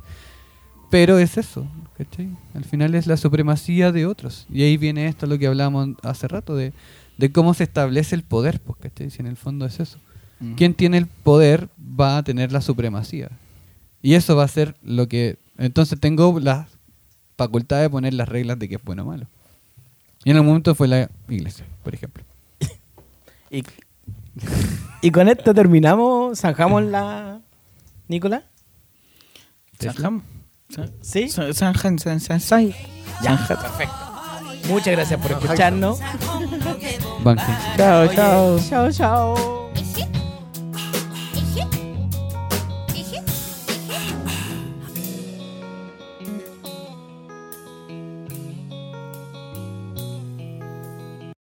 Pero 0.91 1.19
es 1.19 1.37
eso, 1.37 1.67
¿cachai? 1.99 2.31
Al 2.55 2.65
final 2.65 2.95
es 2.95 3.07
la 3.07 3.19
supremacía 3.19 3.93
de 3.93 4.07
otros. 4.07 4.47
Y 4.51 4.63
ahí 4.63 4.79
viene 4.79 5.07
esto, 5.07 5.27
lo 5.27 5.39
que 5.39 5.47
hablábamos 5.47 5.91
hace 6.03 6.29
rato, 6.29 6.57
de, 6.57 6.73
de 7.19 7.31
cómo 7.31 7.53
se 7.53 7.65
establece 7.65 8.15
el 8.15 8.23
poder, 8.23 8.61
pues, 8.61 8.79
¿cachai? 8.79 9.11
Si 9.11 9.21
en 9.21 9.27
el 9.27 9.37
fondo 9.37 9.67
es 9.67 9.81
eso. 9.81 9.99
Quien 10.57 10.73
tiene 10.73 10.99
el 10.99 11.07
poder 11.07 11.69
va 11.79 12.17
a 12.17 12.23
tener 12.23 12.53
la 12.53 12.61
supremacía. 12.61 13.29
Y 14.01 14.15
eso 14.15 14.37
va 14.37 14.45
a 14.45 14.49
ser 14.49 14.77
lo 14.83 15.09
que... 15.09 15.37
Entonces 15.59 15.99
tengo 15.99 16.39
la 16.39 16.69
facultad 17.37 17.81
de 17.81 17.91
poner 17.91 18.15
las 18.15 18.29
reglas 18.29 18.57
de 18.59 18.69
qué 18.69 18.77
es 18.77 18.85
bueno 18.85 19.03
o 19.03 19.07
malo. 19.07 19.27
Y 20.25 20.31
en 20.31 20.37
el 20.37 20.43
momento 20.43 20.75
fue 20.75 20.89
la 20.89 21.09
iglesia, 21.29 21.65
por 21.83 21.95
ejemplo. 21.95 22.25
Y, 23.51 23.63
y 25.01 25.11
con 25.11 25.27
esto 25.29 25.55
terminamos, 25.55 26.39
zanjamos 26.39 26.83
la... 26.85 27.41
¿Nicolás? 28.09 28.43
Sanjam. 29.81 30.23
San- 30.69 30.93
¿Sí? 31.01 31.29
San- 31.31 31.55
Sanjam, 31.55 31.99
San- 31.99 32.21
San- 32.21 32.41
San- 32.41 32.73
Ya, 33.23 33.37
perfecto. 33.49 33.95
Muchas 34.69 34.93
gracias 34.93 35.21
por 35.21 35.31
escucharnos. 35.33 35.99
Chao, 37.77 38.07
chao. 38.15 38.59
Chao, 38.69 38.93
chao. 38.93 39.58